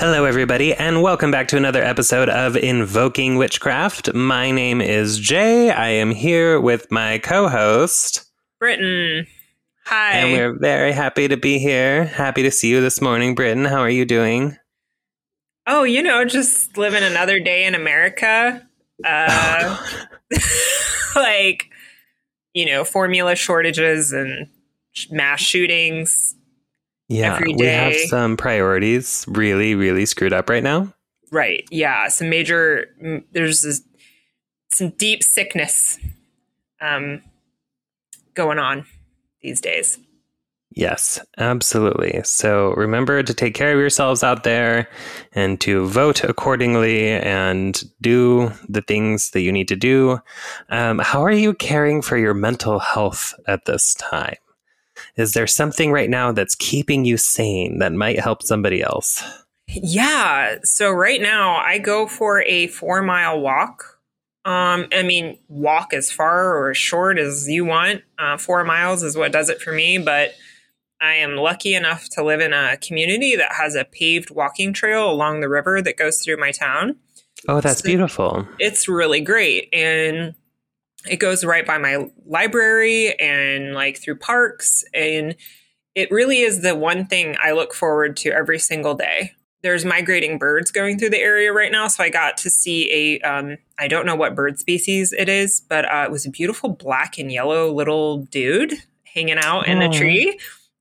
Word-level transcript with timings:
Hello, 0.00 0.24
everybody, 0.24 0.72
and 0.72 1.02
welcome 1.02 1.30
back 1.30 1.46
to 1.48 1.58
another 1.58 1.82
episode 1.84 2.30
of 2.30 2.56
Invoking 2.56 3.36
Witchcraft. 3.36 4.14
My 4.14 4.50
name 4.50 4.80
is 4.80 5.18
Jay. 5.18 5.70
I 5.70 5.90
am 5.90 6.10
here 6.10 6.58
with 6.58 6.90
my 6.90 7.18
co 7.18 7.48
host, 7.48 8.24
Britton. 8.58 9.26
Hi. 9.84 10.12
and 10.12 10.32
we're 10.32 10.58
very 10.58 10.92
happy 10.92 11.28
to 11.28 11.36
be 11.36 11.58
here. 11.58 12.06
Happy 12.06 12.42
to 12.42 12.50
see 12.50 12.70
you 12.70 12.80
this 12.80 13.02
morning, 13.02 13.34
Britton. 13.34 13.66
How 13.66 13.80
are 13.80 13.90
you 13.90 14.06
doing? 14.06 14.56
oh, 15.66 15.82
you 15.82 16.02
know, 16.02 16.24
just 16.24 16.78
living 16.78 17.02
another 17.02 17.38
day 17.38 17.66
in 17.66 17.74
America. 17.74 18.66
Uh, 19.04 19.86
like, 21.14 21.66
you 22.54 22.64
know, 22.64 22.84
formula 22.84 23.36
shortages 23.36 24.12
and 24.12 24.48
mass 25.10 25.40
shootings. 25.40 26.34
Yeah, 27.10 27.34
Every 27.34 27.54
we 27.54 27.66
have 27.66 27.96
some 28.08 28.36
priorities 28.36 29.24
really, 29.26 29.74
really 29.74 30.06
screwed 30.06 30.32
up 30.32 30.48
right 30.48 30.62
now. 30.62 30.94
Right. 31.32 31.64
Yeah. 31.68 32.06
Some 32.06 32.30
major, 32.30 32.86
there's 33.32 33.62
this, 33.62 33.82
some 34.68 34.90
deep 34.90 35.24
sickness 35.24 35.98
um, 36.80 37.22
going 38.34 38.60
on 38.60 38.86
these 39.42 39.60
days. 39.60 39.98
Yes, 40.72 41.18
absolutely. 41.36 42.20
So 42.22 42.74
remember 42.74 43.24
to 43.24 43.34
take 43.34 43.54
care 43.54 43.72
of 43.72 43.80
yourselves 43.80 44.22
out 44.22 44.44
there 44.44 44.88
and 45.32 45.60
to 45.62 45.88
vote 45.88 46.22
accordingly 46.22 47.08
and 47.10 47.82
do 48.00 48.52
the 48.68 48.82
things 48.82 49.30
that 49.30 49.40
you 49.40 49.50
need 49.50 49.66
to 49.66 49.76
do. 49.76 50.20
Um, 50.68 51.00
how 51.00 51.24
are 51.24 51.32
you 51.32 51.54
caring 51.54 52.02
for 52.02 52.16
your 52.16 52.34
mental 52.34 52.78
health 52.78 53.34
at 53.48 53.64
this 53.64 53.94
time? 53.94 54.36
Is 55.16 55.32
there 55.32 55.46
something 55.46 55.92
right 55.92 56.10
now 56.10 56.32
that's 56.32 56.54
keeping 56.54 57.04
you 57.04 57.16
sane 57.16 57.78
that 57.78 57.92
might 57.92 58.20
help 58.20 58.42
somebody 58.42 58.82
else? 58.82 59.22
Yeah. 59.68 60.56
So 60.64 60.90
right 60.90 61.20
now 61.20 61.56
I 61.56 61.78
go 61.78 62.06
for 62.06 62.42
a 62.42 62.66
four 62.68 63.02
mile 63.02 63.40
walk. 63.40 63.98
Um, 64.44 64.86
I 64.92 65.02
mean, 65.02 65.38
walk 65.48 65.92
as 65.92 66.10
far 66.10 66.56
or 66.56 66.70
as 66.70 66.78
short 66.78 67.18
as 67.18 67.48
you 67.48 67.64
want. 67.64 68.02
Uh, 68.18 68.36
four 68.38 68.64
miles 68.64 69.02
is 69.02 69.16
what 69.16 69.32
does 69.32 69.48
it 69.50 69.60
for 69.60 69.72
me, 69.72 69.98
but 69.98 70.34
I 71.00 71.14
am 71.14 71.36
lucky 71.36 71.74
enough 71.74 72.08
to 72.12 72.24
live 72.24 72.40
in 72.40 72.52
a 72.52 72.76
community 72.78 73.36
that 73.36 73.52
has 73.52 73.74
a 73.74 73.84
paved 73.84 74.30
walking 74.30 74.72
trail 74.72 75.10
along 75.10 75.40
the 75.40 75.48
river 75.48 75.80
that 75.82 75.96
goes 75.96 76.22
through 76.22 76.38
my 76.38 76.52
town. 76.52 76.96
Oh, 77.48 77.60
that's 77.60 77.80
So- 77.82 77.86
beautiful. 77.88 78.48
It's 78.58 78.88
really 78.88 79.20
great. 79.20 79.68
And 79.72 80.34
it 81.08 81.16
goes 81.16 81.44
right 81.44 81.66
by 81.66 81.78
my 81.78 82.10
library 82.26 83.18
and 83.18 83.74
like 83.74 83.98
through 83.98 84.16
parks. 84.16 84.84
And 84.92 85.34
it 85.94 86.10
really 86.10 86.40
is 86.40 86.62
the 86.62 86.74
one 86.74 87.06
thing 87.06 87.36
I 87.42 87.52
look 87.52 87.74
forward 87.74 88.16
to 88.18 88.30
every 88.30 88.58
single 88.58 88.94
day. 88.94 89.32
There's 89.62 89.84
migrating 89.84 90.38
birds 90.38 90.70
going 90.70 90.98
through 90.98 91.10
the 91.10 91.18
area 91.18 91.52
right 91.52 91.72
now. 91.72 91.88
So 91.88 92.02
I 92.02 92.08
got 92.08 92.38
to 92.38 92.50
see 92.50 92.90
a, 92.92 93.20
um, 93.20 93.58
I 93.78 93.88
don't 93.88 94.06
know 94.06 94.14
what 94.14 94.34
bird 94.34 94.58
species 94.58 95.12
it 95.12 95.28
is, 95.28 95.60
but 95.60 95.84
uh, 95.84 96.04
it 96.06 96.10
was 96.10 96.24
a 96.24 96.30
beautiful 96.30 96.70
black 96.70 97.18
and 97.18 97.30
yellow 97.30 97.70
little 97.72 98.18
dude 98.18 98.74
hanging 99.04 99.38
out 99.38 99.68
in 99.68 99.82
Aw. 99.82 99.90
a 99.90 99.92
tree. 99.92 100.38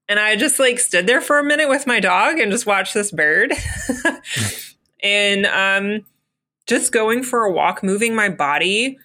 And 0.08 0.20
I 0.20 0.36
just 0.36 0.60
like 0.60 0.80
stood 0.80 1.08
there 1.08 1.22
for 1.22 1.40
a 1.40 1.44
minute 1.44 1.70
with 1.70 1.88
my 1.88 2.00
dog 2.00 2.40
and 2.40 2.52
just 2.52 2.66
watched 2.66 2.94
this 2.94 3.12
bird. 3.12 3.54
and 5.04 5.46
um, 5.46 6.06
just 6.68 6.92
going 6.92 7.24
for 7.24 7.44
a 7.44 7.52
walk, 7.52 7.84
moving 7.84 8.16
my 8.16 8.30
body. 8.30 8.98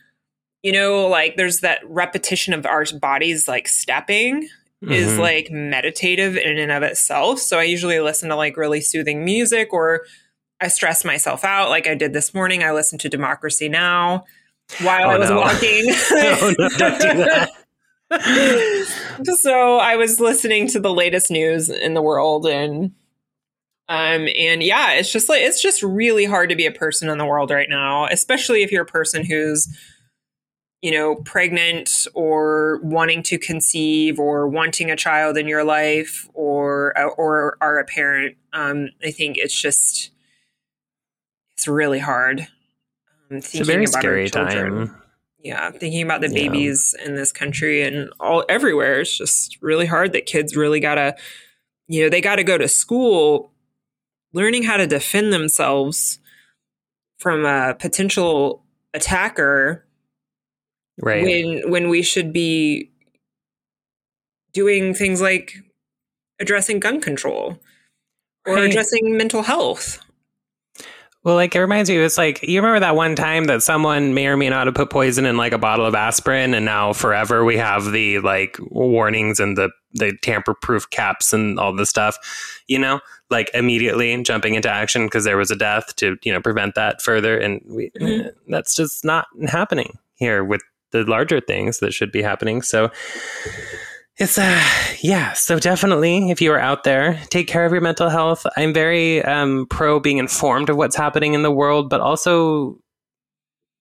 You 0.64 0.72
know, 0.72 1.06
like 1.06 1.36
there's 1.36 1.60
that 1.60 1.80
repetition 1.88 2.54
of 2.54 2.64
our 2.66 2.84
bodies 3.00 3.47
like 3.47 3.69
stepping 3.69 4.48
is 4.82 5.12
Mhm. 5.12 5.19
like 5.19 5.50
meditative 5.50 6.36
in 6.38 6.58
and 6.58 6.72
of 6.72 6.82
itself. 6.82 7.38
So 7.38 7.58
I 7.58 7.64
usually 7.64 8.00
listen 8.00 8.30
to 8.30 8.36
like 8.36 8.56
really 8.56 8.80
soothing 8.80 9.25
music 9.25 9.72
or 9.75 10.06
I 10.60 10.69
stress 10.69 11.04
myself 11.04 11.44
out 11.44 11.69
like 11.69 11.86
I 11.86 11.94
did 11.94 12.14
this 12.14 12.32
morning. 12.34 12.62
I 12.64 12.72
listened 12.72 13.00
to 13.02 13.08
Democracy 13.10 13.69
Now 13.69 14.25
while 14.80 15.04
Oh, 15.04 15.10
I 15.10 15.19
was 15.19 15.28
no. 15.30 15.36
walking. 15.36 15.84
oh, 16.12 16.54
no, 16.58 16.69
don't 16.70 17.00
do 17.00 17.25
that. 17.25 17.50
so 19.42 19.78
I 19.78 19.96
was 19.96 20.19
listening 20.20 20.66
to 20.69 20.81
the 20.81 20.92
latest 20.92 21.31
news 21.31 21.69
in 21.69 21.92
the 21.94 22.02
world 22.02 22.46
and 22.46 22.92
um 23.88 24.28
and 24.34 24.62
yeah, 24.62 24.92
it's 24.92 25.12
just 25.12 25.28
like 25.28 25.42
it's 25.42 25.60
just 25.60 25.82
really 25.82 26.25
hard 26.25 26.48
to 26.48 26.56
be 26.56 26.64
a 26.64 26.72
person 26.72 27.10
in 27.10 27.19
the 27.19 27.26
world 27.26 27.50
right 27.50 27.69
now, 27.69 28.06
especially 28.06 28.62
if 28.62 28.72
you're 28.72 28.82
a 28.82 28.86
person 28.86 29.25
who's 29.26 29.69
you 30.84 30.90
know, 30.90 31.14
pregnant 31.14 32.06
or 32.12 32.78
wanting 32.82 33.22
to 33.22 33.38
conceive 33.38 34.18
or 34.18 34.46
wanting 34.46 34.90
a 34.90 34.96
child 34.96 35.38
in 35.38 35.48
your 35.48 35.64
life 35.64 36.28
or 36.34 36.92
or 37.16 37.56
are 37.62 37.78
a 37.78 37.84
parent. 37.86 38.36
Um 38.52 38.90
I 39.02 39.10
think 39.10 39.38
it's 39.38 39.58
just 39.58 40.10
it's 41.56 41.66
really 41.66 42.00
hard. 42.00 42.40
Um, 43.30 43.38
It's 43.38 43.58
a 43.58 43.64
very 43.64 43.86
scary 43.86 44.28
time. 44.28 44.94
yeah 45.42 45.70
thinking 45.70 46.02
about 46.02 46.20
the 46.20 46.28
Yeah. 46.28 46.34
babies 46.48 46.94
in 47.02 47.14
this 47.16 47.32
country 47.32 47.80
and 47.82 48.10
all 48.20 48.44
everywhere 48.50 49.00
it's 49.00 49.16
just 49.16 49.56
really 49.62 49.86
hard 49.86 50.12
that 50.12 50.26
kids 50.26 50.54
really 50.54 50.80
gotta 50.80 51.16
you 51.88 52.02
know 52.02 52.10
they 52.10 52.20
gotta 52.20 52.44
go 52.44 52.58
to 52.58 52.68
school 52.68 53.52
learning 54.34 54.64
how 54.64 54.76
to 54.76 54.86
defend 54.86 55.32
themselves 55.32 56.18
from 57.18 57.44
a 57.46 57.74
potential 57.78 58.64
attacker 58.94 59.83
Right. 61.03 61.22
when 61.25 61.71
when 61.71 61.88
we 61.88 62.03
should 62.03 62.32
be 62.32 62.91
doing 64.53 64.94
things 64.94 65.21
like 65.21 65.55
addressing 66.41 66.81
gun 66.81 67.00
control 67.00 67.59
or 68.47 68.55
Right. 68.55 68.69
addressing 68.71 69.16
mental 69.16 69.43
health 69.43 70.00
Well, 71.25 71.37
like 71.37 71.55
it 71.56 71.60
reminds 71.60 71.88
me, 71.88 71.97
it's 71.97 72.19
like 72.19 72.43
you 72.43 72.60
remember 72.60 72.81
that 72.81 72.94
one 72.97 73.16
time 73.16 73.44
that 73.44 73.62
someone 73.62 74.12
may 74.12 74.27
or 74.27 74.37
may 74.37 74.50
not 74.50 74.66
have 74.66 74.75
put 74.75 74.91
poison 74.91 75.25
in 75.25 75.38
like 75.38 75.55
a 75.55 75.59
bottle 75.59 75.87
of 75.87 75.94
aspirin, 75.94 76.53
and 76.53 76.66
now 76.66 76.93
forever 76.93 77.47
we 77.47 77.56
have 77.56 77.93
the 77.93 78.19
like 78.19 78.59
warnings 78.71 79.41
and 79.41 79.56
the 79.56 79.71
the 79.94 80.12
tamper 80.21 80.53
proof 80.53 80.91
caps 80.91 81.32
and 81.32 81.59
all 81.59 81.75
this 81.75 81.88
stuff. 81.88 82.19
You 82.69 82.78
know, 82.78 83.00
like 83.31 83.50
immediately 83.55 84.22
jumping 84.22 84.55
into 84.55 84.69
action 84.71 85.06
because 85.06 85.25
there 85.25 85.38
was 85.38 85.50
a 85.50 85.56
death 85.56 85.97
to 85.97 86.19
you 86.25 86.31
know 86.32 86.43
prevent 86.43 86.75
that 86.75 87.00
further, 87.00 87.38
and 87.38 87.62
we 87.66 87.91
Mhm. 87.99 88.31
that's 88.49 88.75
just 88.76 89.03
not 89.03 89.26
happening 89.49 89.97
here 90.16 90.44
with 90.44 90.61
the 90.94 91.10
larger 91.10 91.41
things 91.41 91.81
that 91.81 91.93
should 91.93 92.12
be 92.12 92.22
happening. 92.22 92.62
So. 92.62 92.91
It's 94.16 94.38
uh 94.38 94.62
yeah, 95.00 95.32
so 95.32 95.59
definitely 95.59 96.31
if 96.31 96.41
you 96.41 96.53
are 96.53 96.60
out 96.60 96.84
there, 96.84 97.21
take 97.31 97.49
care 97.49 97.66
of 97.66 97.72
your 97.72 97.81
mental 97.81 98.09
health. 98.09 98.47
I'm 98.56 98.72
very 98.72 99.21
um 99.25 99.66
pro 99.69 99.99
being 99.99 100.19
informed 100.19 100.71
of 100.71 100.77
what's 100.77 100.94
happening 100.94 101.34
in 101.34 101.43
the 101.43 101.50
world, 101.50 101.91
but 101.91 102.00
also 102.00 102.78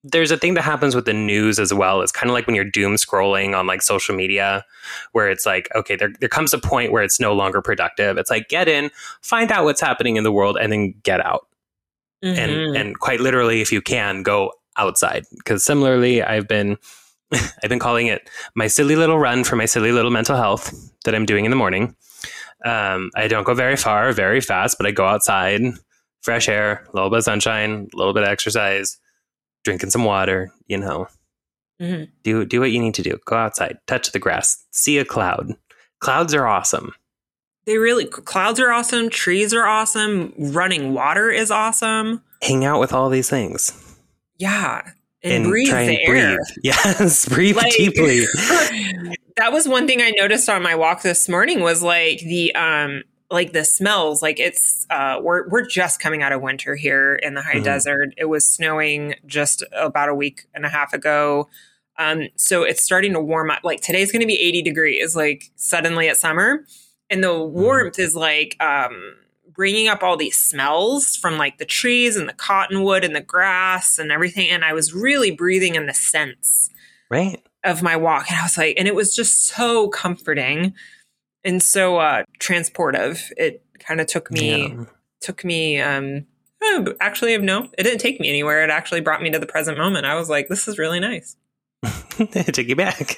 there's 0.04 0.32
a 0.32 0.38
thing 0.38 0.56
that 0.56 0.64
happens 0.64 0.96
with 0.96 1.06
the 1.06 1.14
news 1.14 1.60
as 1.60 1.72
well. 1.72 2.02
It's 2.02 2.12
kind 2.12 2.32
of 2.32 2.34
like 2.34 2.48
when 2.48 2.56
you're 2.56 2.66
doom 2.66 2.96
scrolling 2.96 3.56
on 3.56 3.68
like 3.68 3.84
social 3.84 4.16
media 4.16 4.66
where 5.12 5.30
it's 5.30 5.46
like, 5.46 5.70
okay, 5.76 5.96
there 5.96 6.12
there 6.20 6.30
comes 6.30 6.52
a 6.52 6.58
point 6.58 6.92
where 6.92 7.04
it's 7.04 7.20
no 7.20 7.34
longer 7.34 7.62
productive. 7.62 8.18
It's 8.18 8.32
like 8.32 8.50
get 8.50 8.68
in, 8.68 8.90
find 9.22 9.52
out 9.52 9.66
what's 9.66 9.82
happening 9.82 10.16
in 10.16 10.24
the 10.24 10.32
world 10.32 10.58
and 10.60 10.72
then 10.72 10.96
get 11.04 11.24
out. 11.24 11.46
Mhm. 12.24 12.38
And 12.38 12.76
and 12.76 13.00
quite 13.00 13.20
literally 13.20 13.62
if 13.62 13.72
you 13.72 13.84
can 13.84 14.24
go 14.24 14.52
outside 14.78 15.26
because 15.38 15.64
similarly 15.64 16.24
I've 16.24 16.48
been 16.48 16.78
I've 17.64 17.70
been 17.70 17.80
calling 17.80 18.08
it 18.08 18.30
my 18.56 18.68
silly 18.68 18.96
little 18.96 19.18
run 19.20 19.44
for 19.44 19.56
my 19.56 19.66
silly 19.66 19.92
little 19.92 20.12
mental 20.12 20.36
health 20.36 20.74
that 21.06 21.16
I'm 21.16 21.26
doing 21.26 21.46
in 21.46 21.52
the 21.52 21.58
morning. 21.58 21.96
Um, 22.66 23.12
I 23.16 23.28
don't 23.28 23.44
go 23.44 23.54
very 23.54 23.76
far, 23.76 24.12
very 24.14 24.40
fast, 24.42 24.78
but 24.78 24.88
I 24.88 24.92
go 24.92 25.06
outside, 25.06 25.62
fresh 26.22 26.48
air, 26.48 26.86
a 26.88 26.96
little 26.96 27.10
bit 27.10 27.18
of 27.20 27.24
sunshine, 27.26 27.90
a 27.94 27.98
little 27.98 28.14
bit 28.14 28.24
of 28.24 28.30
exercise, 28.30 28.98
drinking 29.64 29.90
some 29.90 30.06
water. 30.06 30.52
You 30.68 30.78
know, 30.78 31.08
Mhm. 31.82 32.10
do 32.24 32.46
do 32.46 32.60
what 32.62 32.72
you 32.72 32.80
need 32.80 32.94
to 32.96 33.02
do. 33.02 33.20
Go 33.26 33.36
outside, 33.36 33.80
touch 33.88 34.12
the 34.12 34.20
grass, 34.20 34.64
see 34.72 34.98
a 34.98 35.06
cloud. 35.06 35.54
Clouds 36.00 36.34
are 36.34 36.48
awesome. 36.48 36.94
They 37.66 37.78
really 37.78 38.06
clouds 38.06 38.60
are 38.60 38.72
awesome, 38.72 39.10
trees 39.10 39.54
are 39.54 39.66
awesome, 39.66 40.34
running 40.38 40.94
water 40.94 41.30
is 41.32 41.50
awesome. 41.52 42.22
Hang 42.42 42.64
out 42.66 42.80
with 42.80 42.92
all 42.94 43.10
these 43.10 43.30
things 43.30 43.72
Yeah. 44.38 44.82
And, 45.24 45.46
breathe 45.46 45.70
try 45.70 45.86
the 45.88 46.02
air. 46.06 46.38
Yes, 46.64 47.28
breathe 47.30 47.56
Like- 47.58 47.72
deeply. 47.74 48.26
that 49.38 49.52
was 49.52 49.68
one 49.68 49.88
thing 49.88 50.02
I 50.02 50.12
noticed 50.12 50.50
on 50.50 50.62
my 50.62 50.76
walk 50.76 51.02
this 51.02 51.28
morning 51.30 51.62
was 51.62 51.82
like 51.82 52.20
the 52.20 52.54
um 52.56 53.04
like 53.32 53.52
the 53.54 53.64
smells 53.66 54.22
like 54.22 54.40
it's 54.40 54.86
uh 54.92 55.20
we're 55.22 55.48
we're 55.50 55.66
just 55.66 56.00
coming 56.00 56.22
out 56.22 56.32
of 56.34 56.42
winter 56.42 56.76
here 56.76 57.16
in 57.16 57.34
the 57.34 57.42
high 57.42 57.56
Mhm. 57.56 57.64
desert. 57.64 58.14
It 58.18 58.26
was 58.26 58.48
snowing 58.48 59.16
just 59.26 59.64
about 59.74 60.10
a 60.10 60.14
week 60.16 60.46
and 60.54 60.66
a 60.66 60.70
half 60.70 60.94
ago. 60.94 61.50
Um, 61.98 62.28
so 62.36 62.64
it's 62.64 62.84
starting 62.84 63.14
to 63.14 63.20
warm 63.20 63.50
up. 63.52 63.60
Like 63.64 63.82
today's 63.82 64.12
going 64.12 64.22
to 64.22 64.28
be 64.28 64.40
80 64.40 64.62
degrees, 64.64 65.16
like 65.16 65.52
suddenly 65.56 66.10
at 66.10 66.18
summer. 66.18 66.66
And 67.10 67.24
the 67.24 67.28
Mm-hmm. 67.30 67.60
warmth 67.60 68.00
is 68.00 68.16
like 68.16 68.56
um, 68.62 69.16
bringing 69.54 69.88
up 69.88 70.04
all 70.04 70.18
these 70.18 70.38
smells 70.38 71.16
from 71.16 71.38
like 71.38 71.58
the 71.58 71.66
trees 71.66 72.16
and 72.16 72.28
the 72.28 72.34
cottonwood 72.34 73.04
and 73.04 73.16
the 73.16 73.22
grass 73.22 73.98
and 74.00 74.12
everything. 74.12 74.50
And 74.50 74.64
I 74.66 74.74
was 74.74 74.94
really 74.94 75.32
breathing 75.32 75.76
in 75.76 75.86
the 75.86 75.94
scents 75.94 76.70
Right. 77.10 77.42
of 77.64 77.82
my 77.84 77.96
walk. 77.96 78.30
And 78.30 78.40
I 78.40 78.44
was 78.44 78.58
like, 78.58 78.76
and 78.78 78.88
it 78.88 78.96
was 78.96 79.16
just 79.16 79.46
so 79.48 79.88
comforting 79.90 80.74
and 81.44 81.62
so 81.62 81.98
uh, 81.98 82.24
transportive. 82.40 83.32
It 83.38 83.64
kind 83.80 84.02
of 84.02 84.08
took 84.08 84.32
me, 84.32 84.68
Yeah. 84.68 84.86
took 85.22 85.44
me, 85.44 85.80
um, 85.82 86.26
oh, 86.62 86.94
actually, 87.00 87.38
no, 87.38 87.70
it 87.78 87.84
didn't 87.84 88.00
take 88.00 88.20
me 88.20 88.30
anywhere. 88.30 88.64
It 88.64 88.70
actually 88.70 89.02
brought 89.02 89.22
me 89.22 89.30
to 89.32 89.40
the 89.40 89.46
present 89.46 89.78
moment. 89.78 90.06
I 90.06 90.16
was 90.16 90.30
like, 90.30 90.48
this 90.48 90.68
is 90.68 90.78
really 90.78 91.00
nice. 91.00 91.36
take 92.52 92.68
you 92.70 92.76
back. 92.76 93.18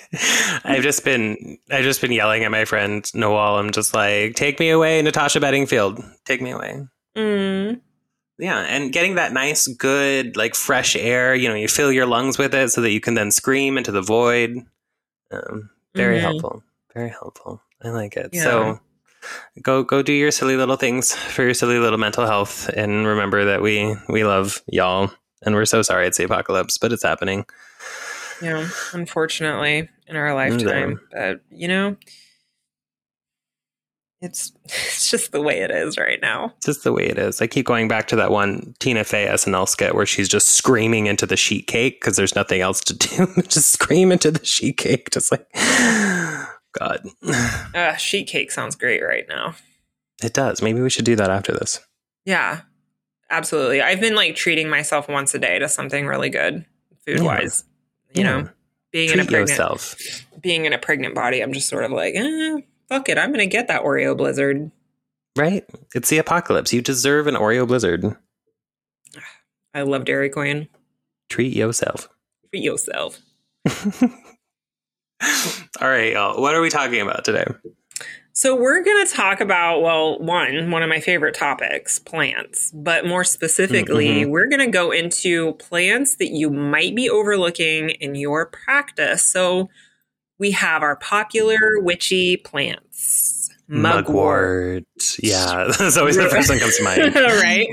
I've 0.63 0.83
just 0.83 1.03
been 1.03 1.57
I've 1.69 1.83
just 1.83 2.01
been 2.01 2.11
yelling 2.11 2.43
at 2.43 2.51
my 2.51 2.65
friend 2.65 3.05
Noel. 3.13 3.57
I'm 3.57 3.71
just 3.71 3.93
like, 3.93 4.35
take 4.35 4.59
me 4.59 4.69
away, 4.69 5.01
Natasha 5.01 5.39
Bedingfield. 5.39 6.03
Take 6.25 6.41
me 6.41 6.51
away. 6.51 6.87
Mm. 7.15 7.81
Yeah, 8.37 8.59
and 8.59 8.91
getting 8.91 9.15
that 9.15 9.31
nice, 9.31 9.67
good, 9.67 10.35
like 10.35 10.55
fresh 10.55 10.95
air. 10.95 11.33
You 11.35 11.47
know, 11.47 11.55
you 11.55 11.67
fill 11.69 11.91
your 11.91 12.05
lungs 12.05 12.37
with 12.37 12.53
it 12.53 12.69
so 12.71 12.81
that 12.81 12.91
you 12.91 12.99
can 12.99 13.13
then 13.13 13.31
scream 13.31 13.77
into 13.77 13.91
the 13.91 14.01
void. 14.01 14.57
Um, 15.31 15.69
very 15.95 16.17
Mhm. 16.17 16.21
helpful. 16.21 16.63
Very 16.93 17.09
helpful. 17.09 17.61
I 17.83 17.89
like 17.89 18.17
it. 18.17 18.31
Yeah. 18.33 18.43
So 18.43 18.79
go 19.61 19.83
go 19.83 20.01
do 20.01 20.11
your 20.13 20.31
silly 20.31 20.57
little 20.57 20.75
things 20.75 21.13
for 21.15 21.43
your 21.43 21.53
silly 21.53 21.79
little 21.79 21.97
mental 21.99 22.25
health, 22.25 22.67
and 22.69 23.07
remember 23.07 23.45
that 23.45 23.61
we 23.61 23.95
we 24.09 24.23
love 24.25 24.61
y'all, 24.67 25.11
and 25.43 25.55
we're 25.55 25.65
so 25.65 25.81
sorry 25.81 26.07
it's 26.07 26.17
the 26.17 26.25
apocalypse, 26.25 26.77
but 26.77 26.91
it's 26.91 27.03
happening. 27.03 27.45
Yeah, 28.41 28.67
unfortunately, 28.93 29.89
in 30.07 30.15
our 30.15 30.33
lifetime. 30.33 30.99
But 31.11 31.41
you 31.49 31.67
know, 31.67 31.97
it's 34.21 34.51
it's 34.65 35.09
just 35.09 35.31
the 35.31 35.41
way 35.41 35.61
it 35.61 35.71
is 35.71 35.97
right 35.97 36.19
now. 36.21 36.53
It's 36.57 36.65
just 36.65 36.83
the 36.83 36.93
way 36.93 37.05
it 37.05 37.17
is. 37.17 37.41
I 37.41 37.47
keep 37.47 37.65
going 37.65 37.87
back 37.87 38.07
to 38.09 38.15
that 38.17 38.31
one 38.31 38.75
Tina 38.79 39.03
Fey 39.03 39.27
SNL 39.27 39.67
skit 39.67 39.95
where 39.95 40.05
she's 40.05 40.29
just 40.29 40.49
screaming 40.49 41.07
into 41.07 41.25
the 41.25 41.37
sheet 41.37 41.67
cake 41.67 42.01
because 42.01 42.17
there's 42.17 42.35
nothing 42.35 42.61
else 42.61 42.81
to 42.81 42.93
do. 42.95 43.27
just 43.47 43.71
scream 43.71 44.11
into 44.11 44.31
the 44.31 44.43
sheet 44.43 44.77
cake. 44.77 45.09
Just 45.11 45.31
like, 45.31 45.47
God. 46.77 47.07
Uh, 47.73 47.95
sheet 47.97 48.27
cake 48.27 48.51
sounds 48.51 48.75
great 48.75 49.03
right 49.03 49.25
now. 49.27 49.53
It 50.23 50.33
does. 50.33 50.61
Maybe 50.61 50.81
we 50.81 50.89
should 50.89 51.03
do 51.03 51.17
that 51.17 51.29
after 51.29 51.51
this. 51.51 51.81
Yeah, 52.23 52.61
absolutely. 53.29 53.81
I've 53.81 53.99
been 53.99 54.15
like 54.15 54.35
treating 54.35 54.69
myself 54.69 55.09
once 55.09 55.33
a 55.35 55.39
day 55.39 55.59
to 55.59 55.67
something 55.67 56.07
really 56.07 56.29
good, 56.29 56.65
food 57.05 57.21
wise. 57.21 57.65
You 58.15 58.23
Yeah. 58.23 58.41
know, 58.41 58.49
being 58.91 59.09
in 59.11 59.19
a 59.19 59.25
pregnant 59.25 59.49
yourself. 59.49 59.95
being 60.41 60.65
in 60.65 60.73
a 60.73 60.77
pregnant 60.77 61.13
body, 61.15 61.41
I'm 61.41 61.53
just 61.53 61.67
sort 61.69 61.83
of 61.83 61.91
like, 61.91 62.15
eh, 62.15 62.57
fuck 62.89 63.09
it, 63.09 63.17
I'm 63.17 63.31
gonna 63.31 63.45
get 63.45 63.67
that 63.67 63.83
Oreo 63.83 64.15
blizzard. 64.17 64.71
Right? 65.37 65.65
It's 65.93 66.09
the 66.09 66.17
apocalypse. 66.17 66.71
You 66.73 66.81
deserve 66.81 67.27
an 67.27 67.35
Oreo 67.35 67.67
blizzard. 67.67 68.15
I 69.73 69.81
love 69.81 70.05
Dairy 70.05 70.29
Queen. 70.29 70.69
Treat 71.29 71.53
yourself. 71.53 72.07
Treat 72.51 72.63
yourself. 72.63 73.19
All 75.81 75.89
right, 75.89 76.13
y'all. 76.13 76.39
What 76.41 76.55
are 76.55 76.61
we 76.61 76.69
talking 76.69 77.01
about 77.01 77.25
today? 77.25 77.45
So 78.37 78.53
we're 78.53 78.83
going 78.83 79.05
to 79.07 79.13
talk 79.13 79.39
about 79.39 79.81
well, 79.81 80.19
one, 80.19 80.69
one 80.69 80.83
of 80.83 80.89
my 80.89 80.99
favorite 80.99 81.35
topics, 81.35 81.99
plants, 81.99 82.69
but 82.75 83.05
more 83.05 83.23
specifically, 83.23 84.07
Mhm. 84.25 84.29
we're 84.29 84.47
going 84.47 84.59
to 84.59 84.67
go 84.67 84.91
into 84.91 85.53
plants 85.53 86.17
that 86.17 86.31
you 86.31 86.49
might 86.49 86.93
be 86.95 87.09
overlooking 87.09 87.91
in 87.91 88.13
your 88.15 88.45
practice. 88.47 89.23
So 89.23 89.69
we 90.37 90.51
have 90.51 90.81
our 90.83 90.97
popular 90.97 91.57
witchy 91.79 92.35
plants. 92.35 93.49
Mugwort. 93.69 94.83
Yeah, 95.23 95.71
that's 95.79 95.95
always 95.97 96.17
the 96.17 96.27
first 96.29 96.49
one 96.49 96.59
comes 96.59 96.75
to 96.77 96.83
mind. 96.83 97.15
right 97.15 97.67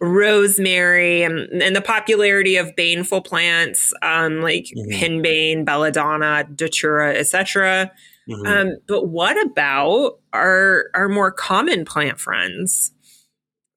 rosemary 0.00 1.22
and, 1.22 1.62
and 1.62 1.74
the 1.74 1.80
popularity 1.80 2.56
of 2.56 2.76
baneful 2.76 3.22
plants 3.22 3.92
um, 4.02 4.40
like 4.42 4.66
Mhm. 4.76 4.92
henbane 4.92 5.64
belladonna 5.64 6.46
datura 6.54 7.14
etc 7.14 7.90
Mhm. 8.28 8.46
um, 8.46 8.76
but 8.86 9.08
what 9.08 9.40
about 9.46 10.18
our 10.32 10.84
our 10.94 11.08
more 11.08 11.30
common 11.32 11.84
plant 11.84 12.20
friends 12.20 12.92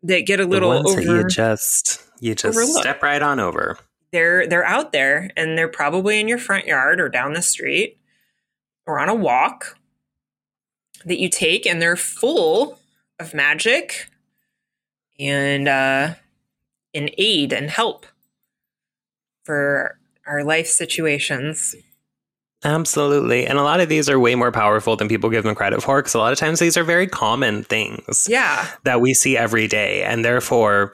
that 0.03 0.21
get 0.27 0.39
a 0.39 0.45
little 0.45 0.71
over 0.71 1.01
you 1.01 1.27
just 1.27 2.03
you 2.19 2.35
just 2.35 2.57
overlook. 2.57 2.81
step 2.81 3.01
right 3.01 3.21
on 3.23 3.39
over. 3.39 3.77
they're 4.11 4.47
they're 4.47 4.65
out 4.65 4.91
there 4.91 5.29
and 5.35 5.57
they're 5.57 5.67
probably 5.67 6.19
in 6.19 6.27
your 6.27 6.37
front 6.37 6.65
yard 6.67 6.99
or 7.01 7.09
down 7.09 7.33
the 7.33 7.41
street 7.41 7.97
or 8.85 8.99
on 8.99 9.09
a 9.09 9.15
walk 9.15 9.77
that 11.05 11.19
you 11.19 11.27
take 11.29 11.65
and 11.65 11.81
they're 11.81 11.95
full 11.97 12.77
of 13.19 13.33
magic 13.33 14.09
and 15.19 15.67
uh 15.67 16.13
and 16.93 17.11
aid 17.17 17.51
and 17.51 17.69
help 17.71 18.05
for 19.43 19.97
our 20.25 20.43
life 20.43 20.67
situations 20.67 21.75
Absolutely. 22.63 23.45
And 23.45 23.59
a 23.59 23.63
lot 23.63 23.79
of 23.79 23.89
these 23.89 24.09
are 24.09 24.19
way 24.19 24.33
more 24.33 24.51
powerful 24.51 24.95
than 24.95 25.07
people 25.07 25.29
give 25.29 25.43
them 25.43 25.55
credit 25.55 25.83
for 25.83 26.01
because 26.01 26.15
a 26.15 26.17
lot 26.17 26.33
of 26.33 26.39
times 26.39 26.59
these 26.59 26.77
are 26.77 26.83
very 26.83 27.05
common 27.05 27.63
things 27.63 28.27
yeah 28.29 28.67
that 28.83 29.01
we 29.01 29.13
see 29.13 29.37
every 29.37 29.67
day. 29.67 30.03
And 30.03 30.25
therefore, 30.25 30.93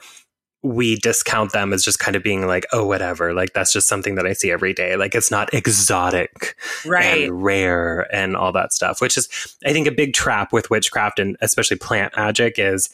we 0.62 0.96
discount 0.96 1.52
them 1.52 1.72
as 1.72 1.84
just 1.84 1.98
kind 1.98 2.14
of 2.16 2.22
being 2.22 2.46
like, 2.46 2.64
oh, 2.72 2.86
whatever. 2.86 3.34
Like, 3.34 3.52
that's 3.52 3.72
just 3.72 3.88
something 3.88 4.14
that 4.14 4.26
I 4.26 4.32
see 4.32 4.50
every 4.50 4.72
day. 4.72 4.96
Like, 4.96 5.14
it's 5.14 5.30
not 5.30 5.52
exotic 5.52 6.56
right 6.86 7.24
and 7.24 7.42
rare 7.42 8.06
and 8.14 8.36
all 8.36 8.52
that 8.52 8.72
stuff, 8.72 9.00
which 9.00 9.16
is, 9.16 9.28
I 9.66 9.72
think, 9.72 9.88
a 9.88 9.92
big 9.92 10.14
trap 10.14 10.52
with 10.52 10.70
witchcraft 10.70 11.18
and 11.18 11.36
especially 11.40 11.78
plant 11.78 12.16
magic 12.16 12.58
is 12.58 12.90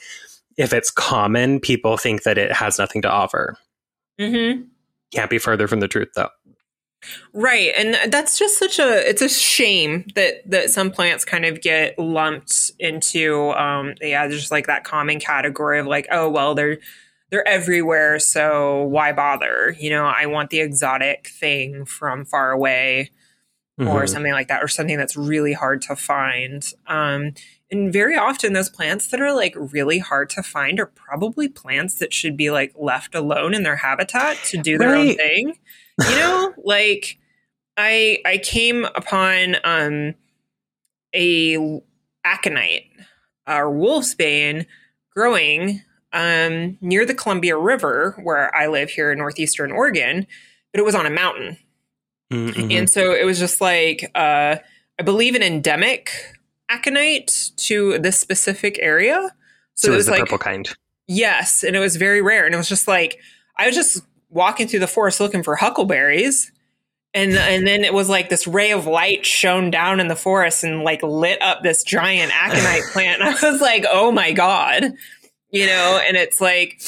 if 0.56 0.72
it's 0.72 0.90
common, 0.90 1.60
people 1.60 1.96
think 1.98 2.22
that 2.22 2.38
it 2.38 2.52
has 2.52 2.78
nothing 2.78 3.02
to 3.02 3.10
offer. 3.10 3.58
mm-hmm 4.18 4.62
Can't 5.12 5.30
be 5.30 5.38
further 5.38 5.68
from 5.68 5.80
the 5.80 5.88
truth, 5.88 6.08
though. 6.14 6.30
Right. 7.32 7.72
And 7.76 8.12
that's 8.12 8.38
just 8.38 8.58
such 8.58 8.78
a 8.78 9.08
it's 9.08 9.22
a 9.22 9.28
shame 9.28 10.06
that 10.14 10.48
that 10.50 10.70
some 10.70 10.90
plants 10.90 11.24
kind 11.24 11.44
of 11.44 11.60
get 11.60 11.98
lumped 11.98 12.72
into 12.78 13.50
um 13.52 13.94
yeah, 14.00 14.26
just 14.28 14.50
like 14.50 14.66
that 14.66 14.84
common 14.84 15.20
category 15.20 15.78
of 15.78 15.86
like, 15.86 16.06
oh 16.10 16.28
well 16.28 16.54
they're 16.54 16.78
they're 17.30 17.46
everywhere, 17.46 18.18
so 18.18 18.84
why 18.84 19.12
bother? 19.12 19.76
You 19.78 19.90
know, 19.90 20.06
I 20.06 20.26
want 20.26 20.49
the 20.50 20.61
exotic 20.61 21.28
thing 21.28 21.84
from 21.84 22.25
far 22.25 22.50
away 22.50 23.11
or 23.78 23.84
Mhm. 24.04 24.08
something 24.08 24.32
like 24.32 24.49
that, 24.49 24.62
or 24.62 24.68
something 24.68 24.99
that's 24.99 25.16
really 25.16 25.52
hard 25.52 25.82
to 25.82 25.96
find. 25.96 26.64
Um 26.87 27.32
and 27.70 27.92
very 27.92 28.16
often 28.16 28.52
those 28.54 28.70
plants 28.70 29.08
that 29.08 29.20
are 29.20 29.32
like 29.32 29.54
really 29.56 29.98
hard 29.98 30.30
to 30.30 30.42
find 30.42 30.80
are 30.80 30.87
probably 30.87 31.48
plants 31.48 31.96
that 31.96 32.14
should 32.14 32.37
be 32.37 32.50
like 32.50 32.72
left 32.78 33.14
alone 33.14 33.54
in 33.54 33.62
their 33.62 33.76
habitat 33.76 34.37
to 34.44 34.56
do 34.56 34.78
their 34.78 34.94
own 34.94 35.14
thing. 35.16 35.58
You 36.00 36.16
know 36.16 36.54
like 36.64 37.18
i 37.76 38.18
i 38.25 38.38
came 38.38 38.84
upon 38.84 39.56
um 39.64 40.14
a 41.14 41.80
aconite 42.25 42.84
or 43.46 43.70
wolfsbane 43.72 44.66
growing 45.14 45.80
um 46.12 46.76
near 46.80 47.04
the 47.06 47.14
columbia 47.14 47.56
river 47.56 48.18
where 48.22 48.54
i 48.54 48.66
live 48.66 48.90
here 48.90 49.12
in 49.12 49.18
northeastern 49.18 49.72
oregon 49.72 50.26
but 50.72 50.80
it 50.80 50.84
was 50.84 50.94
on 50.94 51.06
a 51.06 51.10
mountain. 51.10 51.56
Mhm. 52.32 52.76
and 52.76 52.90
so 52.90 53.12
it 53.12 53.25
was 53.25 53.38
just 53.38 53.60
like 53.60 54.10
uh 54.14 54.56
i 54.98 55.02
believe 55.02 55.34
an 55.34 55.42
endemic 55.42 56.10
aconite 56.68 57.50
to 57.56 57.98
this 57.98 58.18
specific 58.18 58.78
area 58.82 59.34
so, 59.75 59.88
so, 59.88 59.92
it 59.92 59.96
was 59.96 60.06
the 60.06 60.12
like 60.12 60.20
purple 60.22 60.38
kind. 60.38 60.68
Yes, 61.06 61.62
and 61.62 61.76
it 61.76 61.78
was 61.78 61.96
very 61.96 62.20
rare. 62.20 62.44
And 62.46 62.54
it 62.54 62.58
was 62.58 62.68
just 62.68 62.88
like 62.88 63.18
I 63.56 63.66
was 63.66 63.75
just 63.76 64.02
walking 64.28 64.66
through 64.66 64.80
the 64.80 64.87
forest 64.88 65.20
looking 65.20 65.42
for 65.44 65.54
huckleberries. 65.56 66.50
And 67.14 67.32
and 67.34 67.66
then 67.66 67.84
it 67.84 67.94
was 67.94 68.08
like 68.08 68.28
this 68.28 68.46
ray 68.46 68.72
of 68.72 68.87
light 68.87 69.25
shone 69.25 69.70
down 69.70 70.00
in 70.00 70.08
the 70.08 70.16
forest 70.16 70.64
and 70.64 70.82
like 70.82 71.02
lit 71.02 71.40
up 71.40 71.62
this 71.62 71.82
giant 71.84 72.32
aconite 72.34 72.82
plant. 72.92 73.22
And 73.22 73.30
I 73.34 73.50
was 73.50 73.60
like, 73.60 73.84
oh 73.88 74.10
my 74.12 74.32
God. 74.32 74.92
You 75.50 75.66
know, 75.66 76.00
and 76.06 76.16
it's 76.16 76.40
like, 76.40 76.82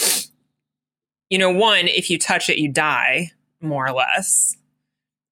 you 1.30 1.38
know, 1.38 1.50
one, 1.50 1.86
if 1.88 2.10
you 2.10 2.18
touch 2.18 2.50
it, 2.50 2.58
you 2.58 2.68
die, 2.70 3.30
more 3.60 3.86
or 3.86 3.92
less. 3.92 4.56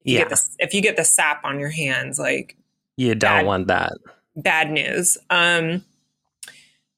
If 0.04 0.12
you 0.12 0.18
Yeah. 0.18 0.20
get 0.20 0.28
the, 0.30 0.42
if 0.60 0.74
you 0.74 0.80
get 0.80 0.96
the 0.96 1.04
sap 1.04 1.44
on 1.44 1.58
your 1.60 1.68
hands, 1.70 2.18
like 2.18 2.56
You 2.96 3.14
don't 3.14 3.20
bad- 3.40 3.46
want 3.46 3.66
that. 3.66 3.92
Bad 4.42 4.70
news. 4.70 5.18
Um, 5.30 5.84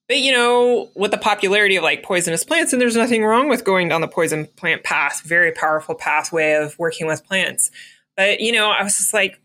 but 0.09 0.19
you 0.19 0.33
know, 0.33 0.91
with 0.95 1.11
the 1.11 1.19
popularity 1.19 1.77
of 1.77 1.83
like 1.83 2.03
poisonous 2.03 2.45
plants, 2.45 2.73
and 2.73 2.81
there's 2.81 2.97
nothing 2.97 3.25
wrong 3.25 3.49
with 3.49 3.65
going 3.65 3.89
down 3.89 4.01
the 4.01 4.09
poison 4.09 4.47
plant 4.57 4.83
path, 4.85 5.23
very 5.25 5.53
powerful 5.53 5.95
pathway 5.95 6.55
of 6.55 6.79
working 6.79 7.07
with 7.07 7.25
plants. 7.25 7.71
But 8.17 8.41
you 8.41 8.53
know, 8.53 8.71
I 8.71 8.83
was 8.83 8.97
just 8.99 9.15
like, 9.15 9.41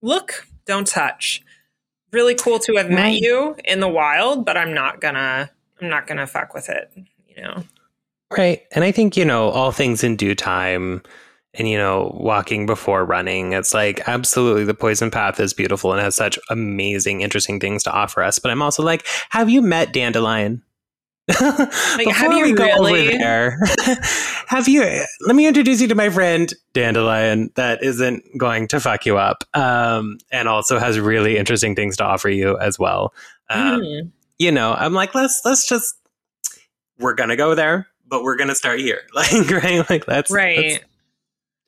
look, 0.00 0.46
don't 0.66 0.86
touch. 0.86 1.42
Really 2.12 2.34
cool 2.34 2.58
to 2.60 2.74
have 2.76 2.90
met 2.90 3.14
you 3.14 3.56
in 3.64 3.80
the 3.80 3.88
wild, 3.88 4.44
but 4.44 4.56
I'm 4.56 4.74
not 4.74 5.00
gonna, 5.00 5.50
I'm 5.80 5.88
not 5.88 6.06
gonna 6.06 6.26
fuck 6.26 6.52
with 6.52 6.68
it. 6.68 6.92
You 7.26 7.42
know, 7.42 7.64
Right. 8.36 8.62
And 8.72 8.84
I 8.84 8.92
think, 8.92 9.16
you 9.16 9.24
know, 9.24 9.50
all 9.50 9.72
things 9.72 10.02
in 10.02 10.16
due 10.16 10.34
time. 10.34 11.02
And 11.54 11.68
you 11.68 11.76
know 11.76 12.16
walking 12.18 12.66
before 12.66 13.04
running 13.04 13.52
it's 13.52 13.74
like 13.74 14.06
absolutely 14.08 14.64
the 14.64 14.74
poison 14.74 15.10
path 15.10 15.38
is 15.38 15.52
beautiful 15.52 15.92
and 15.92 16.00
has 16.00 16.14
such 16.14 16.38
amazing 16.50 17.20
interesting 17.20 17.60
things 17.60 17.82
to 17.82 17.92
offer 17.92 18.22
us 18.22 18.38
but 18.38 18.50
i'm 18.50 18.62
also 18.62 18.82
like 18.82 19.06
have 19.30 19.48
you 19.50 19.62
met 19.62 19.92
dandelion? 19.92 20.62
Like 21.40 22.08
have 22.08 22.32
you 22.32 22.54
really? 22.54 23.16
have 24.46 24.68
you 24.68 24.82
let 25.20 25.36
me 25.36 25.46
introduce 25.46 25.80
you 25.80 25.86
to 25.88 25.94
my 25.94 26.10
friend 26.10 26.52
dandelion 26.72 27.50
that 27.54 27.82
isn't 27.82 28.24
going 28.36 28.66
to 28.68 28.80
fuck 28.80 29.06
you 29.06 29.16
up 29.18 29.44
um, 29.54 30.18
and 30.32 30.48
also 30.48 30.80
has 30.80 30.98
really 30.98 31.38
interesting 31.38 31.76
things 31.76 31.96
to 31.98 32.04
offer 32.04 32.28
you 32.28 32.58
as 32.58 32.78
well. 32.78 33.14
Um, 33.50 33.80
mm. 33.80 34.10
you 34.38 34.50
know 34.50 34.74
i'm 34.74 34.94
like 34.94 35.14
let's 35.14 35.40
let's 35.44 35.68
just 35.68 35.94
we're 36.98 37.14
gonna 37.14 37.36
go 37.36 37.54
there 37.54 37.86
but 38.12 38.22
we're 38.22 38.36
gonna 38.36 38.54
start 38.54 38.78
here. 38.78 39.00
Like 39.14 39.50
right? 39.50 39.88
Like 39.90 40.04
that's 40.04 40.30
right. 40.30 40.58
let's, 40.58 40.84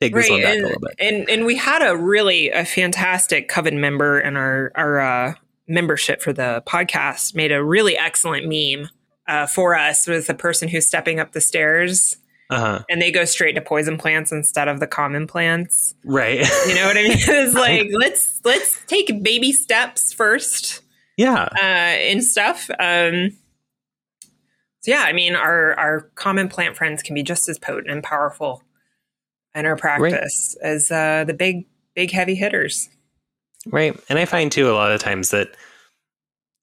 take 0.05 0.15
this 0.15 0.29
right. 0.29 0.31
one 0.31 0.41
back 0.41 0.55
and, 0.55 0.63
a 0.63 0.67
little 0.67 0.81
bit. 0.81 0.95
And 0.99 1.29
and 1.29 1.45
we 1.45 1.55
had 1.55 1.81
a 1.81 1.95
really 1.95 2.49
a 2.49 2.65
fantastic 2.65 3.47
Coven 3.47 3.79
member 3.79 4.19
in 4.19 4.35
our 4.37 4.71
our 4.75 4.99
uh, 4.99 5.33
membership 5.67 6.21
for 6.21 6.33
the 6.33 6.63
podcast 6.65 7.35
made 7.35 7.51
a 7.51 7.63
really 7.63 7.97
excellent 7.97 8.47
meme 8.47 8.89
uh, 9.27 9.47
for 9.47 9.75
us 9.75 10.07
with 10.07 10.27
the 10.27 10.33
person 10.33 10.67
who's 10.67 10.85
stepping 10.85 11.19
up 11.19 11.31
the 11.31 11.41
stairs. 11.41 12.17
Uh-huh. 12.51 12.83
And 12.89 13.01
they 13.01 13.11
go 13.11 13.25
straight 13.25 13.53
to 13.53 13.61
poison 13.61 13.97
plants 13.97 14.31
instead 14.31 14.67
of 14.67 14.79
the 14.79 14.85
common 14.85 15.25
plants. 15.25 15.95
Right. 16.03 16.47
You 16.67 16.75
know 16.75 16.85
what 16.85 16.97
I 16.97 17.03
mean? 17.03 17.17
It's 17.17 17.55
like 17.55 17.87
let's 17.91 18.39
let's 18.43 18.79
take 18.85 19.23
baby 19.23 19.51
steps 19.51 20.13
first. 20.13 20.81
Yeah. 21.17 21.47
Uh, 21.55 21.61
and 21.61 22.23
stuff. 22.23 22.69
Um, 22.79 23.31
so 24.81 24.91
yeah, 24.91 25.03
I 25.07 25.13
mean, 25.13 25.33
our 25.33 25.73
our 25.79 26.01
common 26.13 26.47
plant 26.47 26.77
friends 26.77 27.01
can 27.01 27.15
be 27.15 27.23
just 27.23 27.49
as 27.49 27.57
potent 27.57 27.89
and 27.89 28.03
powerful 28.03 28.61
in 29.55 29.65
our 29.65 29.75
practice 29.75 30.55
right. 30.61 30.69
as 30.69 30.91
uh, 30.91 31.23
the 31.25 31.33
big, 31.33 31.65
big 31.95 32.11
heavy 32.11 32.35
hitters. 32.35 32.89
Right. 33.67 33.99
And 34.09 34.19
I 34.19 34.25
find 34.25 34.51
too 34.51 34.69
a 34.69 34.73
lot 34.73 34.91
of 34.91 35.01
times 35.01 35.31
that 35.31 35.55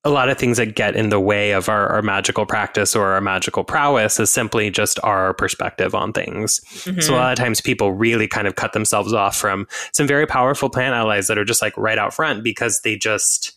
a 0.04 0.10
lot 0.10 0.28
of 0.28 0.36
things 0.36 0.56
that 0.56 0.74
get 0.74 0.96
in 0.96 1.10
the 1.10 1.20
way 1.20 1.52
of 1.52 1.68
our, 1.68 1.88
our 1.88 2.02
magical 2.02 2.44
practice 2.44 2.96
or 2.96 3.12
our 3.12 3.20
magical 3.20 3.62
prowess 3.62 4.18
is 4.18 4.30
simply 4.30 4.68
just 4.68 4.98
our 5.04 5.32
perspective 5.32 5.94
on 5.94 6.12
things. 6.12 6.60
Mm-hmm. 6.60 7.00
So 7.00 7.14
a 7.14 7.16
lot 7.16 7.32
of 7.32 7.38
times 7.38 7.60
people 7.60 7.92
really 7.92 8.26
kind 8.26 8.48
of 8.48 8.56
cut 8.56 8.72
themselves 8.72 9.12
off 9.12 9.36
from 9.36 9.68
some 9.92 10.08
very 10.08 10.26
powerful 10.26 10.70
plant 10.70 10.94
allies 10.94 11.28
that 11.28 11.38
are 11.38 11.44
just 11.44 11.62
like 11.62 11.76
right 11.76 11.98
out 11.98 12.12
front 12.12 12.42
because 12.42 12.80
they 12.82 12.96
just 12.96 13.52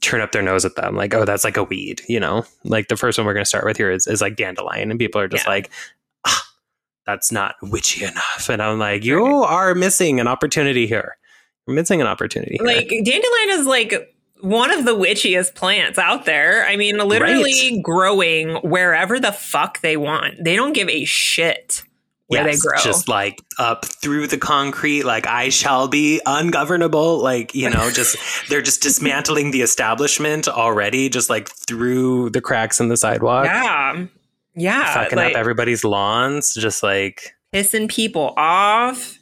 turn 0.00 0.20
up 0.20 0.32
their 0.32 0.42
nose 0.42 0.64
at 0.64 0.74
them 0.74 0.96
like 0.96 1.12
oh 1.12 1.26
that's 1.26 1.44
like 1.44 1.58
a 1.58 1.64
weed 1.64 2.00
you 2.08 2.18
know 2.18 2.46
like 2.64 2.88
the 2.88 2.96
first 2.96 3.18
one 3.18 3.26
we're 3.26 3.34
going 3.34 3.44
to 3.44 3.48
start 3.48 3.66
with 3.66 3.76
here 3.76 3.90
is, 3.90 4.06
is 4.06 4.22
like 4.22 4.36
dandelion 4.36 4.90
and 4.90 4.98
people 4.98 5.20
are 5.20 5.28
just 5.28 5.44
yeah. 5.44 5.50
like 5.50 5.70
that's 7.06 7.32
not 7.32 7.56
witchy 7.62 8.04
enough. 8.04 8.48
And 8.48 8.62
I'm 8.62 8.78
like, 8.78 9.04
you 9.04 9.24
are 9.24 9.74
missing 9.74 10.20
an 10.20 10.28
opportunity 10.28 10.86
here. 10.86 11.16
You're 11.66 11.74
missing 11.74 12.00
an 12.00 12.06
opportunity. 12.06 12.56
Here. 12.58 12.66
Like 12.66 12.88
dandelion 12.88 13.50
is 13.50 13.66
like 13.66 14.14
one 14.40 14.72
of 14.72 14.84
the 14.84 14.92
witchiest 14.92 15.54
plants 15.54 15.98
out 15.98 16.24
there. 16.24 16.66
I 16.66 16.76
mean, 16.76 16.98
literally 16.98 17.70
right. 17.72 17.82
growing 17.82 18.56
wherever 18.56 19.20
the 19.20 19.32
fuck 19.32 19.80
they 19.80 19.96
want. 19.96 20.42
They 20.42 20.56
don't 20.56 20.72
give 20.72 20.88
a 20.88 21.04
shit 21.04 21.84
where 22.26 22.46
yes, 22.46 22.56
they 22.62 22.68
grow. 22.68 22.78
Just 22.78 23.08
like 23.08 23.38
up 23.58 23.84
through 23.84 24.26
the 24.26 24.38
concrete, 24.38 25.04
like 25.04 25.26
I 25.26 25.48
shall 25.48 25.86
be 25.86 26.20
ungovernable. 26.26 27.18
Like, 27.18 27.54
you 27.54 27.70
know, 27.70 27.90
just 27.92 28.16
they're 28.48 28.62
just 28.62 28.82
dismantling 28.82 29.52
the 29.52 29.62
establishment 29.62 30.48
already, 30.48 31.08
just 31.08 31.30
like 31.30 31.48
through 31.48 32.30
the 32.30 32.40
cracks 32.40 32.80
in 32.80 32.88
the 32.88 32.96
sidewalk. 32.96 33.46
Yeah 33.46 34.06
yeah, 34.54 34.94
fucking 34.94 35.16
like, 35.16 35.32
up 35.32 35.38
everybody's 35.38 35.84
lawns, 35.84 36.54
just 36.54 36.82
like 36.82 37.34
pissing 37.52 37.88
people 37.88 38.34
off, 38.36 39.18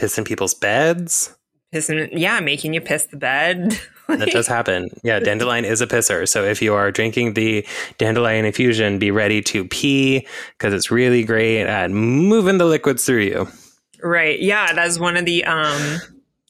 pissing 0.00 0.26
people's 0.26 0.54
beds, 0.54 1.34
pissing. 1.72 2.08
Yeah, 2.12 2.40
making 2.40 2.74
you 2.74 2.80
piss 2.80 3.06
the 3.06 3.16
bed. 3.16 3.78
that 4.08 4.30
does 4.30 4.46
happen. 4.46 4.88
Yeah, 5.02 5.20
dandelion 5.20 5.64
is 5.64 5.80
a 5.80 5.86
pisser. 5.86 6.28
So 6.28 6.44
if 6.44 6.60
you 6.60 6.74
are 6.74 6.90
drinking 6.90 7.34
the 7.34 7.66
dandelion 7.98 8.44
infusion, 8.44 8.98
be 8.98 9.10
ready 9.10 9.42
to 9.42 9.64
pee 9.64 10.26
because 10.58 10.74
it's 10.74 10.90
really 10.90 11.24
great 11.24 11.62
at 11.62 11.90
moving 11.90 12.58
the 12.58 12.64
liquids 12.64 13.04
through 13.04 13.22
you. 13.22 13.48
Right. 14.02 14.40
Yeah, 14.40 14.72
that's 14.72 14.98
one 14.98 15.16
of 15.16 15.24
the 15.24 15.44
um, 15.44 15.98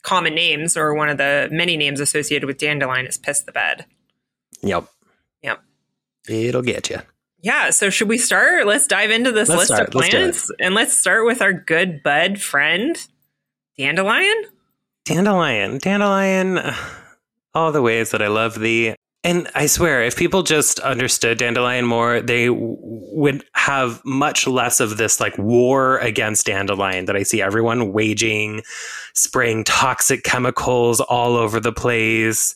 common 0.02 0.34
names, 0.34 0.76
or 0.76 0.94
one 0.94 1.08
of 1.08 1.18
the 1.18 1.48
many 1.50 1.76
names 1.76 2.00
associated 2.00 2.46
with 2.46 2.58
dandelion 2.58 3.06
is 3.06 3.18
piss 3.18 3.42
the 3.42 3.52
bed. 3.52 3.86
Yep. 4.62 4.86
Yep. 5.42 5.60
It'll 6.28 6.62
get 6.62 6.90
you. 6.90 6.98
Yeah. 7.42 7.70
So 7.70 7.90
should 7.90 8.08
we 8.08 8.18
start? 8.18 8.66
Let's 8.66 8.86
dive 8.86 9.10
into 9.10 9.32
this 9.32 9.48
let's 9.48 9.60
list 9.60 9.72
start. 9.72 9.88
of 9.88 9.92
plants 9.92 10.14
let's 10.14 10.50
and 10.58 10.74
let's 10.74 10.96
start 10.96 11.26
with 11.26 11.42
our 11.42 11.52
good 11.52 12.02
bud 12.02 12.40
friend, 12.40 12.96
dandelion. 13.78 14.44
Dandelion, 15.06 15.78
dandelion, 15.78 16.60
all 17.54 17.72
the 17.72 17.82
ways 17.82 18.10
that 18.10 18.22
I 18.22 18.28
love 18.28 18.58
thee. 18.58 18.94
And 19.22 19.48
I 19.54 19.66
swear, 19.66 20.02
if 20.02 20.16
people 20.16 20.42
just 20.42 20.78
understood 20.80 21.38
dandelion 21.38 21.84
more, 21.84 22.20
they 22.20 22.46
w- 22.46 22.76
would 22.80 23.44
have 23.52 24.00
much 24.04 24.46
less 24.46 24.80
of 24.80 24.96
this 24.96 25.20
like 25.20 25.36
war 25.36 25.98
against 25.98 26.46
dandelion 26.46 27.04
that 27.04 27.16
I 27.16 27.22
see 27.22 27.42
everyone 27.42 27.92
waging, 27.92 28.62
spraying 29.14 29.64
toxic 29.64 30.22
chemicals 30.22 31.00
all 31.00 31.36
over 31.36 31.60
the 31.60 31.72
place 31.72 32.54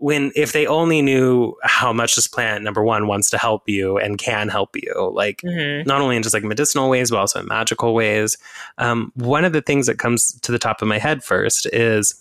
when 0.00 0.32
if 0.34 0.52
they 0.52 0.66
only 0.66 1.02
knew 1.02 1.54
how 1.62 1.92
much 1.92 2.14
this 2.16 2.26
plant 2.26 2.64
number 2.64 2.82
one 2.82 3.06
wants 3.06 3.28
to 3.28 3.36
help 3.36 3.68
you 3.68 3.98
and 3.98 4.16
can 4.16 4.48
help 4.48 4.74
you 4.74 5.12
like 5.14 5.42
mm-hmm. 5.42 5.86
not 5.86 6.00
only 6.00 6.16
in 6.16 6.22
just 6.22 6.34
like 6.34 6.42
medicinal 6.42 6.88
ways 6.88 7.10
but 7.10 7.18
also 7.18 7.38
in 7.38 7.46
magical 7.46 7.94
ways 7.94 8.36
um, 8.78 9.12
one 9.14 9.44
of 9.44 9.52
the 9.52 9.60
things 9.60 9.86
that 9.86 9.98
comes 9.98 10.32
to 10.40 10.50
the 10.50 10.58
top 10.58 10.80
of 10.80 10.88
my 10.88 10.98
head 10.98 11.22
first 11.22 11.66
is 11.66 12.19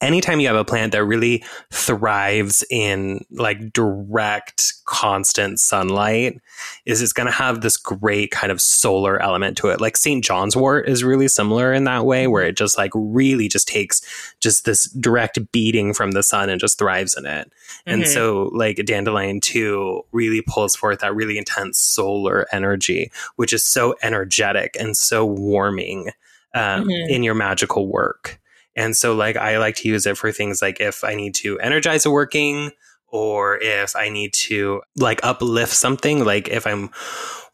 anytime 0.00 0.40
you 0.40 0.46
have 0.46 0.56
a 0.56 0.64
plant 0.64 0.92
that 0.92 1.04
really 1.04 1.44
thrives 1.70 2.64
in 2.70 3.24
like 3.30 3.72
direct 3.72 4.74
constant 4.86 5.60
sunlight 5.60 6.40
is 6.84 7.02
it's 7.02 7.12
going 7.12 7.26
to 7.26 7.32
have 7.32 7.60
this 7.60 7.76
great 7.76 8.30
kind 8.30 8.50
of 8.50 8.60
solar 8.60 9.20
element 9.22 9.56
to 9.56 9.68
it 9.68 9.80
like 9.80 9.96
st 9.96 10.24
john's 10.24 10.56
wort 10.56 10.88
is 10.88 11.04
really 11.04 11.28
similar 11.28 11.72
in 11.72 11.84
that 11.84 12.04
way 12.04 12.26
where 12.26 12.44
it 12.44 12.56
just 12.56 12.76
like 12.76 12.90
really 12.94 13.48
just 13.48 13.68
takes 13.68 14.00
just 14.40 14.64
this 14.64 14.90
direct 14.92 15.38
beating 15.52 15.94
from 15.94 16.12
the 16.12 16.22
sun 16.22 16.48
and 16.48 16.60
just 16.60 16.78
thrives 16.78 17.16
in 17.16 17.26
it 17.26 17.48
mm-hmm. 17.86 17.92
and 17.92 18.08
so 18.08 18.50
like 18.52 18.76
dandelion 18.84 19.40
too 19.40 20.02
really 20.12 20.42
pulls 20.42 20.74
forth 20.74 21.00
that 21.00 21.14
really 21.14 21.38
intense 21.38 21.78
solar 21.78 22.46
energy 22.52 23.10
which 23.36 23.52
is 23.52 23.64
so 23.64 23.94
energetic 24.02 24.76
and 24.78 24.96
so 24.96 25.24
warming 25.24 26.10
um, 26.52 26.84
mm-hmm. 26.84 27.12
in 27.12 27.22
your 27.22 27.34
magical 27.34 27.86
work 27.86 28.39
and 28.76 28.96
so 28.96 29.14
like 29.14 29.36
I 29.36 29.58
like 29.58 29.76
to 29.76 29.88
use 29.88 30.06
it 30.06 30.16
for 30.16 30.32
things 30.32 30.62
like 30.62 30.80
if 30.80 31.04
I 31.04 31.14
need 31.14 31.34
to 31.36 31.58
energize 31.60 32.06
a 32.06 32.10
working 32.10 32.70
or 33.08 33.58
if 33.58 33.96
I 33.96 34.08
need 34.08 34.32
to 34.34 34.82
like 34.96 35.20
uplift 35.24 35.72
something, 35.72 36.24
like 36.24 36.48
if 36.48 36.66
I'm 36.66 36.90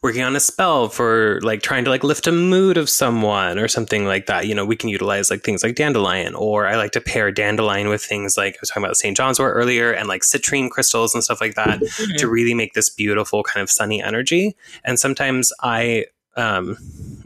working 0.03 0.21
on 0.21 0.35
a 0.35 0.39
spell 0.39 0.89
for 0.89 1.39
like 1.41 1.63
trying 1.63 1.83
to 1.83 1.89
like 1.89 2.03
lift 2.03 2.27
a 2.27 2.31
mood 2.31 2.77
of 2.77 2.89
someone 2.89 3.57
or 3.57 3.67
something 3.67 4.05
like 4.05 4.27
that, 4.27 4.45
you 4.45 4.53
know, 4.53 4.63
we 4.63 4.75
can 4.75 4.89
utilize 4.89 5.31
like 5.31 5.41
things 5.41 5.63
like 5.63 5.75
dandelion 5.75 6.35
or 6.35 6.67
I 6.67 6.75
like 6.75 6.91
to 6.91 7.01
pair 7.01 7.31
dandelion 7.31 7.89
with 7.89 8.03
things 8.03 8.37
like 8.37 8.53
I 8.53 8.57
was 8.61 8.69
talking 8.69 8.83
about 8.83 8.97
St. 8.97 9.17
John's 9.17 9.39
wort 9.39 9.55
earlier 9.55 9.91
and 9.91 10.07
like 10.07 10.21
citrine 10.21 10.69
crystals 10.69 11.15
and 11.15 11.23
stuff 11.23 11.41
like 11.41 11.55
that 11.55 11.79
mm-hmm. 11.79 12.17
to 12.17 12.27
really 12.29 12.53
make 12.53 12.73
this 12.73 12.89
beautiful 12.91 13.41
kind 13.41 13.63
of 13.63 13.71
sunny 13.71 14.01
energy. 14.01 14.55
And 14.83 14.99
sometimes 14.99 15.51
I 15.61 16.05
um, 16.35 16.77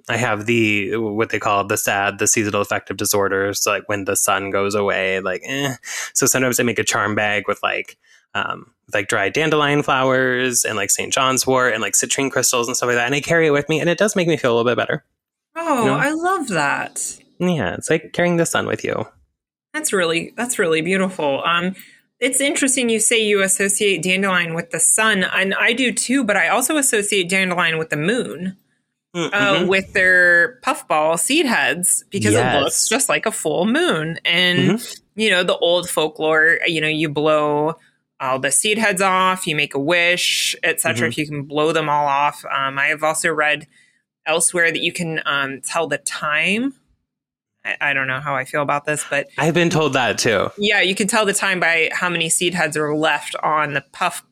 I 0.10 0.17
have 0.17 0.46
the 0.46 0.98
what 0.98 1.29
they 1.29 1.39
call 1.39 1.63
the 1.63 1.77
SAD, 1.77 2.20
the 2.20 2.27
seasonal 2.27 2.62
affective 2.62 2.98
disorders, 2.98 3.65
like 3.65 3.88
when 3.88 4.05
the 4.05 4.15
sun 4.15 4.50
goes 4.50 4.75
away, 4.75 5.20
like 5.20 5.41
eh. 5.46 5.75
So 6.13 6.25
sometimes 6.25 6.60
I 6.60 6.63
make 6.63 6.79
a 6.79 6.84
charm 6.84 7.15
bag 7.15 7.48
with 7.48 7.62
like 7.62 7.98
um, 8.34 8.72
like 8.93 9.08
dried 9.08 9.34
dandelion 9.34 9.84
flowers 9.84 10.63
and 10.63 10.75
like 10.75 10.89
St. 10.89 11.13
John's 11.13 11.46
wort 11.46 11.74
and 11.74 11.81
like 11.81 11.93
citrine 11.93 12.31
crystals 12.31 12.67
and 12.67 12.75
stuff 12.75 12.88
like 12.88 12.96
that, 12.96 13.05
and 13.05 13.15
I 13.15 13.22
carry 13.22 13.48
it 13.48 13.51
with 13.51 13.70
me, 13.70 13.79
and 13.79 13.89
it 13.89 13.98
does 13.98 14.15
make 14.15 14.27
me 14.27 14.38
feel 14.38 14.53
a 14.53 14.55
little 14.55 14.70
bit 14.70 14.77
better. 14.77 15.05
Oh, 15.55 15.84
you 15.84 15.89
know? 15.91 15.98
I 15.98 16.12
love 16.12 16.48
that. 16.50 17.20
Yeah, 17.39 17.74
it's 17.74 17.89
like 17.89 18.13
carrying 18.13 18.38
the 18.38 18.46
sun 18.46 18.67
with 18.67 18.84
you. 18.84 19.08
That's 19.74 19.93
really 19.93 20.34
that's 20.36 20.60
really 20.60 20.81
beautiful. 20.81 21.43
Um, 21.46 21.75
it's 22.20 22.39
interesting 22.39 22.89
you 22.89 23.00
say 23.00 23.24
you 23.24 23.41
associate 23.41 24.03
dandelion 24.03 24.53
with 24.53 24.72
the 24.72 24.79
sun, 24.79 25.24
and 25.24 25.53
I 25.55 25.74
do 25.74 25.91
too, 25.91 26.24
but 26.24 26.38
I 26.38 26.50
also 26.50 26.77
associate 26.77 27.29
dandelion 27.29 27.77
with 27.77 27.89
the 27.89 27.98
moon. 27.98 28.58
Uh, 29.13 29.30
mm-hmm. 29.30 29.63
uh, 29.63 29.68
with 29.68 29.91
their 29.91 30.56
puffball 30.62 31.18
seed 31.18 31.46
heads 31.46 32.06
because 32.12 32.32
yes. 32.32 32.56
it 32.56 32.60
looks 32.60 32.88
just 32.88 33.10
like 33.10 33.25
a 33.25 33.32
full 33.32 33.65
moon. 33.65 34.18
And, 34.24 34.60
mm-hmm. 34.60 35.20
you 35.20 35.30
know, 35.30 35.44
the 35.44 35.58
old 35.58 35.89
folklore, 35.89 36.60
you 36.65 36.80
know, 36.80 36.88
you 36.88 37.10
blow 37.10 37.75
all 38.22 38.39
the 38.39 38.51
seed 38.51 38.77
heads 38.77 39.01
off, 39.01 39.48
you 39.48 39.56
make 39.56 39.74
a 39.74 39.80
wish, 39.80 40.56
etc. 40.63 40.94
Mm-hmm. 40.94 41.06
If 41.08 41.18
you 41.18 41.27
can 41.27 41.44
blow 41.44 41.74
them 41.74 41.89
all 41.89 42.08
off. 42.08 42.46
Um, 42.46 42.80
I 42.80 42.88
have 42.88 43.03
also 43.03 43.34
read 43.34 43.68
elsewhere 44.25 44.72
that 44.72 44.82
you 44.82 44.94
can 44.94 45.22
um, 45.25 45.60
tell 45.60 45.88
the 45.88 45.98
time. 45.98 46.74
I, 47.65 47.75
I 47.82 47.94
don't 47.94 48.08
know 48.08 48.22
how 48.22 48.36
I 48.36 48.46
feel 48.46 48.62
about 48.62 48.86
this, 48.86 49.06
but 49.10 49.27
I've 49.38 49.53
been 49.53 49.70
told 49.70 49.94
that 49.94 50.20
too. 50.20 50.51
Yeah, 50.58 50.80
you 50.80 50.96
can 50.96 51.08
tell 51.08 51.25
the 51.25 51.34
time 51.34 51.60
by 51.60 51.89
how 51.91 52.08
many 52.10 52.30
seed 52.30 52.53
heads 52.53 52.77
are 52.77 52.96
left 52.96 53.36
on 53.44 53.74
the 53.74 53.84
puff, 53.91 54.24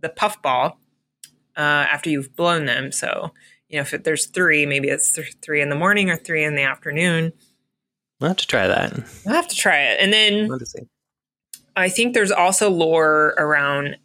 the 0.00 0.08
puffball 0.08 0.78
uh, 1.56 1.60
after 1.60 2.08
you've 2.08 2.34
blown 2.34 2.64
them. 2.64 2.92
So 2.92 3.32
you 3.72 3.78
know, 3.78 3.82
if 3.82 3.94
it, 3.94 4.04
there's 4.04 4.26
three, 4.26 4.66
maybe 4.66 4.88
it's 4.88 5.14
th- 5.14 5.34
three 5.40 5.62
in 5.62 5.70
the 5.70 5.74
morning 5.74 6.10
or 6.10 6.16
three 6.16 6.44
in 6.44 6.54
the 6.54 6.62
afternoon. 6.62 7.32
I'll 8.20 8.28
have 8.28 8.36
to 8.36 8.46
try 8.46 8.68
that. 8.68 8.92
I'll 9.26 9.32
have 9.34 9.48
to 9.48 9.56
try 9.56 9.78
it. 9.78 9.98
And 9.98 10.12
then 10.12 10.48
What 10.48 10.60
is 10.60 10.74
it? 10.74 10.86
I 11.74 11.88
think 11.88 12.12
there's 12.12 12.30
also 12.30 12.68
lore 12.68 13.34
around 13.38 13.96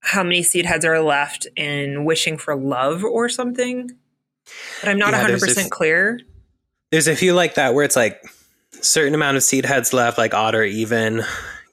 how 0.00 0.22
many 0.22 0.44
seed 0.44 0.66
heads 0.66 0.84
are 0.84 1.00
left 1.00 1.48
in 1.56 2.04
wishing 2.04 2.38
for 2.38 2.54
love 2.54 3.02
or 3.02 3.28
something. 3.28 3.90
But 4.80 4.90
I'm 4.90 4.98
not 4.98 5.12
Yeah, 5.12 5.26
100% 5.26 5.40
there's 5.40 5.58
a 5.58 5.60
f- 5.62 5.70
clear. 5.70 6.20
There's 6.92 7.08
a 7.08 7.16
few 7.16 7.34
like 7.34 7.54
that 7.54 7.74
where 7.74 7.84
it's 7.84 7.96
like 7.96 8.22
certain 8.70 9.14
amount 9.14 9.36
of 9.36 9.42
seed 9.42 9.64
heads 9.64 9.92
left, 9.92 10.16
like 10.16 10.32
odd 10.32 10.54
or 10.54 10.62
even, 10.62 11.24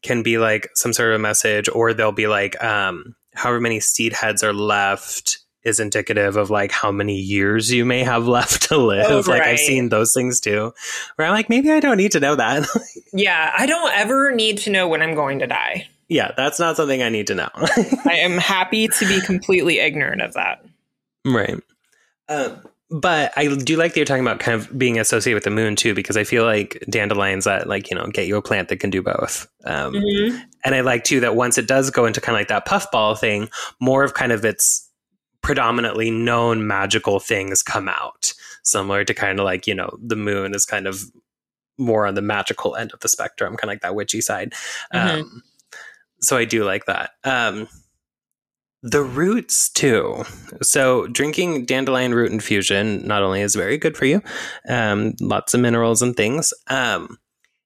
can 0.02 0.24
be 0.24 0.40
like 0.40 0.68
some 0.74 0.94
sort 0.94 1.10
of 1.10 1.16
a 1.16 1.20
message, 1.20 1.70
or 1.70 1.94
they'll 1.94 2.12
be 2.12 2.26
like, 2.26 2.62
um, 2.64 3.16
however 3.36 3.60
many 3.60 3.80
seed 3.80 4.14
heads 4.14 4.42
are 4.42 4.52
left 4.54 5.43
is 5.64 5.80
indicative 5.80 6.36
of 6.36 6.50
like 6.50 6.72
how 6.72 6.92
many 6.92 7.16
years 7.18 7.72
you 7.72 7.86
may 7.86 8.04
have 8.04 8.28
left 8.38 8.64
to 8.70 8.78
live. 8.78 9.06
Oh, 9.10 9.18
Like 9.30 9.42
right. 9.42 9.50
I've 9.54 9.60
seen 9.60 9.90
those 9.90 10.12
things 10.16 10.40
too, 10.40 10.74
where 11.16 11.28
I'm 11.28 11.34
like, 11.34 11.50
maybe 11.50 11.72
I 11.72 11.80
don't 11.80 11.98
need 11.98 12.12
to 12.14 12.20
know 12.20 12.36
that. 12.36 12.68
Yeah, 13.16 13.54
I 13.56 13.68
don't 13.68 13.94
ever 13.94 14.32
need 14.34 14.58
to 14.60 14.72
know 14.72 14.88
when 14.88 15.02
I'm 15.04 15.14
going 15.14 15.38
to 15.40 15.48
die. 15.48 15.88
yeah, 16.10 16.32
that's 16.36 16.60
not 16.60 16.76
something 16.78 17.04
I 17.04 17.10
need 17.10 17.28
to 17.28 17.36
know. 17.36 17.50
I 17.54 18.16
am 18.22 18.38
happy 18.40 18.88
to 18.88 19.06
be 19.08 19.22
completely 19.22 19.78
ignorant 19.80 20.22
of 20.24 20.34
that. 20.34 20.66
Right. 21.24 21.62
Um, 22.28 22.60
but 22.90 23.32
I 23.36 23.48
do 23.56 23.78
like 23.78 23.94
that 23.94 23.98
you're 24.00 24.06
talking 24.06 24.24
about 24.26 24.40
kind 24.40 24.60
of 24.60 24.78
being 24.78 25.00
associated 25.00 25.36
with 25.36 25.44
the 25.44 25.50
moon 25.52 25.76
too, 25.76 25.94
because 25.94 26.18
I 26.18 26.24
feel 26.24 26.44
like 26.44 26.84
dandelions 26.90 27.46
that 27.46 27.68
like, 27.68 27.90
you 27.92 27.96
know, 27.98 28.08
get 28.08 28.28
you 28.28 28.36
a 28.36 28.42
plant 28.42 28.70
that 28.70 28.78
can 28.78 28.90
do 28.90 29.02
both. 29.04 29.48
Um, 29.64 29.94
Mhm. 29.94 30.42
And 30.66 30.74
I 30.76 30.82
like 30.82 31.04
too 31.04 31.20
that 31.22 31.36
once 31.36 31.58
it 31.58 31.68
does 31.68 31.90
go 31.92 32.06
into 32.06 32.20
kind 32.22 32.36
of 32.36 32.40
like 32.40 32.48
that 32.50 32.66
puffball 32.66 33.16
thing, 33.16 33.50
more 33.80 34.04
of 34.04 34.14
kind 34.16 34.32
of 34.32 34.44
its 34.46 34.83
predominantly 35.44 36.10
known 36.10 36.66
magical 36.66 37.20
things 37.20 37.62
come 37.62 37.88
out. 37.88 38.34
Similar 38.64 39.04
to 39.04 39.14
kind 39.14 39.40
of 39.40 39.46
like, 39.46 39.68
you 39.68 39.76
know, 39.76 39.96
the 40.02 40.16
moon 40.16 40.56
is 40.56 40.66
kind 40.66 40.88
of 40.88 41.04
more 41.78 42.08
on 42.08 42.16
the 42.16 42.22
magical 42.22 42.76
end 42.76 42.92
of 42.94 43.00
the 43.02 43.10
spectrum, 43.10 43.56
kind 43.58 43.70
of 43.70 43.74
like 43.74 43.82
that 43.82 43.96
witchy 43.96 44.22
side. 44.22 44.54
Mhm. 44.94 45.22
Um, 45.22 45.44
so 46.22 46.38
I 46.38 46.46
do 46.46 46.64
like 46.64 46.86
that. 46.86 47.12
Um, 47.24 47.68
the 48.82 49.02
roots 49.04 49.70
too. 49.70 50.24
So 50.62 51.08
drinking 51.08 51.66
dandelion 51.66 52.14
root 52.14 52.32
infusion 52.32 53.06
not 53.08 53.24
only 53.24 53.42
is 53.42 53.56
very 53.56 53.78
good 53.78 53.98
for 53.98 54.06
you, 54.06 54.22
um, 54.68 55.14
lots 55.20 55.54
of 55.54 55.62
minerals 55.62 56.02
and 56.02 56.16
things. 56.16 56.54
Um, 56.68 57.18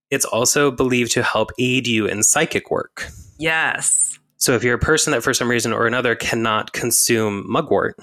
it's 0.10 0.26
also 0.26 0.72
believed 0.72 1.12
to 1.14 1.24
help 1.24 1.52
aid 1.60 1.88
you 1.88 2.06
in 2.06 2.24
psychic 2.24 2.72
work. 2.72 3.10
Yes. 3.40 4.07
So 4.38 4.54
if 4.54 4.64
you're 4.64 4.76
a 4.76 4.80
person 4.80 5.12
that 5.12 5.24
for 5.24 5.34
some 5.34 5.50
reason 5.50 5.74
or 5.74 5.88
another 5.88 6.16
cannot 6.16 6.72
consume 6.72 7.44
mugwort, 7.52 7.96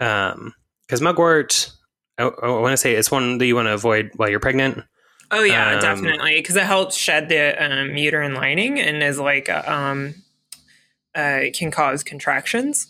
um, 0.00 0.54
because 0.86 1.00
mugwort, 1.00 1.70
I, 2.18 2.24
I 2.24 2.48
want 2.48 2.72
to 2.72 2.76
say 2.76 2.94
it's 2.94 3.10
one 3.10 3.38
that 3.38 3.46
you 3.46 3.56
want 3.56 3.66
to 3.66 3.74
avoid 3.74 4.10
while 4.16 4.30
you're 4.30 4.40
pregnant. 4.40 4.84
Oh 5.30 5.42
yeah, 5.42 5.74
Um, 5.74 5.80
definitely 5.80 6.36
because 6.36 6.56
it 6.56 6.64
helps 6.64 6.96
shed 6.96 7.28
the 7.28 7.64
um, 7.64 7.96
uterine 7.96 8.34
lining 8.34 8.78
and 8.78 9.02
is 9.02 9.18
like 9.18 9.48
uh, 9.48 9.62
um, 9.66 10.14
uh, 11.16 11.40
it 11.42 11.56
can 11.56 11.70
cause 11.70 12.04
contractions. 12.04 12.86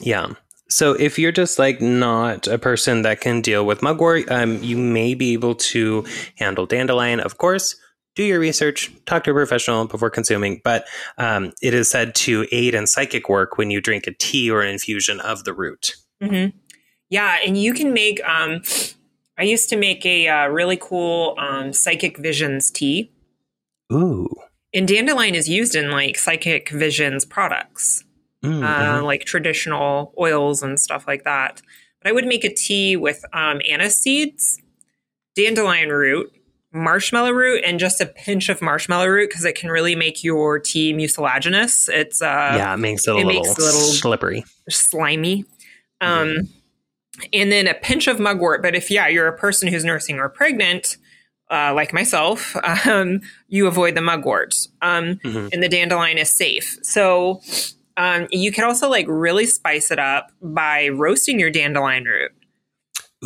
Yeah. 0.00 0.34
So 0.68 0.92
if 0.92 1.18
you're 1.18 1.32
just 1.32 1.58
like 1.58 1.80
not 1.80 2.46
a 2.46 2.58
person 2.58 3.02
that 3.02 3.20
can 3.20 3.40
deal 3.40 3.64
with 3.64 3.82
mugwort, 3.82 4.30
um, 4.30 4.62
you 4.62 4.76
may 4.76 5.14
be 5.14 5.32
able 5.32 5.54
to 5.54 6.04
handle 6.36 6.66
dandelion. 6.66 7.20
Of 7.20 7.38
course, 7.38 7.74
do 8.18 8.24
your 8.24 8.40
research, 8.40 8.92
talk 9.06 9.22
to 9.22 9.30
a 9.30 9.32
professional 9.32 9.86
before 9.86 10.10
consuming. 10.10 10.60
But 10.64 10.86
um, 11.18 11.52
it 11.62 11.72
is 11.72 11.88
said 11.88 12.16
to 12.16 12.46
aid 12.50 12.74
in 12.74 12.88
psychic 12.88 13.28
work 13.28 13.56
when 13.56 13.70
you 13.70 13.80
drink 13.80 14.08
a 14.08 14.12
tea 14.12 14.50
or 14.50 14.60
an 14.60 14.68
infusion 14.68 15.20
of 15.20 15.44
the 15.44 15.54
root. 15.54 15.94
hmm 16.20 16.46
Yeah, 17.10 17.38
and 17.46 17.56
you 17.56 17.72
can 17.72 17.94
make. 17.94 18.20
Um, 18.28 18.62
I 19.38 19.44
used 19.44 19.68
to 19.68 19.76
make 19.76 20.04
a 20.04 20.26
uh, 20.26 20.48
really 20.48 20.76
cool 20.76 21.36
um, 21.38 21.72
psychic 21.72 22.18
visions 22.18 22.72
tea, 22.72 23.12
Ooh. 23.92 24.28
and 24.74 24.88
dandelion 24.88 25.36
is 25.36 25.48
used 25.48 25.76
in 25.76 25.92
like 25.92 26.18
psychic 26.18 26.70
visions 26.70 27.24
products. 27.24 28.04
Mm, 28.44 28.62
uh, 28.62 29.00
mhm. 29.00 29.04
like 29.04 29.24
traditional 29.24 30.14
oils 30.16 30.62
and 30.62 30.78
stuff 30.78 31.08
like 31.08 31.24
that. 31.24 31.60
But 32.00 32.08
I 32.08 32.12
would 32.12 32.24
make 32.24 32.44
a 32.44 32.54
tea 32.54 32.96
with 32.96 33.24
um, 33.32 33.60
anise 33.68 33.96
seeds, 33.96 34.62
dandelion 35.34 35.88
root, 35.88 36.32
marshmallow 36.78 37.32
root, 37.32 37.62
and 37.64 37.78
just 37.78 38.00
a 38.00 38.06
pinch 38.06 38.48
of 38.48 38.62
marshmallow 38.62 39.06
root 39.06 39.28
because 39.30 39.44
it 39.44 39.54
can 39.54 39.70
really 39.70 39.94
make 39.94 40.24
your 40.24 40.58
tea 40.58 40.92
mucilaginous. 40.94 41.88
It's 41.88 42.22
uh, 42.22 42.54
yeah, 42.56 42.72
it 42.74 42.78
makes 42.78 43.06
it 43.06 43.10
a 43.10 43.14
little, 43.16 43.32
makes 43.32 43.48
a 43.48 43.60
little- 43.60 43.80
slippery. 43.80 44.44
slimy. 44.70 45.44
Um, 46.00 46.48
And 47.32 47.50
then 47.50 47.66
a 47.66 47.74
pinch 47.74 48.06
of 48.06 48.20
mugwort. 48.20 48.62
But 48.62 48.76
if, 48.76 48.90
yeah, 48.92 49.08
you're 49.08 49.26
a 49.26 49.36
person 49.36 49.66
who's 49.68 49.84
nursing 49.84 50.18
or 50.20 50.28
pregnant, 50.28 50.96
uh, 51.50 51.74
like 51.74 51.92
myself, 51.92 52.54
um, 52.86 53.20
you 53.48 53.66
avoid 53.66 53.96
the 53.96 54.00
mugwort. 54.00 54.54
Um, 54.82 55.16
Mhm. 55.24 55.50
and 55.52 55.60
the 55.62 55.68
dandelion 55.68 56.16
is 56.18 56.30
safe. 56.30 56.78
So 56.82 57.40
um, 57.96 58.28
you 58.30 58.52
can 58.52 58.62
also 58.64 58.88
like 58.88 59.06
really 59.08 59.46
spice 59.46 59.90
it 59.90 59.98
up 59.98 60.30
by 60.40 60.88
roasting 60.90 61.40
your 61.40 61.50
dandelion 61.50 62.04
root 62.04 62.30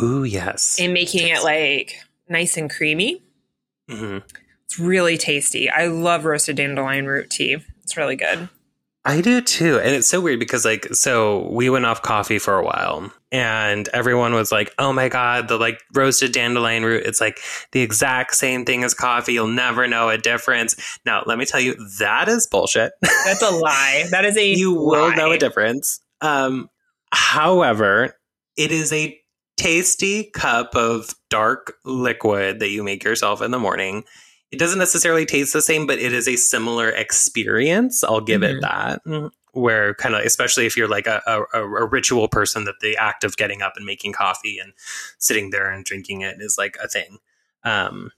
Ooh, 0.01 0.23
yes. 0.23 0.77
and 0.79 0.91
making 0.93 1.27
it 1.27 1.43
like 1.43 1.95
nice 2.27 2.57
and 2.57 2.71
creamy. 2.71 3.21
Hmm 3.93 4.17
It's 4.65 4.79
really 4.79 5.17
tasty. 5.17 5.69
I 5.69 5.87
love 5.87 6.25
roasted 6.25 6.57
dandelion 6.57 7.07
root 7.07 7.29
tea. 7.29 7.57
It's 7.83 7.97
really 7.97 8.15
good. 8.15 8.49
I 9.05 9.19
do 9.19 9.41
too. 9.41 9.79
And 9.79 9.93
it's 9.93 10.07
so 10.07 10.21
weird 10.21 10.39
because 10.39 10.63
like 10.63 10.85
so 10.93 11.49
we 11.49 11.69
went 11.69 11.85
off 11.85 12.01
coffee 12.01 12.39
for 12.39 12.57
a 12.57 12.63
while 12.63 13.11
and 13.33 13.89
everyone 13.89 14.33
was 14.33 14.49
like, 14.49 14.73
"Oh 14.79 14.93
my 14.93 15.09
god, 15.09 15.49
the 15.49 15.57
like 15.57 15.81
roasted 15.93 16.31
dandelion 16.31 16.83
root, 16.83 17.03
it's 17.05 17.19
like 17.19 17.39
the 17.73 17.81
exact 17.81 18.33
same 18.35 18.63
thing 18.63 18.83
as 18.85 18.93
coffee. 18.93 19.33
You'll 19.33 19.47
never 19.47 19.87
know 19.89 20.07
a 20.09 20.17
difference." 20.17 20.75
Now, 21.05 21.23
let 21.25 21.37
me 21.37 21.45
tell 21.45 21.59
you, 21.59 21.75
that 21.99 22.29
is 22.29 22.47
bullshit. 22.47 22.93
That's 23.01 23.41
a 23.41 23.49
lie. 23.49 24.05
That 24.11 24.23
is 24.23 24.37
a 24.37 24.47
you 24.53 24.73
will 24.73 25.13
know 25.15 25.31
a 25.31 25.37
difference. 25.37 25.99
Um 26.21 26.69
however, 27.11 28.15
it 28.55 28.71
is 28.71 28.93
a 28.93 29.19
tasty 29.57 30.25
cup 30.31 30.75
of 30.75 31.13
dark 31.29 31.73
liquid 31.85 32.59
that 32.59 32.69
you 32.69 32.83
make 32.83 33.03
yourself 33.03 33.41
in 33.41 33.51
the 33.51 33.59
morning. 33.59 34.03
It 34.51 34.59
doesn't 34.59 34.79
necessarily 34.79 35.25
taste 35.25 35.53
the 35.53 35.61
same, 35.61 35.87
but 35.87 35.99
it 35.99 36.13
is 36.13 36.27
a 36.27 36.35
similar 36.35 36.89
experience. 36.89 38.03
I'll 38.03 38.21
give 38.21 38.41
Mhm. 38.41 38.57
it 38.57 38.61
that. 38.61 39.03
Mm, 39.05 39.31
Where 39.53 39.93
kind 39.95 40.15
of, 40.15 40.25
especially 40.25 40.65
if 40.65 40.75
you're 40.75 40.87
like 40.87 41.05
a, 41.05 41.21
a, 41.27 41.61
a 41.61 41.85
ritual 41.85 42.27
person, 42.27 42.65
that 42.65 42.79
the 42.81 42.97
act 42.97 43.23
of 43.23 43.37
getting 43.37 43.61
up 43.61 43.73
and 43.75 43.85
making 43.85 44.13
coffee 44.13 44.57
and 44.57 44.73
sitting 45.19 45.51
there 45.51 45.69
and 45.69 45.85
drinking 45.85 46.21
it 46.21 46.37
is 46.39 46.55
like 46.57 46.75
a 46.83 46.87
thing. 46.87 47.19
Um, 47.63 48.11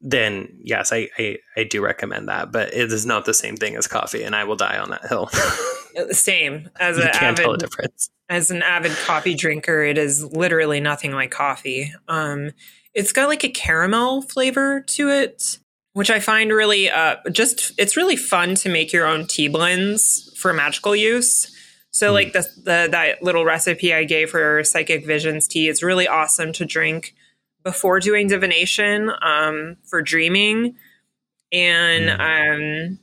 then 0.00 0.48
yes, 0.62 0.92
I, 0.92 1.08
I 1.18 1.38
I 1.56 1.64
do 1.64 1.82
recommend 1.82 2.28
that, 2.28 2.52
but 2.52 2.72
it 2.72 2.92
is 2.92 3.04
not 3.04 3.24
the 3.24 3.34
same 3.34 3.56
thing 3.56 3.76
as 3.76 3.86
coffee, 3.86 4.22
and 4.22 4.34
I 4.34 4.44
will 4.44 4.56
die 4.56 4.78
on 4.78 4.90
that 4.90 5.06
hill. 5.06 5.28
Same 6.12 6.70
as 6.78 6.96
you 6.96 7.02
an 7.02 7.10
can't 7.12 7.36
tell 7.36 7.50
a 7.50 7.54
avid 7.54 7.60
difference. 7.60 8.10
as 8.28 8.50
an 8.52 8.62
avid 8.62 8.92
coffee 9.04 9.34
drinker, 9.34 9.82
it 9.82 9.98
is 9.98 10.24
literally 10.24 10.78
nothing 10.80 11.12
like 11.12 11.30
coffee. 11.32 11.92
Um, 12.08 12.52
it's 12.94 13.12
got 13.12 13.28
like 13.28 13.42
a 13.44 13.48
caramel 13.48 14.22
flavor 14.22 14.80
to 14.82 15.08
it, 15.10 15.58
which 15.94 16.10
I 16.10 16.20
find 16.20 16.50
really 16.52 16.88
uh, 16.88 17.16
just 17.32 17.72
it's 17.76 17.96
really 17.96 18.16
fun 18.16 18.54
to 18.56 18.68
make 18.68 18.92
your 18.92 19.04
own 19.06 19.26
tea 19.26 19.48
blends 19.48 20.32
for 20.38 20.52
magical 20.52 20.94
use. 20.94 21.54
So 21.90 22.10
Mm. 22.10 22.14
like 22.14 22.32
the, 22.34 22.42
the 22.64 22.88
that 22.92 23.22
little 23.22 23.44
recipe 23.44 23.92
I 23.92 24.04
gave 24.04 24.30
for 24.30 24.62
psychic 24.62 25.04
visions 25.04 25.48
tea, 25.48 25.68
it's 25.68 25.82
really 25.82 26.06
awesome 26.06 26.52
to 26.54 26.64
drink 26.64 27.14
before 27.62 28.00
doing 28.00 28.28
divination 28.28 29.10
um, 29.22 29.76
for 29.84 30.02
dreaming, 30.02 30.76
and 31.52 32.10
um, 32.20 32.98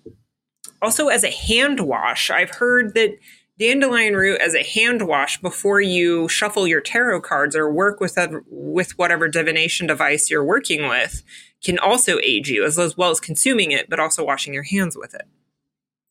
also 0.81 1.07
as 1.07 1.23
a 1.23 1.31
hand 1.31 1.79
wash. 1.81 2.29
I've 2.29 2.51
heard 2.51 2.93
that 2.93 3.17
dandelion 3.59 4.15
root 4.15 4.39
as 4.39 4.53
a 4.53 4.63
hand 4.63 5.07
wash 5.07 5.41
before 5.41 5.81
you 5.81 6.27
shuffle 6.27 6.67
your 6.67 6.81
tarot 6.81 7.21
cards 7.21 7.55
or 7.55 7.71
work 7.71 7.99
with 7.99 8.17
a, 8.17 8.41
with 8.49 8.97
whatever 8.97 9.27
divination 9.27 9.87
device 9.87 10.29
you're 10.29 10.43
working 10.43 10.87
with 10.87 11.23
can 11.63 11.79
also 11.79 12.19
aid 12.21 12.47
you 12.47 12.63
as, 12.63 12.77
well 12.97 13.09
as 13.09 13.19
consuming 13.19 13.71
it, 13.71 13.89
but 13.89 13.99
also 13.99 14.23
washing 14.23 14.53
your 14.53 14.63
hands 14.63 14.95
with 14.95 15.15
it. 15.15 15.23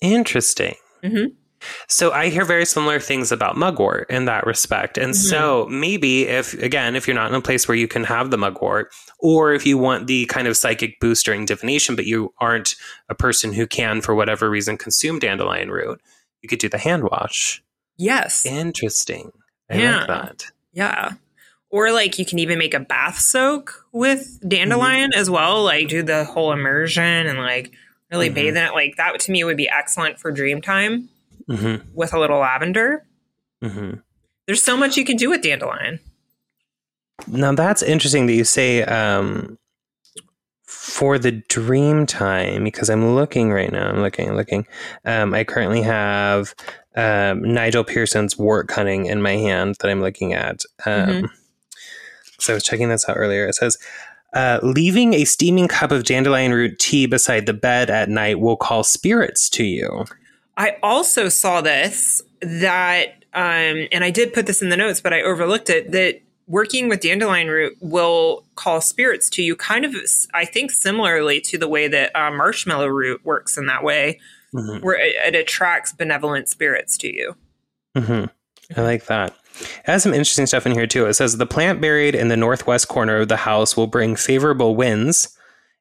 Interesting. 0.00 0.74
Mhm. 1.04 1.34
So 1.88 2.12
I 2.12 2.28
hear 2.28 2.44
very 2.44 2.64
similar 2.66 3.00
things 3.00 3.32
about 3.32 3.56
mugwort 3.56 4.10
in 4.10 4.24
that 4.26 4.46
respect. 4.46 4.98
And 4.98 5.14
so 5.16 5.66
maybe 5.70 6.22
if 6.26 6.54
again, 6.62 6.96
if 6.96 7.06
you're 7.06 7.14
not 7.16 7.28
in 7.30 7.34
a 7.34 7.40
place 7.40 7.66
where 7.68 7.76
you 7.76 7.88
can 7.88 8.04
have 8.04 8.30
the 8.30 8.38
mugwort, 8.38 8.92
or 9.20 9.52
if 9.54 9.64
you 9.66 9.78
want 9.78 10.06
the 10.06 10.26
kind 10.26 10.46
of 10.48 10.56
psychic 10.56 10.98
boost 11.00 11.24
during 11.24 11.44
divination, 11.44 11.96
but 11.96 12.06
you 12.06 12.32
aren't 12.40 12.74
a 13.08 13.14
person 13.14 13.52
who 13.52 13.66
can, 13.66 14.00
for 14.00 14.14
whatever 14.14 14.50
reason, 14.50 14.76
consume 14.76 15.18
dandelion 15.18 15.70
root, 15.70 16.00
you 16.42 16.48
could 16.48 16.58
do 16.58 16.68
the 16.68 16.78
hand 16.78 17.04
wash. 17.04 17.62
Yes. 17.96 18.44
Interesting. 18.44 19.32
I 19.70 19.76
Yeah. 19.78 19.98
like 19.98 20.06
that. 20.08 20.44
Yeah. 20.72 21.12
Or 21.70 21.90
like 21.92 22.18
you 22.18 22.24
can 22.24 22.38
even 22.38 22.58
make 22.58 22.74
a 22.74 22.80
bath 22.80 23.18
soak 23.18 23.84
with 23.92 24.38
dandelion 24.46 25.10
as 25.14 25.28
well, 25.28 25.64
like 25.64 25.88
do 25.88 26.02
the 26.02 26.24
whole 26.24 26.52
immersion 26.52 27.02
and 27.26 27.38
like 27.38 27.72
really 28.10 28.30
Mhm. 28.30 28.34
bathe 28.34 28.56
in 28.56 28.62
it. 28.64 28.72
Like 28.72 28.94
that 28.96 29.18
to 29.20 29.32
me 29.32 29.42
would 29.44 29.56
be 29.56 29.68
excellent 29.68 30.20
for 30.20 30.30
dream 30.30 30.60
time 30.62 31.08
hmm 31.48 31.76
with 31.92 32.12
a 32.12 32.18
little 32.18 32.38
lavender. 32.38 33.06
hmm 33.62 33.94
There's 34.46 34.62
so 34.62 34.76
much 34.76 34.96
you 34.96 35.04
can 35.04 35.16
do 35.16 35.30
with 35.30 35.42
dandelion. 35.42 36.00
Now 37.26 37.54
that's 37.54 37.82
interesting 37.82 38.26
that 38.26 38.34
you 38.34 38.44
say 38.44 38.82
um, 38.84 39.58
for 40.64 41.18
the 41.18 41.32
dream 41.32 42.06
time 42.06 42.64
because 42.64 42.90
I'm 42.90 43.14
looking 43.14 43.50
right 43.50 43.72
now. 43.72 43.88
I'm 43.88 44.00
looking, 44.00 44.34
looking. 44.34 44.66
Um, 45.04 45.34
I 45.34 45.44
currently 45.44 45.82
have 45.82 46.54
um, 46.94 47.42
Nigel 47.42 47.84
Pearson's 47.84 48.34
Wortcunning 48.34 49.06
in 49.06 49.22
my 49.22 49.32
hand 49.32 49.76
that 49.80 49.90
I'm 49.90 50.00
looking 50.00 50.32
at. 50.32 50.62
Um, 50.84 51.08
mm-hmm. 51.08 51.26
So 52.38 52.52
I 52.52 52.54
was 52.54 52.64
checking 52.64 52.88
this 52.88 53.08
out 53.08 53.16
earlier. 53.16 53.46
It 53.46 53.54
says. 53.54 53.78
Uh, 54.34 54.60
leaving 54.62 55.14
a 55.14 55.24
steaming 55.24 55.66
cup 55.66 55.90
of 55.90 56.04
dandelion 56.04 56.52
root 56.52 56.78
tea 56.78 57.06
beside 57.06 57.46
the 57.46 57.54
bed 57.54 57.88
at 57.88 58.10
night 58.10 58.38
will 58.38 58.56
call 58.56 58.84
spirits 58.84 59.48
to 59.48 59.64
you. 59.64 60.04
I 60.56 60.76
also 60.82 61.28
saw 61.28 61.60
this 61.60 62.22
that, 62.40 63.24
um, 63.34 63.88
and 63.92 64.02
I 64.02 64.10
did 64.10 64.32
put 64.32 64.46
this 64.46 64.62
in 64.62 64.68
the 64.70 64.76
notes, 64.76 65.00
but 65.00 65.12
I 65.12 65.22
overlooked 65.22 65.70
it 65.70 65.92
that 65.92 66.20
working 66.46 66.88
with 66.88 67.00
dandelion 67.00 67.48
root 67.48 67.76
will 67.80 68.44
call 68.54 68.80
spirits 68.80 69.28
to 69.28 69.42
you 69.42 69.56
kind 69.56 69.84
of 69.84 69.94
i 70.32 70.44
think 70.44 70.70
similarly 70.70 71.40
to 71.40 71.58
the 71.58 71.68
way 71.68 71.88
that 71.88 72.14
uh, 72.14 72.30
marshmallow 72.30 72.86
root 72.86 73.20
works 73.24 73.58
in 73.58 73.66
that 73.66 73.82
way 73.82 74.18
mm-hmm. 74.54 74.84
where 74.84 74.96
it, 74.96 75.14
it, 75.26 75.34
attracts 75.34 75.92
benevolent 75.92 76.48
spirits 76.48 76.96
to 76.96 77.12
you 77.12 77.34
mm-hmm. 77.96 78.24
i 78.78 78.82
like 78.82 79.06
that 79.06 79.34
it 79.58 79.70
has 79.84 80.02
some 80.02 80.14
interesting 80.14 80.46
stuff 80.46 80.66
in 80.66 80.72
here 80.72 80.86
too 80.86 81.06
it 81.06 81.14
says 81.14 81.36
the 81.36 81.46
plant 81.46 81.80
buried 81.80 82.14
in 82.14 82.28
the 82.28 82.36
northwest 82.36 82.88
corner 82.88 83.16
of 83.16 83.28
the 83.28 83.38
house 83.38 83.76
will 83.76 83.88
bring 83.88 84.14
favorable 84.14 84.76
winds 84.76 85.36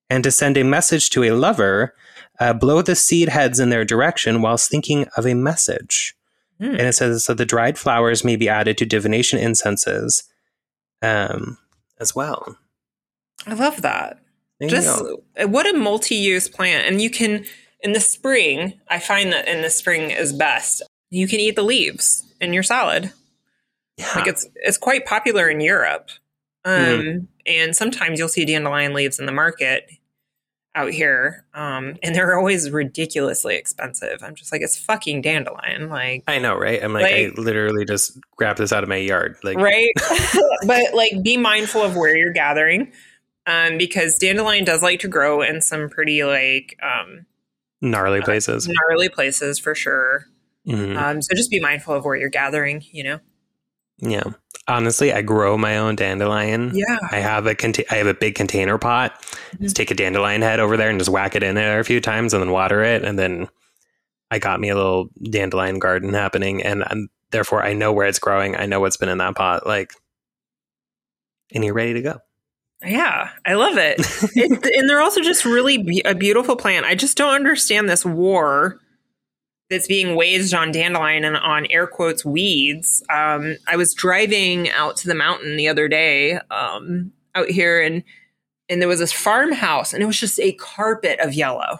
and 0.10 0.24
to 0.24 0.32
send 0.32 0.58
a 0.58 0.64
message 0.64 1.10
to 1.12 1.24
a 1.24 1.32
lover 1.32 1.94
uh, 2.40 2.54
blow 2.54 2.82
the 2.82 2.96
seed 2.96 3.30
heads 3.30 3.60
in 3.60 3.70
their 3.70 3.86
direction 3.86 4.42
whilst 4.42 4.70
thinking 4.70 5.08
of 5.18 5.26
a 5.26 5.34
message 5.34 6.16
mm. 6.60 6.70
and 6.70 6.82
it 6.82 6.94
says 6.94 7.24
so 7.24 7.34
the 7.34 7.46
dried 7.46 7.78
flowers 7.78 8.24
may 8.24 8.36
be 8.36 8.50
added 8.50 8.78
to 8.78 8.86
divination 8.86 9.40
incenses 9.40 10.24
um, 11.02 11.58
as 12.00 12.16
well. 12.16 12.58
I 13.46 13.54
love 13.54 13.82
that. 13.82 14.20
There 14.60 14.70
Just 14.70 15.04
what 15.48 15.68
a 15.68 15.78
multi-use 15.78 16.48
plant, 16.48 16.88
and 16.88 17.02
you 17.02 17.10
can 17.10 17.46
in 17.82 17.92
the 17.92 18.00
spring. 18.00 18.80
I 18.88 19.00
find 19.00 19.32
that 19.34 19.48
in 19.48 19.62
the 19.62 19.70
spring 19.70 20.12
is 20.12 20.32
best. 20.32 20.82
You 21.10 21.28
can 21.28 21.40
eat 21.40 21.56
the 21.56 21.64
leaves 21.64 22.24
in 22.40 22.54
your 22.54 22.64
salad. 22.64 23.12
Yeah. 23.98 24.12
Like 24.16 24.28
it's 24.28 24.48
it's 24.56 24.78
quite 24.78 25.06
popular 25.06 25.50
in 25.50 25.60
Europe. 25.60 26.10
Um, 26.64 26.74
mm. 26.74 27.28
and 27.46 27.76
sometimes 27.76 28.18
you'll 28.18 28.28
see 28.28 28.44
dandelion 28.44 28.94
leaves 28.94 29.20
in 29.20 29.28
the 29.28 29.32
market 29.32 29.88
out 30.76 30.92
here, 30.92 31.46
um, 31.54 31.96
and 32.04 32.14
they're 32.14 32.38
always 32.38 32.70
ridiculously 32.70 33.56
expensive. 33.56 34.22
I'm 34.22 34.36
just 34.36 34.52
like, 34.52 34.62
it's 34.62 34.78
fucking 34.78 35.22
dandelion. 35.22 35.90
Like, 35.90 36.24
I 36.28 36.38
know, 36.38 36.56
right? 36.56 36.84
I'm 36.84 36.94
like, 36.94 37.04
like 37.04 37.14
I 37.14 37.32
literally 37.38 37.86
just 37.86 38.20
grabbed 38.36 38.60
this 38.60 38.74
out 38.74 38.84
of 38.84 38.90
my 38.90 38.98
yard, 38.98 39.38
like, 39.44 39.58
right. 39.58 39.92
but 40.68 40.94
like, 40.94 41.24
be 41.24 41.38
mindful 41.38 41.82
of 41.82 41.96
where 41.96 42.16
you're 42.16 42.34
gathering, 42.34 42.92
um, 43.48 43.78
because 43.78 44.18
dandelion 44.18 44.66
does 44.66 44.84
like 44.84 45.00
to 45.00 45.08
grow 45.08 45.42
in 45.42 45.62
some 45.62 45.90
pretty 45.90 46.24
like 46.24 46.78
um, 46.84 47.26
gnarly 47.82 48.20
uh, 48.20 48.26
places, 48.26 48.68
gnarly 48.68 49.10
places 49.10 49.58
for 49.58 49.74
sure. 49.74 50.26
Mm-hmm. 50.68 50.98
Um, 50.98 51.22
so 51.22 51.36
just 51.36 51.50
be 51.50 51.60
mindful 51.60 51.94
of 51.94 52.04
where 52.04 52.16
you're 52.16 52.30
gathering. 52.30 52.84
You 52.92 53.04
know. 53.04 53.20
Yeah. 53.98 54.24
Honestly, 54.68 55.14
I 55.14 55.22
grow 55.22 55.58
my 55.58 55.78
own 55.78 55.96
dandelion. 55.96 56.72
Yeah. 56.74 56.98
I 57.12 57.18
have 57.18 57.46
a 57.46 57.54
conta- 57.54 57.86
I 57.92 57.96
have 57.96 58.08
a 58.08 58.16
big 58.16 58.34
container 58.34 58.78
pot. 58.78 59.22
Mm-hmm. 59.22 59.64
Just 59.64 59.76
take 59.76 59.92
a 59.92 59.96
dandelion 59.96 60.42
head 60.42 60.60
over 60.60 60.76
there 60.76 60.90
and 60.90 61.00
just 61.00 61.12
whack 61.12 61.36
it 61.36 61.44
in 61.44 61.56
there 61.56 61.80
a 61.80 61.84
few 61.84 62.02
times 62.02 62.34
and 62.34 62.42
then 62.42 62.52
water 62.52 62.84
it 62.84 63.04
and 63.04 63.18
then 63.18 63.48
I 64.32 64.40
got 64.40 64.60
me 64.60 64.70
a 64.70 64.76
little 64.76 65.10
dandelion 65.22 65.78
garden 65.78 66.14
happening 66.14 66.64
and 66.64 66.84
I'm, 66.86 67.10
therefore 67.30 67.64
I 67.64 67.74
know 67.74 67.94
where 67.94 68.08
it's 68.08 68.20
growing. 68.20 68.56
I 68.56 68.66
know 68.66 68.80
what's 68.80 68.98
been 68.98 69.10
in 69.10 69.20
that 69.20 69.36
pot 69.36 69.68
like 69.68 69.94
and 71.54 71.64
you're 71.64 71.76
ready 71.76 71.94
to 71.94 72.02
go. 72.02 72.20
Yeah, 72.84 73.30
I 73.46 73.54
love 73.54 73.78
it. 73.78 74.00
it 74.36 74.76
and 74.76 74.90
they're 74.90 75.02
also 75.02 75.22
just 75.22 75.46
really 75.46 75.78
be- 75.78 76.02
a 76.06 76.16
beautiful 76.16 76.56
plant. 76.56 76.86
I 76.86 76.96
just 76.96 77.18
don't 77.18 77.34
understand 77.34 77.88
this 77.88 78.04
war 78.04 78.80
that's 79.70 79.88
being 79.88 80.16
waged 80.16 80.54
on 80.54 80.72
dandelion 80.72 81.24
and 81.24 81.38
on 81.38 81.66
air 81.68 81.88
quotes 81.88 82.24
weeds. 82.24 83.04
Um, 83.10 83.58
I 83.68 83.76
was 83.76 83.94
driving 83.94 84.70
out 84.70 84.98
to 84.98 85.08
the 85.08 85.16
mountain 85.16 85.58
the 85.58 85.68
other 85.68 85.88
day 85.88 86.40
um, 86.52 87.12
out 87.34 87.50
here, 87.50 87.82
and 87.82 88.04
and 88.70 88.82
there 88.82 88.90
was 88.90 89.00
this 89.00 89.14
farmhouse, 89.14 89.94
and 89.94 90.02
it 90.02 90.06
was 90.06 90.20
just 90.20 90.40
a 90.40 90.54
carpet 90.54 91.20
of 91.20 91.34
yellow. 91.34 91.80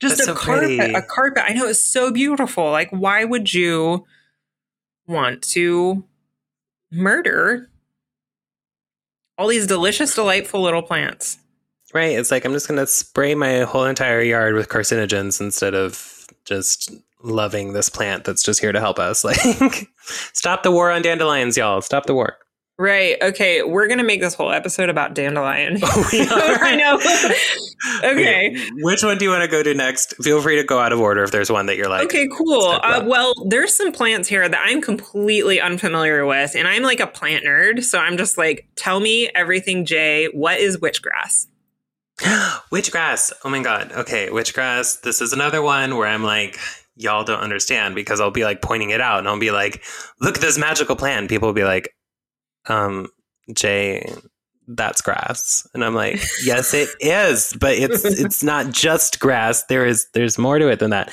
Just 0.00 0.16
that's 0.16 0.28
a 0.28 0.32
so 0.32 0.34
carpet, 0.34 0.78
pretty. 0.78 0.94
a 0.94 1.02
carpet. 1.02 1.44
I 1.46 1.52
know 1.52 1.66
it's 1.66 1.82
so 1.82 2.10
beautiful. 2.10 2.70
Like, 2.70 2.90
why 2.90 3.24
would 3.24 3.54
you 3.54 4.04
want 5.06 5.42
to 5.50 6.04
murder 6.90 7.68
all 9.38 9.48
these 9.48 9.66
delicious, 9.66 10.14
delightful 10.14 10.60
little 10.60 10.82
plants? 10.82 11.38
Right. 11.94 12.18
It's 12.18 12.30
like 12.30 12.44
I'm 12.44 12.52
just 12.52 12.68
going 12.68 12.80
to 12.80 12.86
spray 12.86 13.34
my 13.34 13.60
whole 13.60 13.84
entire 13.84 14.22
yard 14.22 14.54
with 14.54 14.68
carcinogens 14.68 15.40
instead 15.40 15.74
of 15.74 16.21
just 16.44 16.92
loving 17.22 17.72
this 17.72 17.88
plant 17.88 18.24
that's 18.24 18.42
just 18.42 18.60
here 18.60 18.72
to 18.72 18.80
help 18.80 18.98
us. 18.98 19.24
Like, 19.32 19.88
stop 20.32 20.62
the 20.62 20.70
war 20.70 20.90
on 20.90 21.02
dandelions, 21.02 21.56
y'all. 21.56 21.80
Stop 21.80 22.06
the 22.06 22.14
war. 22.14 22.38
Right. 22.78 23.16
Okay. 23.22 23.62
We're 23.62 23.86
gonna 23.86 24.02
make 24.02 24.20
this 24.20 24.34
whole 24.34 24.50
episode 24.50 24.88
about 24.88 25.14
dandelion. 25.14 25.78
Oh, 25.82 26.08
we 26.12 26.20
are. 26.26 26.64
I 26.64 26.74
know. 26.74 26.96
okay. 27.98 28.50
okay. 28.50 28.68
Which 28.80 29.04
one 29.04 29.18
do 29.18 29.24
you 29.24 29.30
want 29.30 29.44
to 29.44 29.48
go 29.48 29.62
to 29.62 29.74
next? 29.74 30.16
Feel 30.22 30.42
free 30.42 30.56
to 30.56 30.64
go 30.64 30.80
out 30.80 30.92
of 30.92 30.98
order 30.98 31.22
if 31.22 31.30
there's 31.30 31.52
one 31.52 31.66
that 31.66 31.76
you're 31.76 31.88
like. 31.88 32.04
Okay. 32.06 32.26
Cool. 32.36 32.80
Uh, 32.82 33.04
well, 33.06 33.34
there's 33.46 33.76
some 33.76 33.92
plants 33.92 34.28
here 34.28 34.48
that 34.48 34.64
I'm 34.66 34.80
completely 34.80 35.60
unfamiliar 35.60 36.26
with, 36.26 36.56
and 36.56 36.66
I'm 36.66 36.82
like 36.82 36.98
a 36.98 37.06
plant 37.06 37.44
nerd, 37.44 37.84
so 37.84 37.98
I'm 37.98 38.16
just 38.16 38.36
like, 38.36 38.66
tell 38.74 38.98
me 38.98 39.30
everything, 39.34 39.84
Jay. 39.84 40.26
What 40.32 40.58
is 40.58 40.78
witchgrass? 40.78 41.46
witchgrass. 42.70 43.32
Oh 43.44 43.50
my 43.50 43.62
god. 43.62 43.92
Okay, 43.92 44.28
witchgrass. 44.28 45.00
This 45.02 45.20
is 45.20 45.32
another 45.32 45.60
one 45.60 45.96
where 45.96 46.08
I'm 46.08 46.22
like, 46.22 46.58
y'all 46.96 47.24
don't 47.24 47.40
understand 47.40 47.94
because 47.94 48.20
I'll 48.20 48.30
be 48.30 48.44
like 48.44 48.62
pointing 48.62 48.90
it 48.90 49.00
out 49.00 49.18
and 49.18 49.28
I'll 49.28 49.38
be 49.38 49.50
like, 49.50 49.82
look 50.20 50.36
at 50.36 50.40
this 50.40 50.58
magical 50.58 50.94
plant. 50.94 51.28
People 51.28 51.48
will 51.48 51.54
be 51.54 51.64
like, 51.64 51.94
um, 52.66 53.08
Jay, 53.52 54.06
that's 54.68 55.00
grass. 55.00 55.66
And 55.74 55.84
I'm 55.84 55.94
like, 55.94 56.22
yes, 56.44 56.72
it 56.74 56.90
is, 57.00 57.56
but 57.58 57.76
it's 57.76 58.04
it's 58.04 58.42
not 58.42 58.70
just 58.70 59.18
grass. 59.18 59.64
There 59.64 59.84
is 59.84 60.06
there's 60.14 60.38
more 60.38 60.58
to 60.58 60.68
it 60.68 60.78
than 60.78 60.90
that. 60.90 61.12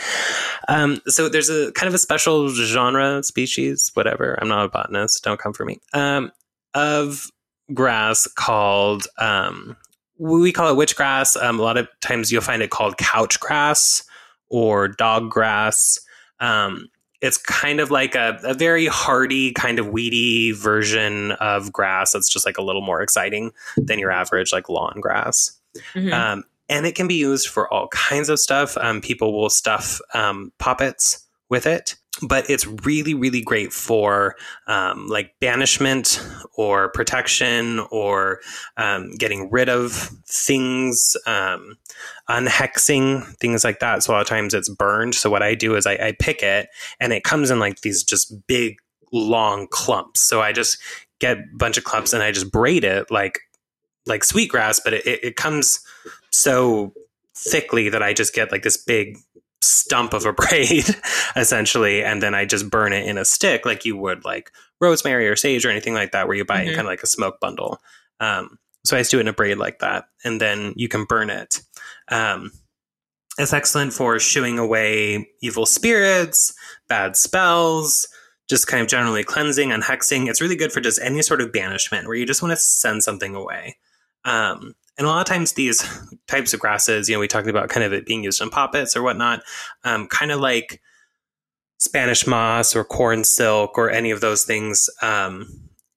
Um, 0.68 1.02
so 1.08 1.28
there's 1.28 1.50
a 1.50 1.72
kind 1.72 1.88
of 1.88 1.94
a 1.94 2.00
special 2.00 2.50
genre, 2.50 3.24
species, 3.24 3.90
whatever. 3.96 4.38
I'm 4.40 4.48
not 4.48 4.66
a 4.66 4.70
botanist. 4.70 5.24
Don't 5.24 5.40
come 5.40 5.54
for 5.54 5.66
me. 5.66 5.80
Um, 5.94 6.32
of 6.76 7.32
grass 7.74 8.28
called 8.28 9.08
um, 9.18 9.76
we 10.20 10.52
call 10.52 10.70
it 10.70 10.78
witchgrass. 10.78 11.42
Um, 11.42 11.60
a 11.60 11.64
lot 11.64 11.78
of 11.78 11.88
times 12.02 12.32
you'll 12.32 12.42
find 12.42 12.62
it 12.62 12.70
called 12.70 12.98
couch 12.98 13.40
grass 13.40 14.04
or 14.50 14.88
dog 14.88 15.32
grass. 15.32 16.00
Um, 16.40 16.90
it's 17.22 17.38
kind 17.38 17.80
of 17.80 17.92
like 17.92 18.16
a, 18.16 18.40
a, 18.44 18.54
very 18.54 18.86
hardy, 18.86 19.52
kind 19.52 19.80
of 19.80 19.88
weedy 19.88 20.52
version 20.52 21.32
of 21.34 21.72
grass 21.74 22.14
that's 22.14 22.30
just 22.30 22.46
like 22.46 22.58
a 22.58 22.62
little 22.62 22.82
more 22.82 23.02
exciting 23.02 23.52
than 23.76 24.00
your 24.00 24.12
average 24.12 24.54
like 24.54 24.70
lawn 24.70 25.00
grass. 25.02 25.58
Mm-hmm. 25.94 26.14
Um, 26.14 26.44
and 26.70 26.86
it 26.86 26.96
can 26.96 27.08
be 27.08 27.16
used 27.16 27.48
for 27.48 27.72
all 27.74 27.88
kinds 27.90 28.30
of 28.30 28.40
stuff. 28.40 28.78
Um, 28.78 29.02
people 29.02 29.34
will 29.34 29.50
stuff 29.50 30.00
um, 30.14 30.54
puppets 30.60 31.26
with 31.50 31.66
it 31.66 31.96
but 32.22 32.50
it's 32.50 32.66
really 32.68 33.14
really 33.14 33.42
great 33.42 33.72
for 33.72 34.36
um, 34.68 35.08
like 35.08 35.34
banishment 35.40 36.22
or 36.56 36.90
protection 36.90 37.80
or 37.92 38.40
um, 38.78 39.12
getting 39.12 39.50
rid 39.50 39.70
of 39.70 39.94
things 40.26 41.16
um, 41.26 41.78
unhexing 42.30 43.26
things 43.38 43.64
like 43.64 43.80
that. 43.80 44.04
So 44.04 44.12
a 44.12 44.16
lot 44.16 44.22
of 44.22 44.28
times 44.28 44.54
it's 44.54 44.70
burned. 44.70 45.16
So 45.16 45.30
what 45.30 45.44
i 45.44 45.56
do 45.56 45.76
is 45.76 45.86
I, 45.86 45.94
I 45.94 46.16
pick 46.20 46.44
it 46.44 46.70
and 47.00 47.14
it 47.14 47.24
comes 47.24 47.52
in 47.52 47.60
like 47.60 47.82
these 47.82 48.04
just 48.04 48.34
big 48.48 48.78
long 49.12 49.68
clumps. 49.68 50.20
So 50.20 50.42
i 50.42 50.52
just 50.52 50.78
get 51.20 51.38
a 51.38 51.44
bunch 51.58 51.78
of 51.78 51.84
clumps 51.84 52.14
and 52.14 52.24
i 52.24 52.32
just 52.32 52.52
braid 52.52 52.84
it 52.84 53.12
like 53.12 53.40
like 54.06 54.24
sweetgrass 54.24 54.80
but 54.80 54.94
it, 54.94 55.06
it 55.06 55.36
comes 55.36 55.80
so 56.32 56.94
thickly 57.36 57.90
that 57.90 58.02
i 58.02 58.14
just 58.14 58.34
get 58.34 58.52
like 58.52 58.64
this 58.64 58.78
big 58.78 59.18
stump 59.62 60.14
of 60.14 60.26
a 60.26 60.34
braid 60.50 60.86
essentially 61.36 62.04
and 62.04 62.24
then 62.24 62.34
i 62.34 62.46
just 62.46 62.70
burn 62.70 62.94
it 62.94 63.06
in 63.06 63.18
a 63.18 63.26
stick 63.26 63.66
like 63.66 63.86
you 63.86 63.98
would 63.98 64.24
like 64.24 64.52
rosemary 64.82 65.28
or 65.28 65.36
sage 65.36 65.66
or 65.66 65.70
anything 65.70 65.94
like 65.94 66.12
that 66.12 66.28
where 66.28 66.38
you 66.38 66.46
buy 66.46 66.62
mm-hmm. 66.62 66.70
it 66.70 66.76
kind 66.76 66.88
of 66.88 66.92
like 66.92 67.04
a 67.04 67.08
smoke 67.08 67.40
bundle. 67.40 67.80
Um, 68.20 68.58
so 68.86 68.96
i 68.96 69.02
just 69.02 69.12
do 69.12 69.18
it 69.18 69.22
in 69.22 69.28
a 69.28 69.34
braid 69.34 69.58
like 69.58 69.80
that 69.80 70.06
and 70.24 70.40
then 70.40 70.74
you 70.76 70.88
can 70.88 71.06
burn 71.06 71.30
it. 71.30 71.62
Um, 72.10 72.52
it's 73.38 73.54
excellent 73.54 73.94
for 73.94 74.20
shooing 74.20 74.60
away 74.60 75.30
evil 75.42 75.66
spirits 75.66 76.54
bad 76.88 77.16
spells 77.16 78.08
just 78.50 78.68
kind 78.68 78.82
of 78.82 78.88
generally 78.88 79.24
cleansing 79.24 79.72
and 79.72 79.84
hexing 79.84 80.28
it's 80.28 80.42
really 80.42 80.56
good 80.56 80.72
for 80.72 80.82
just 80.82 81.00
any 81.02 81.22
sort 81.22 81.42
of 81.42 81.52
banishment 81.52 82.08
where 82.08 82.16
you 82.16 82.26
just 82.26 82.42
want 82.42 82.52
to 82.52 82.58
send 82.58 83.04
something 83.04 83.36
away. 83.36 83.78
Um, 84.26 84.74
and 85.00 85.08
a 85.08 85.10
lot 85.10 85.22
of 85.22 85.26
times 85.26 85.54
these 85.54 85.82
types 86.28 86.54
of 86.54 86.60
grasses, 86.60 87.08
you 87.08 87.16
know, 87.16 87.20
we 87.20 87.28
talked 87.28 87.48
about 87.48 87.70
kind 87.70 87.86
of 87.86 87.94
it 87.94 88.06
being 88.06 88.24
used 88.24 88.42
in 88.42 88.50
poppets 88.50 88.96
or 88.98 89.02
whatnot, 89.02 89.42
um, 89.86 90.08
kind 90.08 90.30
of 90.30 90.42
like 90.42 90.82
Spanish 91.78 92.28
moss 92.28 92.76
or 92.76 92.84
corn 92.84 93.24
silk 93.24 93.78
or 93.78 93.90
any 93.90 94.12
of 94.12 94.20
those 94.20 94.44
things, 94.44 94.90
um, 95.02 95.48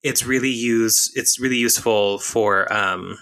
it's 0.05 0.25
really 0.25 0.51
use 0.51 1.13
it's 1.15 1.39
really 1.39 1.57
useful 1.57 2.19
for 2.19 2.73
um, 2.73 3.19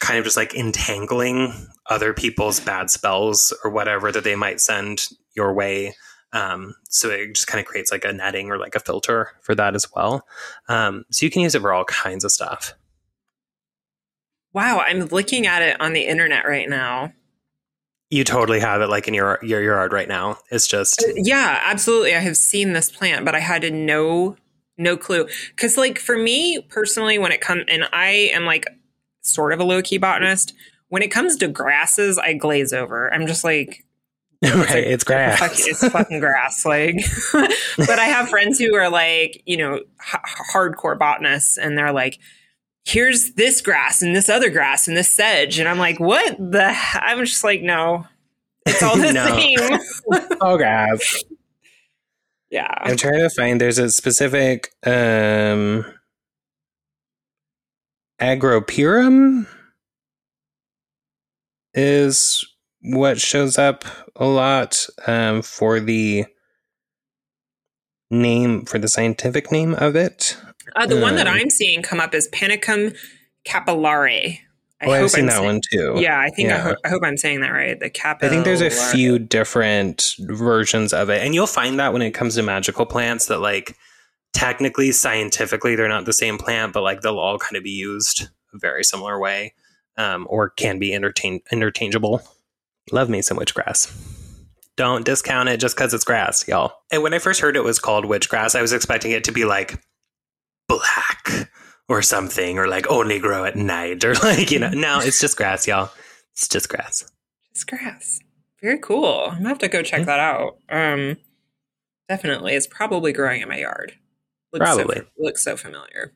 kind 0.00 0.18
of 0.18 0.24
just 0.24 0.36
like 0.36 0.54
entangling 0.54 1.52
other 1.86 2.12
people's 2.12 2.60
bad 2.60 2.90
spells 2.90 3.52
or 3.64 3.70
whatever 3.70 4.12
that 4.12 4.24
they 4.24 4.36
might 4.36 4.60
send 4.60 5.08
your 5.34 5.54
way. 5.54 5.94
Um, 6.34 6.74
so 6.88 7.08
it 7.10 7.34
just 7.34 7.46
kind 7.46 7.60
of 7.60 7.66
creates 7.66 7.90
like 7.90 8.04
a 8.04 8.12
netting 8.12 8.50
or 8.50 8.58
like 8.58 8.74
a 8.74 8.80
filter 8.80 9.30
for 9.42 9.54
that 9.54 9.74
as 9.74 9.86
well. 9.94 10.26
Um, 10.68 11.04
so 11.10 11.24
you 11.24 11.30
can 11.30 11.42
use 11.42 11.54
it 11.54 11.60
for 11.60 11.72
all 11.72 11.84
kinds 11.84 12.24
of 12.24 12.32
stuff. 12.32 12.74
Wow, 14.52 14.80
I'm 14.80 15.06
looking 15.06 15.46
at 15.46 15.62
it 15.62 15.80
on 15.80 15.92
the 15.92 16.06
internet 16.06 16.46
right 16.46 16.68
now. 16.68 17.12
You 18.10 18.24
totally 18.24 18.60
have 18.60 18.82
it 18.82 18.88
like 18.88 19.08
in 19.08 19.14
your 19.14 19.38
your 19.42 19.62
yard 19.62 19.92
right 19.92 20.08
now. 20.08 20.38
It's 20.50 20.66
just 20.66 21.02
uh, 21.02 21.12
Yeah, 21.16 21.60
absolutely. 21.64 22.14
I 22.14 22.18
have 22.18 22.36
seen 22.36 22.74
this 22.74 22.90
plant, 22.90 23.24
but 23.24 23.34
I 23.34 23.38
had 23.38 23.72
no 23.72 24.36
no 24.76 24.96
clue. 24.96 25.26
Cuz 25.56 25.78
like 25.78 25.98
for 25.98 26.18
me 26.18 26.60
personally 26.68 27.18
when 27.18 27.32
it 27.32 27.40
comes 27.40 27.64
and 27.68 27.84
I 27.92 28.30
am 28.34 28.44
like 28.44 28.66
sort 29.22 29.52
of 29.52 29.60
a 29.60 29.64
low 29.64 29.80
key 29.80 29.96
botanist, 29.96 30.52
when 30.88 31.02
it 31.02 31.08
comes 31.08 31.36
to 31.36 31.48
grasses, 31.48 32.18
I 32.18 32.34
glaze 32.34 32.74
over. 32.74 33.12
I'm 33.14 33.26
just 33.26 33.44
like 33.44 33.82
right, 34.42 34.52
it's, 34.54 34.70
like, 34.70 34.84
it's 34.84 35.04
grass. 35.04 35.38
Fuck, 35.38 35.52
it's 35.54 35.88
fucking 35.88 36.18
grass. 36.18 36.66
Like, 36.66 36.96
but 37.32 37.98
I 38.00 38.06
have 38.06 38.28
friends 38.28 38.58
who 38.58 38.74
are 38.74 38.90
like, 38.90 39.40
you 39.46 39.56
know, 39.56 39.76
h- 39.76 40.20
hardcore 40.52 40.98
botanists, 40.98 41.56
and 41.56 41.78
they're 41.78 41.92
like, 41.92 42.18
here's 42.84 43.34
this 43.34 43.60
grass 43.60 44.02
and 44.02 44.14
this 44.14 44.28
other 44.28 44.50
grass 44.50 44.88
and 44.88 44.96
this 44.96 45.12
sedge. 45.12 45.58
And 45.58 45.68
I'm 45.68 45.78
like, 45.78 46.00
what 46.00 46.36
the? 46.38 46.74
I'm 46.94 47.24
just 47.24 47.44
like, 47.44 47.62
no, 47.62 48.06
it's 48.66 48.82
all 48.82 48.96
the 48.98 49.12
same. 49.12 50.28
oh, 50.40 50.56
grass. 50.56 51.22
Yeah. 52.50 52.72
I'm 52.78 52.96
trying 52.96 53.20
to 53.20 53.30
find, 53.30 53.60
there's 53.60 53.78
a 53.78 53.90
specific 53.90 54.72
um, 54.84 55.86
Agropyron 58.20 59.46
is 61.74 62.44
what 62.82 63.20
shows 63.20 63.56
up 63.56 63.84
a 64.16 64.26
lot 64.26 64.86
um, 65.06 65.40
for 65.40 65.80
the 65.80 66.26
name 68.10 68.66
for 68.66 68.78
the 68.78 68.88
scientific 68.88 69.50
name 69.50 69.74
of 69.74 69.96
it. 69.96 70.36
Uh, 70.74 70.86
the 70.86 70.96
um, 70.96 71.02
one 71.02 71.16
that 71.16 71.26
um, 71.26 71.34
I'm 71.34 71.50
seeing 71.50 71.82
come 71.82 72.00
up 72.00 72.14
is 72.14 72.28
Panicum 72.28 72.96
capillare. 73.46 74.38
I 74.80 74.86
oh, 74.86 74.90
I've 74.92 75.10
seen 75.10 75.24
I'm 75.24 75.26
that 75.26 75.36
saying, 75.36 75.46
one 75.46 75.60
too. 75.70 75.94
Yeah, 75.96 76.18
I 76.18 76.28
think 76.30 76.48
yeah. 76.48 76.56
I, 76.56 76.60
ho- 76.60 76.76
I, 76.84 76.88
hope 76.88 77.02
I'm 77.04 77.16
saying 77.16 77.40
that 77.40 77.50
right. 77.50 77.78
The 77.78 77.88
capillare. 77.88 78.24
I 78.24 78.28
think 78.28 78.44
there's 78.44 78.60
a 78.60 78.70
few 78.70 79.18
different 79.18 80.16
versions 80.18 80.92
of 80.92 81.08
it, 81.08 81.24
and 81.24 81.34
you'll 81.34 81.46
find 81.46 81.78
that 81.78 81.92
when 81.92 82.02
it 82.02 82.12
comes 82.12 82.34
to 82.34 82.42
magical 82.42 82.84
plants, 82.84 83.26
that 83.26 83.38
like 83.38 83.76
technically, 84.32 84.90
scientifically, 84.92 85.76
they're 85.76 85.88
not 85.88 86.04
the 86.04 86.12
same 86.12 86.36
plant, 86.36 86.72
but 86.72 86.82
like 86.82 87.02
they'll 87.02 87.18
all 87.18 87.38
kind 87.38 87.56
of 87.56 87.62
be 87.62 87.70
used 87.70 88.28
a 88.52 88.58
very 88.58 88.82
similar 88.82 89.20
way, 89.20 89.54
um, 89.96 90.26
or 90.28 90.50
can 90.50 90.78
be 90.78 90.92
interchange- 90.92 91.42
interchangeable. 91.52 92.22
Love 92.90 93.08
me 93.08 93.22
some 93.22 93.38
witchgrass. 93.38 93.94
Don't 94.76 95.04
discount 95.04 95.48
it 95.48 95.60
just 95.60 95.76
because 95.76 95.94
it's 95.94 96.02
grass, 96.02 96.48
y'all. 96.48 96.72
And 96.90 97.02
when 97.02 97.14
I 97.14 97.18
first 97.18 97.40
heard 97.40 97.56
it 97.56 97.62
was 97.62 97.78
called 97.78 98.04
witchgrass, 98.04 98.58
I 98.58 98.62
was 98.62 98.72
expecting 98.72 99.12
it 99.12 99.24
to 99.24 99.32
be 99.32 99.44
like 99.44 99.80
black 100.68 101.50
or 101.88 102.02
something, 102.02 102.58
or 102.58 102.68
like 102.68 102.86
only 102.88 103.18
grow 103.18 103.44
at 103.44 103.56
night, 103.56 104.04
or 104.04 104.14
like, 104.22 104.50
you 104.50 104.58
know, 104.58 104.70
no, 104.70 105.00
it's 105.00 105.20
just 105.20 105.36
grass, 105.36 105.66
y'all. 105.66 105.90
It's 106.32 106.48
just 106.48 106.68
grass. 106.68 107.10
Just 107.52 107.66
grass. 107.66 108.20
Very 108.62 108.78
cool. 108.78 109.26
I'm 109.28 109.38
gonna 109.38 109.48
have 109.48 109.58
to 109.58 109.68
go 109.68 109.82
check 109.82 110.00
mm-hmm. 110.00 110.06
that 110.06 110.20
out. 110.20 110.58
Um, 110.68 111.16
definitely. 112.08 112.54
It's 112.54 112.66
probably 112.66 113.12
growing 113.12 113.42
in 113.42 113.48
my 113.48 113.58
yard. 113.58 113.94
Looks 114.52 114.64
probably. 114.64 114.96
So, 114.98 115.04
looks 115.18 115.42
so 115.42 115.56
familiar. 115.56 116.12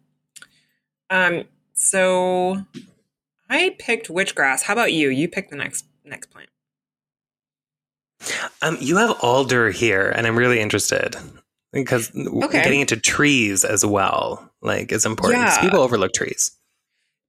Um, 1.11 1.45
so 1.75 2.65
I 3.49 3.77
picked 3.79 4.09
witchgrass. 4.09 4.63
How 4.63 4.73
about 4.73 4.93
you? 4.93 5.09
You 5.09 5.29
pick 5.29 5.51
the 5.51 5.57
next 5.57 5.85
next 6.05 6.31
plant. 6.31 6.49
Um, 8.63 8.79
you 8.81 8.97
have 8.97 9.19
alder 9.23 9.71
here, 9.71 10.09
and 10.09 10.27
I'm 10.27 10.37
really 10.37 10.61
interested 10.61 11.17
because 11.73 12.11
okay. 12.15 12.63
getting 12.63 12.81
into 12.81 12.97
trees 12.97 13.65
as 13.65 13.85
well, 13.85 14.51
like, 14.63 14.93
is 14.93 15.07
important. 15.07 15.43
Yeah. 15.43 15.61
People 15.61 15.81
overlook 15.81 16.13
trees. 16.13 16.53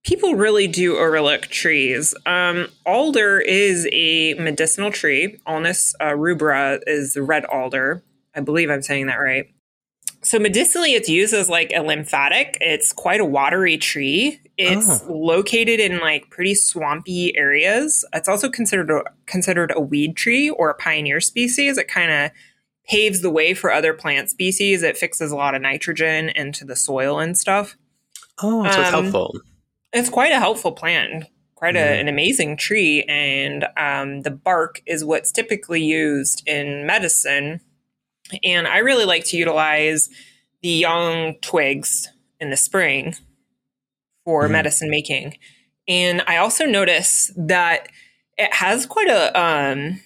People 0.04 0.36
really 0.36 0.67
do 0.67 0.97
overlook 0.97 1.47
trees. 1.47 2.15
Um, 2.26 2.67
alder 2.86 3.39
is 3.39 3.88
a 3.91 4.36
medicinal 4.36 4.91
tree. 4.91 5.38
Alnus 5.45 5.93
uh, 6.00 6.12
rubra 6.12 6.80
is 6.88 7.13
the 7.13 7.23
red 7.23 7.45
alder. 7.45 8.04
I 8.34 8.39
believe 8.39 8.69
I'm 8.69 8.82
saying 8.82 9.08
that 9.08 9.15
right. 9.15 9.47
So 10.21 10.39
medicinally, 10.39 10.93
it's 10.93 11.10
used 11.10 11.34
as 11.34 11.50
like 11.50 11.71
a 11.76 11.82
lymphatic. 11.82 12.58
It's 12.62 12.91
quite 12.91 13.19
a 13.19 13.26
watery 13.26 13.78
tree. 13.78 14.39
It's 14.58 15.04
oh. 15.04 15.13
located 15.13 15.80
in 15.80 16.00
like 16.00 16.30
pretty 16.30 16.56
swampy 16.56 17.38
areas. 17.38 18.06
It's 18.13 18.28
also 18.28 18.50
considered 18.50 18.89
a, 18.89 19.04
considered 19.26 19.71
a 19.76 19.82
weed 19.82 20.15
tree 20.15 20.50
or 20.50 20.69
a 20.69 20.73
pioneer 20.73 21.21
species. 21.21 21.78
It 21.78 21.88
kind 21.88 22.12
of 22.12 22.32
paves 22.88 23.21
the 23.21 23.30
way 23.30 23.54
for 23.54 23.71
other 23.71 23.93
plant 23.93 24.30
species. 24.30 24.84
It 24.84 24.97
fixes 24.97 25.32
a 25.32 25.36
lot 25.36 25.56
of 25.56 25.62
nitrogen 25.62 26.30
into 26.30 26.65
the 26.65 26.76
soil 26.76 27.19
and 27.19 27.38
stuff. 27.38 27.76
Oh, 28.41 28.63
so 28.63 28.69
um, 28.69 28.80
it's 28.80 28.89
helpful. 28.89 29.36
It's 29.93 30.10
quite 30.10 30.32
a 30.32 30.39
helpful 30.39 30.71
plant, 30.71 31.26
quite 31.56 31.76
a, 31.76 32.00
an 32.00 32.08
amazing 32.08 32.58
tree. 32.58 33.04
And 33.04 33.65
um, 33.78 34.21
the 34.21 34.32
bark 34.32 34.82
is 34.86 35.04
what's 35.04 35.32
typically 35.32 35.84
used 35.84 36.47
in 36.47 36.86
medicine. 36.86 37.62
And 38.43 38.67
I 38.67 38.78
really 38.78 39.06
like 39.06 39.26
to 39.26 39.38
utilize 39.38 40.10
the 40.62 40.69
young 40.69 41.36
twigs 41.41 42.10
in 42.39 42.50
the 42.50 42.58
spring 42.58 43.15
for 44.23 44.43
mm-hmm. 44.43 44.54
medicine 44.54 44.89
making. 44.89 45.38
And 45.88 46.21
I 46.28 46.38
also 46.38 46.65
notice 46.65 47.32
that 47.38 47.88
it 48.38 48.54
has 48.54 48.86
quite 48.86 49.08
a 49.08 49.39
um, 49.39 50.02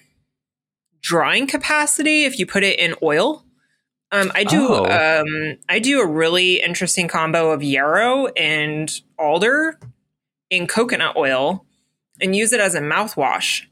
drying 1.02 1.48
capacity 1.48 2.24
if 2.24 2.40
you 2.40 2.46
put 2.46 2.64
it 2.64 2.80
in 2.80 2.96
oil. 3.02 3.44
Um, 4.12 4.32
I 4.36 4.44
do 4.44 4.68
oh. 4.70 4.86
um, 4.86 5.58
I 5.70 5.80
do 5.80 6.02
a 6.02 6.06
really 6.06 6.62
interesting 6.62 7.08
combo 7.08 7.52
of 7.52 7.64
yarrow 7.64 8.28
and 8.28 8.92
alder 9.18 9.80
in 10.50 10.68
coconut 10.68 11.16
oil 11.16 11.66
and 12.20 12.36
use 12.36 12.52
it 12.52 12.60
as 12.60 12.76
a 12.76 12.82
mouthwash, 12.82 13.64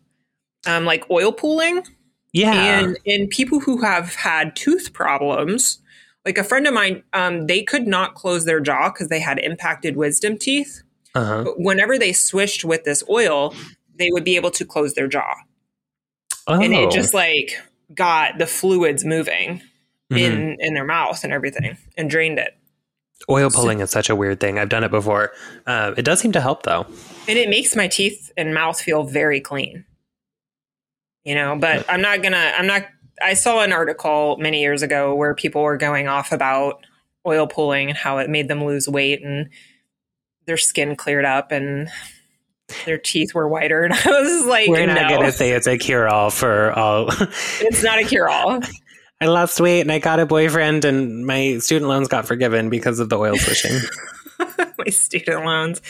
um, 0.66 0.86
like 0.86 1.10
oil 1.12 1.32
pulling. 1.32 1.84
Yeah, 2.32 2.54
and 2.54 2.98
in 3.06 3.28
people 3.28 3.60
who 3.60 3.82
have 3.82 4.16
had 4.16 4.56
tooth 4.56 4.94
problems, 4.94 5.80
like 6.26 6.38
a 6.38 6.44
friend 6.44 6.68
of 6.68 6.74
mine, 6.74 7.04
um, 7.14 7.48
they 7.48 7.64
could 7.64 7.88
not 7.88 8.16
close 8.16 8.46
their 8.46 8.60
jaw 8.60 8.90
because 8.90 9.10
they 9.10 9.20
had 9.20 9.40
impacted 9.40 9.98
wisdom 9.98 10.38
teeth. 10.38 10.84
Uh-huh. 11.16 11.44
But 11.44 11.60
whenever 11.60 11.98
they 11.98 12.14
swished 12.14 12.64
with 12.64 12.84
this 12.84 13.04
oil, 13.10 13.54
they 13.96 14.10
would 14.12 14.24
be 14.24 14.36
able 14.36 14.52
to 14.52 14.66
close 14.66 14.94
their 14.94 15.08
jaw. 15.08 15.34
Oh. 16.50 16.60
And 16.60 16.74
it 16.74 16.88
oh. 16.88 16.90
just 16.90 17.14
like 17.14 17.62
got 17.94 18.40
the 18.40 18.48
fluids 18.48 19.06
moving 19.06 19.62
mm-hmm. 20.12 20.18
in 20.18 20.58
in 20.60 20.74
their 20.74 20.84
mouth 20.84 21.24
and 21.24 21.32
everything 21.32 21.78
and 21.96 22.10
drained 22.10 22.40
it. 22.40 22.58
Oil 23.30 23.52
pulling 23.52 23.80
so, 23.80 23.84
is 23.84 23.92
such 23.92 24.10
a 24.10 24.16
weird 24.16 24.40
thing. 24.40 24.58
I've 24.58 24.70
done 24.70 24.84
it 24.84 24.92
before. 24.92 25.32
Uh, 25.68 25.94
it 25.96 26.04
does 26.04 26.20
seem 26.20 26.32
to 26.32 26.42
help 26.42 26.64
though. 26.64 26.88
And 27.28 27.38
it 27.38 27.50
makes 27.50 27.76
my 27.76 27.88
teeth 27.88 28.32
and 28.36 28.54
mouth 28.54 28.82
feel 28.82 29.04
very 29.04 29.40
clean. 29.40 29.86
You 31.24 31.36
know, 31.36 31.56
but 31.56 31.86
I'm 31.88 32.02
not 32.02 32.24
gonna 32.24 32.54
I'm 32.58 32.66
not 32.66 32.88
I 33.22 33.36
saw 33.36 33.62
an 33.62 33.72
article 33.72 34.38
many 34.40 34.62
years 34.62 34.82
ago 34.82 35.14
where 35.14 35.36
people 35.36 35.62
were 35.62 35.78
going 35.78 36.08
off 36.08 36.32
about 36.32 36.86
oil 37.28 37.46
pulling 37.46 37.90
and 37.90 37.98
how 37.98 38.18
it 38.18 38.30
made 38.30 38.48
them 38.48 38.64
lose 38.64 38.88
weight 38.88 39.22
and 39.22 39.50
their 40.46 40.58
skin 40.58 40.96
cleared 40.96 41.26
up 41.26 41.52
and 41.52 41.90
their 42.86 42.98
teeth 42.98 43.34
were 43.34 43.48
whiter. 43.48 43.84
And 43.90 43.94
I 43.94 44.22
was 44.22 44.46
like, 44.46 44.70
We're 44.70 44.86
not 44.86 45.10
no. 45.10 45.10
going 45.10 45.26
to 45.26 45.32
say 45.32 45.52
it's 45.52 45.68
a 45.68 45.78
cure 45.78 46.08
all 46.08 46.30
for 46.30 46.72
all. 46.72 47.08
it's 47.62 47.84
not 47.84 48.00
a 48.00 48.04
cure 48.04 48.30
all. 48.30 48.62
I 49.22 49.26
lost 49.26 49.60
weight 49.60 49.82
and 49.82 49.92
I 49.92 50.00
got 50.00 50.20
a 50.20 50.26
boyfriend, 50.26 50.86
and 50.86 51.26
my 51.26 51.58
student 51.58 51.90
loans 51.90 52.08
got 52.08 52.26
forgiven 52.26 52.70
because 52.70 53.00
of 53.00 53.10
the 53.10 53.18
oil 53.18 53.38
swishing. 53.38 53.80
my 54.78 54.86
student 54.90 55.46
loans. 55.46 55.82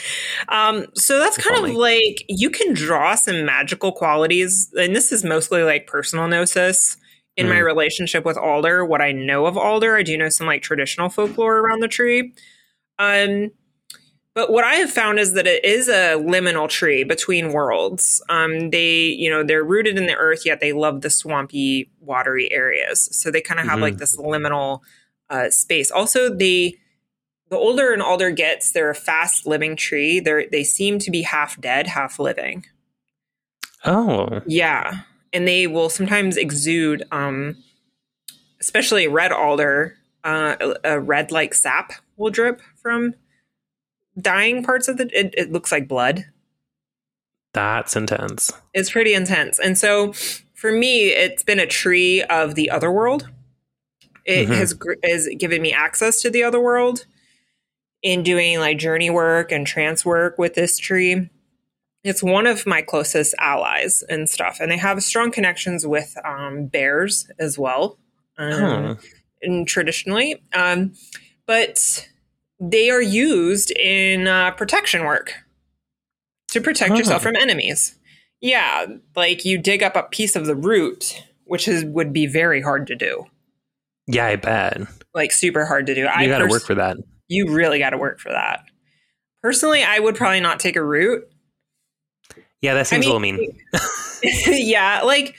Um, 0.48 0.88
so 0.96 1.20
that's 1.20 1.38
kind 1.38 1.64
of 1.64 1.76
like 1.76 2.26
you 2.28 2.50
can 2.50 2.74
draw 2.74 3.16
some 3.16 3.46
magical 3.46 3.92
qualities, 3.92 4.72
and 4.78 4.96
this 4.96 5.12
is 5.12 5.24
mostly 5.24 5.64
like 5.64 5.88
personal 5.88 6.28
gnosis 6.28 6.98
in 7.38 7.46
mm. 7.46 7.50
my 7.50 7.60
relationship 7.60 8.26
with 8.26 8.38
alder. 8.38 8.84
What 8.84 9.02
I 9.02 9.12
know 9.12 9.46
of 9.46 9.58
alder, 9.58 9.96
I 9.96 10.04
do 10.04 10.18
know 10.18 10.30
some 10.30 10.48
like 10.48 10.62
traditional 10.62 11.10
folklore 11.10 11.58
around 11.58 11.82
the 11.82 11.88
tree. 11.88 12.34
Um, 12.98 13.52
but 14.40 14.54
what 14.54 14.64
I 14.64 14.76
have 14.76 14.90
found 14.90 15.20
is 15.20 15.34
that 15.34 15.48
it 15.48 15.66
is 15.66 15.90
a 15.90 16.16
liminal 16.16 16.70
tree 16.70 17.04
between 17.04 17.52
worlds. 17.52 18.24
Um, 18.30 18.70
they, 18.70 19.08
you 19.08 19.30
know, 19.30 19.44
they're 19.44 19.66
rooted 19.66 19.98
in 19.98 20.06
the 20.06 20.16
earth, 20.16 20.46
yet 20.46 20.62
they 20.62 20.72
love 20.72 21.02
the 21.02 21.10
swampy, 21.10 21.92
watery 22.00 22.50
areas. 22.50 23.10
So 23.12 23.32
they 23.32 23.42
kind 23.42 23.60
of 23.60 23.66
have 23.66 23.74
mm-hmm. 23.74 23.82
like 23.82 23.98
this 23.98 24.16
liminal 24.16 24.80
uh, 25.30 25.50
space. 25.50 25.92
Also, 25.92 26.34
they, 26.34 26.76
the 27.50 27.58
older 27.58 27.92
an 27.92 28.00
alder 28.00 28.32
gets, 28.32 28.72
they're 28.72 28.90
a 28.90 28.96
fast 28.96 29.46
living 29.46 29.76
tree. 29.76 30.22
They 30.22 30.48
they 30.50 30.64
seem 30.64 31.00
to 31.00 31.12
be 31.12 31.24
half 31.24 31.60
dead, 31.60 31.88
half 31.88 32.18
living. 32.18 32.66
Oh, 33.84 34.40
yeah, 34.46 35.02
and 35.34 35.46
they 35.46 35.68
will 35.68 35.90
sometimes 35.90 36.38
exude 36.38 37.04
um, 37.12 37.58
especially 38.62 39.06
red 39.10 39.34
alder, 39.34 39.98
uh, 40.24 40.56
a, 40.62 40.94
a 40.94 41.00
red 41.02 41.30
like 41.30 41.54
sap 41.54 41.92
will 42.16 42.30
drip 42.30 42.62
from 42.82 43.16
dying 44.22 44.64
parts 44.64 44.88
of 44.88 44.98
the. 44.98 45.10
It, 45.18 45.34
it 45.38 45.52
looks 45.52 45.72
like 45.72 45.88
blood. 45.88 46.26
That's 47.54 47.96
intense. 47.96 48.52
It's 48.74 48.92
pretty 48.92 49.14
intense, 49.14 49.60
and 49.60 49.78
so 49.78 50.14
for 50.54 50.72
me, 50.72 51.10
it's 51.10 51.44
been 51.44 51.60
a 51.60 51.66
tree 51.66 52.22
of 52.24 52.56
the 52.56 52.70
other 52.70 52.92
world. 52.92 53.30
It 54.26 54.48
Mhm. 54.50 54.56
has 54.56 54.76
has 55.04 55.30
given 55.38 55.62
me 55.62 55.74
access 55.74 56.22
to 56.22 56.30
the 56.30 56.44
other 56.44 56.60
world 56.60 57.06
in 58.04 58.22
doing 58.24 58.60
like 58.60 58.78
journey 58.78 59.10
work 59.10 59.52
and 59.52 59.66
trance 59.66 60.06
work 60.06 60.38
with 60.38 60.54
this 60.54 60.78
tree. 60.78 61.30
It's 62.04 62.22
one 62.24 62.46
of 62.48 62.66
my 62.66 62.82
closest 62.82 63.34
allies 63.40 64.04
and 64.10 64.30
stuff, 64.30 64.60
and 64.62 64.72
they 64.72 64.78
have 64.78 65.02
strong 65.04 65.32
connections 65.32 65.86
with 65.88 66.16
um, 66.24 66.68
bears 66.68 67.30
as 67.40 67.58
well. 67.58 67.98
Um, 68.38 68.54
Oh. 68.54 68.98
and 69.42 69.68
traditionally, 69.68 70.42
um, 70.54 70.94
but 71.46 72.08
they 72.60 72.90
are 72.90 73.02
used 73.02 73.72
in 73.72 74.28
uh, 74.28 74.52
protection 74.52 75.06
work 75.06 75.34
to 76.52 76.62
protect 76.62 76.96
yourself 76.98 77.22
Oh. 77.22 77.24
from 77.24 77.36
enemies. 77.36 77.96
Yeah, 78.42 78.86
like 79.16 79.44
you 79.46 79.58
dig 79.58 79.84
up 79.84 79.96
a 79.96 80.04
piece 80.04 80.36
of 80.36 80.46
the 80.46 80.56
root, 80.56 81.24
which 81.46 81.68
is 81.68 81.84
would 81.86 82.14
be 82.14 82.26
very 82.26 82.62
hard 82.62 82.88
to 82.88 82.96
do, 82.96 83.26
Yeah, 84.08 84.28
I 84.28 84.36
bet. 84.38 84.82
like 85.14 85.32
super 85.32 85.66
hard 85.66 85.88
to 85.88 85.96
do. 85.96 86.02
You 86.02 86.08
I 86.08 86.28
got 86.28 86.38
to 86.40 86.46
pers- 86.46 86.52
work 86.52 86.64
for 86.64 86.76
that. 86.76 86.98
You 87.28 87.54
really 87.54 87.80
got 87.80 87.90
to 87.92 87.98
work 87.98 88.20
for 88.20 88.30
that. 88.30 88.62
Personally, 89.44 89.84
I 89.84 90.00
would 90.00 90.16
probably 90.16 90.40
not 90.40 90.60
take 90.60 90.76
a 90.76 90.84
root. 90.84 91.30
Yeah, 92.62 92.74
that 92.74 92.88
seems 92.88 93.06
I 93.06 93.10
a 93.10 93.14
little 93.14 93.20
mean. 93.22 93.58
yeah, 94.24 95.02
like 95.04 95.36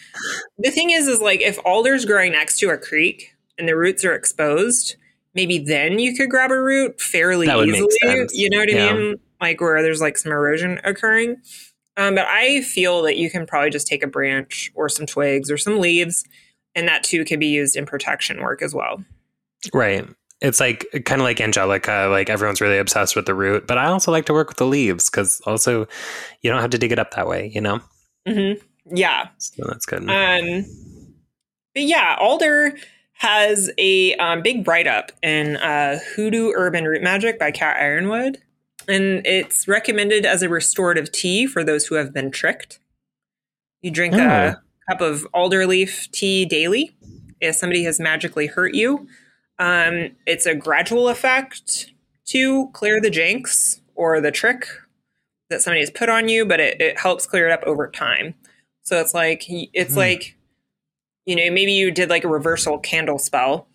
the 0.59 0.71
thing 0.71 0.91
is, 0.91 1.07
is 1.09 1.21
like 1.21 1.41
if 1.43 1.59
alder's 1.65 2.05
growing 2.05 2.33
next 2.33 2.59
to 2.61 2.71
a 2.71 2.79
creek 2.79 3.35
and 3.59 3.67
the 3.69 3.77
roots 3.77 4.05
are 4.05 4.15
exposed, 4.15 4.97
maybe 5.35 5.59
then 5.59 5.99
you 5.99 6.15
could 6.15 6.31
grab 6.31 6.51
a 6.51 6.61
root 6.61 7.01
fairly 7.01 7.47
That 7.47 7.57
would 7.57 7.69
make 7.69 7.83
easily. 8.03 8.27
You 8.33 8.51
know 8.51 8.59
what 8.59 8.71
I 8.71 8.93
mean? 8.93 9.17
Like 9.41 9.61
where 9.61 9.83
there's 9.83 10.01
like 10.01 10.19
some 10.19 10.33
erosion 10.33 10.81
occurring. 10.85 11.37
Um, 11.97 12.15
but 12.15 12.27
I 12.27 12.63
feel 12.63 13.03
that 13.03 13.17
you 13.17 13.31
can 13.31 13.47
probably 13.47 13.71
just 13.71 13.87
take 13.87 14.03
a 14.03 14.07
branch 14.07 14.71
or 14.75 14.89
some 14.89 15.07
twigs 15.07 15.51
or 15.51 15.59
some 15.59 15.81
leaves, 15.81 16.25
and 16.75 16.89
that 16.89 17.03
too 17.03 17.25
can 17.25 17.39
be 17.39 17.49
used 17.49 17.77
in 17.77 17.85
protection 17.85 18.41
work 18.41 18.63
as 18.63 18.75
well. 18.75 19.05
Right. 19.75 20.09
It's 20.41 20.61
like 20.61 20.87
kind 21.05 21.21
of 21.21 21.25
like 21.25 21.41
Angelica, 21.41 22.09
like 22.11 22.31
everyone's 22.31 22.63
really 22.63 22.79
obsessed 22.79 23.15
with 23.15 23.27
the 23.27 23.35
root, 23.35 23.67
but 23.67 23.77
I 23.77 23.87
also 23.87 24.11
like 24.11 24.25
to 24.27 24.33
work 24.33 24.49
with 24.49 24.57
the 24.57 24.67
leaves 24.67 25.11
because 25.11 25.43
also 25.43 25.87
you 26.41 26.51
don't 26.51 26.63
have 26.63 26.71
to 26.71 26.79
dig 26.79 26.93
it 26.93 26.99
up 26.99 27.11
that 27.11 27.27
way, 27.27 27.51
you 27.55 27.61
know? 27.61 27.81
hmm 28.27 28.53
Yeah. 28.87 29.29
So 29.37 29.65
that's 29.69 29.85
good. 29.85 30.09
Um, 30.09 30.65
but 31.75 31.83
yeah, 31.83 32.17
alder 32.19 32.75
has 33.21 33.71
a 33.77 34.15
um, 34.15 34.41
big 34.41 34.67
write 34.67 34.87
up 34.87 35.13
in 35.23 35.57
uh, 35.59 35.99
Hoodoo 36.15 36.53
Herb 36.57 36.75
and 36.75 36.89
Root 36.89 37.03
Magic 37.03 37.39
by 37.39 37.51
Cat 37.51 37.77
Yronwode, 37.79 38.37
and 38.89 39.27
it's 39.27 39.69
recommended 39.69 40.25
as 40.25 40.43
a 40.43 40.49
restorative 40.49 41.13
tea 41.13 41.47
for 41.47 41.63
those 41.63 41.87
who 41.87 41.97
have 41.97 42.15
been 42.15 42.31
tricked. 42.31 42.81
You 43.83 43.91
drink 43.91 44.15
a 44.15 44.63
cup 44.89 45.03
of 45.03 45.27
alder 45.35 45.67
leaf 45.67 46.11
tea 46.13 46.47
daily 46.47 46.97
if 47.43 47.57
somebody 47.57 47.85
has 47.85 48.01
magically 48.01 48.47
hurt 48.47 48.75
you. 48.75 49.07
Um, 49.59 50.13
it's 50.27 50.47
a 50.47 50.55
gradual 50.55 51.09
effect 51.09 51.93
to 52.29 52.69
clear 52.73 53.03
the 53.03 53.11
jinx 53.11 53.83
or 53.97 54.23
the 54.23 54.31
trick 54.31 54.67
that 55.51 55.61
somebody 55.61 55.81
has 55.81 55.91
put 55.91 56.09
on 56.09 56.31
you, 56.31 56.47
but 56.47 56.59
it, 56.59 56.81
it 56.81 56.99
helps 56.99 57.27
clear 57.27 57.49
it 57.49 57.53
up 57.53 57.65
over 57.65 57.87
time. 57.91 58.35
So 58.83 58.99
it's 58.99 59.13
like 59.13 59.45
it's 59.47 59.93
Hmm. 59.93 59.99
like 59.99 60.39
you 61.27 61.37
know 61.37 61.51
maybe 61.51 61.73
you 61.73 61.91
did 61.91 62.11
like 62.11 62.25
a 62.25 62.29
reversal 62.29 62.79
candle 62.79 63.19
spell, 63.19 63.69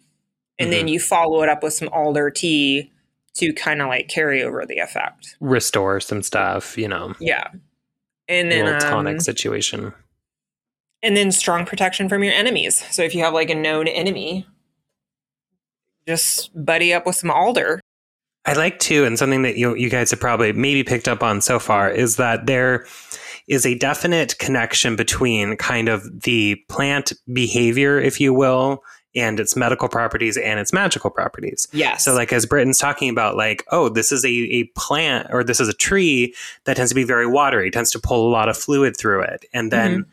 and 0.60 0.72
then 0.72 0.88
you 0.88 1.00
follow 1.00 1.42
it 1.44 1.50
up 1.50 1.64
with 1.64 1.74
some 1.74 1.90
alder 1.90 2.30
tea 2.30 2.92
to 3.36 3.52
kind 3.54 3.82
of 3.82 3.88
like 3.88 4.08
carry 4.08 4.42
over 4.44 4.66
the 4.66 4.78
effect. 4.80 5.36
Restore 5.42 6.00
some 6.00 6.24
stuff, 6.24 6.78
you 6.78 6.88
know, 6.88 7.14
Yeah, 7.20 7.48
and 8.28 8.48
a 8.48 8.50
then 8.56 8.66
little 8.66 8.80
tonic 8.80 9.16
um, 9.16 9.20
situation. 9.20 9.94
and 11.04 11.16
then 11.18 11.32
strong 11.32 11.66
protection 11.66 12.08
from 12.10 12.24
your 12.24 12.34
enemies. 12.34 12.84
So 12.92 13.04
if 13.04 13.14
you 13.14 13.24
have 13.24 13.34
like 13.34 13.50
a 13.50 13.56
known 13.56 13.88
enemy, 13.88 14.48
just 16.08 16.52
buddy 16.66 16.94
up 16.94 17.06
with 17.06 17.16
some 17.16 17.32
alder. 17.32 17.80
I 18.46 18.54
like 18.54 18.78
too, 18.80 19.06
and 19.06 19.18
something 19.18 19.42
that 19.42 19.58
you 19.58 19.76
you 19.76 19.90
guys 19.90 20.12
have 20.12 20.20
probably 20.20 20.54
maybe 20.54 20.84
picked 20.84 21.08
up 21.08 21.24
on 21.24 21.42
so 21.42 21.58
far 21.60 21.90
is 21.90 22.18
that 22.18 22.46
there 22.46 22.86
is 23.48 23.66
a 23.66 23.78
definite 23.78 24.38
connection 24.40 24.96
between 24.96 25.56
kind 25.58 25.88
of 25.88 26.22
the 26.22 26.56
plant 26.70 27.14
behavior, 27.32 28.00
if 28.00 28.20
you 28.20 28.34
will, 28.34 28.84
and 29.16 29.40
its 29.40 29.56
medical 29.56 29.88
properties 29.88 30.36
and 30.36 30.60
its 30.60 30.74
magical 30.74 31.10
properties. 31.10 31.68
Yes. 31.72 32.04
So, 32.04 32.14
like 32.14 32.34
as 32.34 32.46
Britton's 32.46 32.80
talking 32.80 33.10
about, 33.10 33.38
like, 33.38 33.64
oh, 33.72 33.88
this 33.88 34.12
is 34.12 34.26
a, 34.26 34.30
a 34.30 34.64
plant 34.76 35.28
or 35.32 35.44
this 35.44 35.60
is 35.60 35.70
a 35.70 35.74
tree 35.74 36.34
that 36.66 36.76
tends 36.76 36.92
to 36.92 36.96
be 36.96 37.04
very 37.04 37.28
watery, 37.28 37.72
tends 37.72 37.92
to 37.92 38.00
pull 38.00 38.28
a 38.28 38.32
lot 38.32 38.50
of 38.50 38.58
fluid 38.58 38.98
through 38.98 39.22
it, 39.22 39.46
and 39.54 39.72
then 39.72 40.06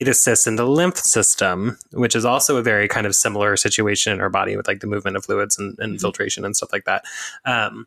it 0.00 0.08
assists 0.08 0.46
in 0.46 0.56
the 0.56 0.66
lymph 0.66 0.96
system, 0.96 1.76
which 1.92 2.16
is 2.16 2.24
also 2.24 2.56
a 2.56 2.62
very 2.62 2.88
kind 2.88 3.06
of 3.06 3.14
similar 3.14 3.54
situation 3.56 4.14
in 4.14 4.20
our 4.20 4.30
body 4.30 4.56
with 4.56 4.66
like 4.66 4.80
the 4.80 4.86
movement 4.86 5.14
of 5.14 5.26
fluids 5.26 5.58
and, 5.58 5.78
and 5.78 5.96
Mhm. 5.96 6.00
filtration 6.00 6.42
and 6.42 6.56
stuff 6.56 6.72
like 6.72 6.86
that. 6.86 7.04
Um, 7.44 7.86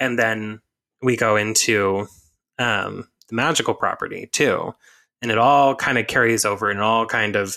and 0.00 0.18
then 0.18 0.60
we 1.02 1.16
go 1.18 1.36
into 1.36 2.06
um, 2.58 3.08
the 3.28 3.34
magical 3.34 3.74
property 3.74 4.28
too, 4.32 4.74
and 5.22 5.30
it 5.30 5.38
all 5.38 5.74
kind 5.74 5.98
of 5.98 6.06
carries 6.06 6.44
over 6.44 6.70
and 6.70 6.78
it 6.78 6.82
all 6.82 7.06
kind 7.06 7.36
of 7.36 7.56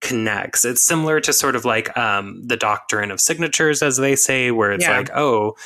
connects. 0.00 0.64
It's 0.64 0.82
similar 0.82 1.20
to 1.20 1.32
sort 1.32 1.56
of 1.56 1.64
like 1.64 1.96
um, 1.96 2.42
the 2.46 2.56
doctrine 2.56 3.10
of 3.10 3.20
signatures, 3.20 3.82
as 3.82 3.96
they 3.98 4.16
say, 4.16 4.50
where 4.50 4.72
it's 4.72 4.84
Yeah. 4.86 4.96
like, 4.98 5.10
oh, 5.14 5.56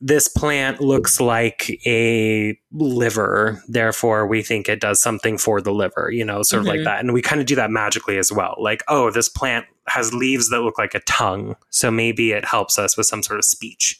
this 0.00 0.26
plant 0.26 0.80
looks 0.80 1.20
like 1.20 1.70
a 1.86 2.58
liver, 2.72 3.62
therefore 3.68 4.26
we 4.26 4.42
think 4.42 4.68
it 4.68 4.80
does 4.80 5.00
something 5.00 5.38
for 5.38 5.60
the 5.60 5.72
liver, 5.72 6.10
you 6.12 6.24
know, 6.24 6.42
sort 6.42 6.62
of 6.62 6.66
like 6.66 6.80
Mhm. 6.80 6.84
that. 6.84 6.98
And 7.00 7.12
we 7.12 7.22
kind 7.22 7.40
of 7.40 7.46
do 7.46 7.54
that 7.54 7.70
magically 7.70 8.18
as 8.18 8.32
well. 8.32 8.56
Like, 8.58 8.82
oh, 8.88 9.10
this 9.12 9.28
plant 9.28 9.66
has 9.86 10.12
leaves 10.12 10.50
that 10.50 10.60
look 10.60 10.76
like 10.78 10.94
a 10.94 11.00
tongue, 11.00 11.54
so 11.70 11.90
maybe 11.92 12.32
it 12.32 12.44
helps 12.44 12.78
us 12.80 12.96
with 12.96 13.06
some 13.06 13.22
sort 13.22 13.38
of 13.38 13.44
speech 13.44 13.98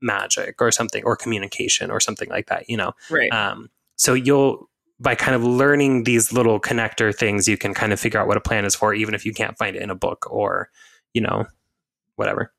magic 0.00 0.60
or 0.60 0.70
something, 0.72 1.04
or 1.04 1.16
communication 1.16 1.88
or 1.90 2.00
something 2.00 2.28
like 2.30 2.46
that, 2.48 2.68
you 2.68 2.76
know. 2.76 2.92
right. 3.08 3.30
Um, 3.32 3.70
so 3.96 4.14
you'll 4.14 4.68
by 5.00 5.14
kind 5.14 5.34
of 5.34 5.42
learning 5.42 6.04
these 6.04 6.32
little 6.32 6.60
connector 6.60 7.14
things, 7.14 7.48
you 7.48 7.56
can 7.56 7.74
kind 7.74 7.92
of 7.92 7.98
figure 8.00 8.20
out 8.20 8.28
what 8.28 8.36
a 8.36 8.40
plan 8.40 8.64
is 8.64 8.74
for, 8.74 8.94
even 8.94 9.14
if 9.14 9.26
you 9.26 9.32
can't 9.32 9.58
find 9.58 9.76
it 9.76 9.82
in 9.82 9.90
a 9.90 9.94
book 9.94 10.26
or, 10.30 10.70
you 11.12 11.20
know, 11.20 11.44
whatever. 12.16 12.52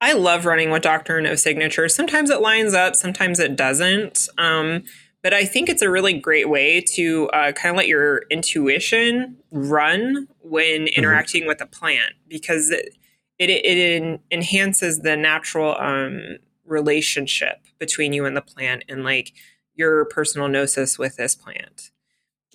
I 0.00 0.12
love 0.12 0.44
running 0.44 0.70
with 0.70 0.82
Doctrine 0.82 1.26
of 1.26 1.38
Signatures. 1.38 1.94
Sometimes 1.94 2.28
it 2.28 2.40
lines 2.40 2.74
up, 2.74 2.94
sometimes 2.94 3.38
it 3.38 3.56
doesn't. 3.56 4.28
Um, 4.36 4.84
but 5.22 5.32
I 5.32 5.44
think 5.44 5.68
it's 5.68 5.82
a 5.82 5.90
really 5.90 6.12
great 6.12 6.48
way 6.48 6.80
to 6.94 7.28
uh, 7.30 7.52
kind 7.52 7.70
of 7.70 7.76
let 7.76 7.86
your 7.86 8.22
intuition 8.30 9.36
run 9.52 10.26
when 10.40 10.88
interacting 10.88 11.46
with 11.46 11.60
a 11.60 11.66
plant 11.66 12.14
because 12.28 12.70
it 12.70 12.96
it, 13.38 13.50
it 13.50 14.02
en- 14.02 14.20
enhances 14.30 15.00
the 15.00 15.16
natural 15.16 15.76
um, 15.78 16.38
relationship 16.64 17.58
between 17.78 18.12
you 18.12 18.24
and 18.24 18.36
the 18.36 18.42
plant 18.42 18.84
and 18.88 19.04
like 19.04 19.32
your 19.74 20.04
personal 20.06 20.48
gnosis 20.48 20.98
with 20.98 21.16
this 21.16 21.34
plant. 21.34 21.90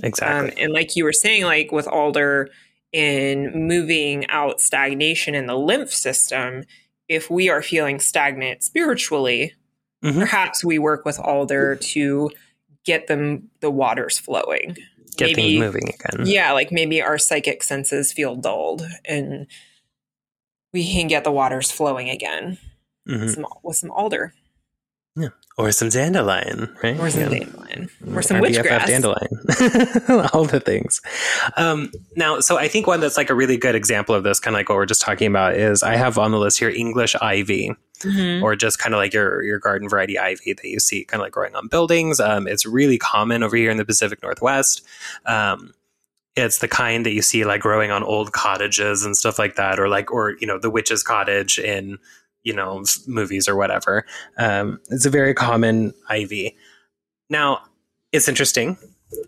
Exactly. 0.03 0.51
Um, 0.51 0.57
and 0.57 0.73
like 0.73 0.95
you 0.95 1.03
were 1.03 1.13
saying, 1.13 1.43
like 1.43 1.71
with 1.71 1.87
alder 1.87 2.49
in 2.93 3.51
moving 3.67 4.27
out 4.29 4.61
stagnation 4.61 5.33
in 5.35 5.47
the 5.47 5.57
lymph 5.57 5.91
system, 5.91 6.63
if 7.07 7.29
we 7.29 7.49
are 7.49 7.61
feeling 7.61 7.99
stagnant 7.99 8.63
spiritually, 8.63 9.53
Mhm. 10.03 10.19
perhaps 10.19 10.63
we 10.63 10.77
work 10.77 11.05
with 11.05 11.19
alder 11.19 11.75
to 11.75 12.29
get 12.85 13.07
them 13.07 13.49
the 13.61 13.71
waters 13.71 14.19
flowing. 14.19 14.77
Get 15.17 15.35
maybe- 15.35 15.41
things 15.41 15.59
moving 15.59 15.89
again. 15.89 16.27
Yeah, 16.27 16.51
like 16.51 16.71
maybe 16.71 17.01
our 17.01 17.17
psychic 17.17 17.63
senses 17.63 18.13
feel 18.13 18.35
dulled 18.35 18.87
and 19.05 19.47
we 20.73 20.85
can 20.93 21.07
get 21.07 21.23
the 21.23 21.31
waters 21.31 21.71
flowing 21.71 22.09
again 22.09 22.59
Mhm. 23.07 23.33
some, 23.33 23.47
with 23.63 23.77
some 23.77 23.89
alder 23.91 24.33
Or 25.57 25.71
some 25.71 25.89
dandelion, 25.89 26.75
right? 26.83 26.99
or 26.99 27.09
some 27.09 27.21
Yeah. 27.21 27.29
dandelion 27.39 27.89
or 28.13 28.21
some 28.21 28.37
Our 28.37 28.43
witchgrass. 28.43 28.85
dandelion. 28.85 30.29
All 30.33 30.45
the 30.45 30.59
things. 30.63 31.01
Um, 31.55 31.91
now, 32.15 32.39
so 32.41 32.57
I 32.57 32.67
think 32.67 32.85
one 32.85 32.99
that's 32.99 33.17
like 33.17 33.31
a 33.31 33.33
really 33.33 33.57
good 33.57 33.73
example 33.73 34.13
of 34.13 34.23
this, 34.23 34.39
kind 34.39 34.55
of 34.55 34.59
like 34.59 34.69
what 34.69 34.75
we're 34.75 34.85
just 34.85 35.01
talking 35.01 35.25
about, 35.27 35.55
is 35.55 35.81
I 35.81 35.95
have 35.95 36.19
on 36.19 36.29
the 36.31 36.37
list 36.37 36.59
here 36.59 36.69
English 36.69 37.15
ivy. 37.21 37.71
Mhm. 38.01 38.43
or 38.43 38.55
just 38.55 38.77
kind 38.77 38.93
of 38.93 38.99
like 38.99 39.11
your 39.11 39.41
your 39.41 39.57
garden 39.57 39.89
variety 39.89 40.19
ivy 40.19 40.53
that 40.53 40.63
you 40.69 40.79
see 40.79 41.03
kind 41.05 41.19
of 41.19 41.25
like 41.25 41.31
growing 41.33 41.55
on 41.55 41.67
buildings. 41.67 42.19
Um, 42.19 42.47
it's 42.47 42.63
really 42.63 42.99
common 42.99 43.41
over 43.41 43.55
here 43.57 43.71
in 43.71 43.77
the 43.77 43.85
Pacific 43.85 44.21
Northwest. 44.21 44.83
Um, 45.25 45.73
it's 46.35 46.59
the 46.59 46.67
kind 46.67 47.03
that 47.07 47.13
you 47.13 47.23
see 47.23 47.43
like 47.43 47.61
growing 47.61 47.89
on 47.89 48.03
old 48.03 48.33
cottages 48.33 49.03
and 49.03 49.17
stuff 49.17 49.39
like 49.39 49.55
that, 49.55 49.79
or 49.79 49.89
like 49.89 50.11
or 50.11 50.35
you 50.39 50.45
know 50.45 50.59
the 50.59 50.69
witch's 50.69 51.01
cottage 51.01 51.57
in 51.57 51.97
you 52.47 52.53
know 52.53 52.83
movies 53.05 53.49
or 53.49 53.57
whatever. 53.57 54.05
Um, 54.37 54.79
it's 54.89 55.05
a 55.05 55.09
very 55.09 55.33
common 55.33 55.93
ivy. 56.09 56.55
Now 57.29 57.61
it's 58.13 58.29
interesting 58.29 58.77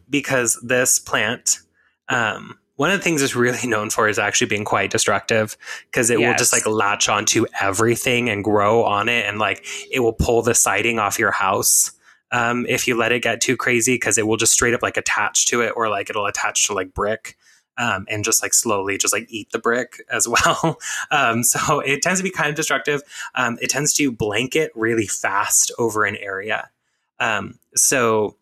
because 0.10 0.58
this 0.64 0.98
plant. 0.98 1.60
Um, 2.08 2.58
one 2.78 2.92
of 2.92 2.98
the 2.98 3.04
things 3.04 3.22
it's 3.22 3.36
really 3.36 3.60
known 3.68 3.90
for 3.90 4.08
is 4.08 4.18
actually 4.18 4.48
being 4.48 4.64
quite 4.64 4.90
destructive 4.90 5.58
because 5.92 6.10
it 6.10 6.18
will 6.18 6.34
just 6.36 6.54
like 6.54 6.66
latch 6.66 7.10
onto 7.10 7.46
everything 7.60 8.30
and 8.30 8.42
grow 8.42 8.86
on 8.86 9.10
it 9.10 9.26
and 9.26 9.38
like 9.38 9.66
it 9.92 10.00
will 10.00 10.14
pull 10.14 10.42
the 10.42 10.56
siding 10.56 10.98
off 10.98 11.20
your 11.20 11.32
house 11.32 11.92
um, 12.32 12.66
if 12.70 12.88
you 12.88 12.96
let 12.96 13.12
it 13.12 13.22
get 13.22 13.42
too 13.42 13.58
crazy 13.58 13.96
because 13.96 14.18
it 14.18 14.26
will 14.26 14.38
just 14.38 14.54
straight 14.54 14.74
up 14.74 14.82
like 14.82 14.96
attach 14.96 15.46
to 15.48 15.62
it 15.62 15.74
or 15.76 15.90
like 15.90 16.10
it'll 16.10 16.26
attach 16.26 16.68
to 16.68 16.74
like 16.74 16.94
brick 16.94 17.36
um, 17.80 18.06
and 18.10 18.24
just 18.24 18.44
like 18.44 18.54
slowly 18.54 18.98
just 19.00 19.14
like 19.14 19.26
eat 19.30 19.50
the 19.52 19.58
brick 19.60 20.04
as 20.12 20.28
well 20.28 20.78
um, 21.10 21.44
so 21.44 21.80
it 21.80 22.04
tends 22.04 22.20
to 22.20 22.24
be 22.24 22.30
kind 22.30 22.50
of 22.50 22.56
destructive 22.56 23.02
um, 23.36 23.58
it 23.62 23.70
tends 23.72 23.94
to 23.94 24.12
blanket 24.12 24.72
really 24.76 25.08
fast 25.08 25.72
over 25.80 26.06
an 26.06 26.16
area 26.18 26.70
um, 27.20 27.58
so 27.76 28.36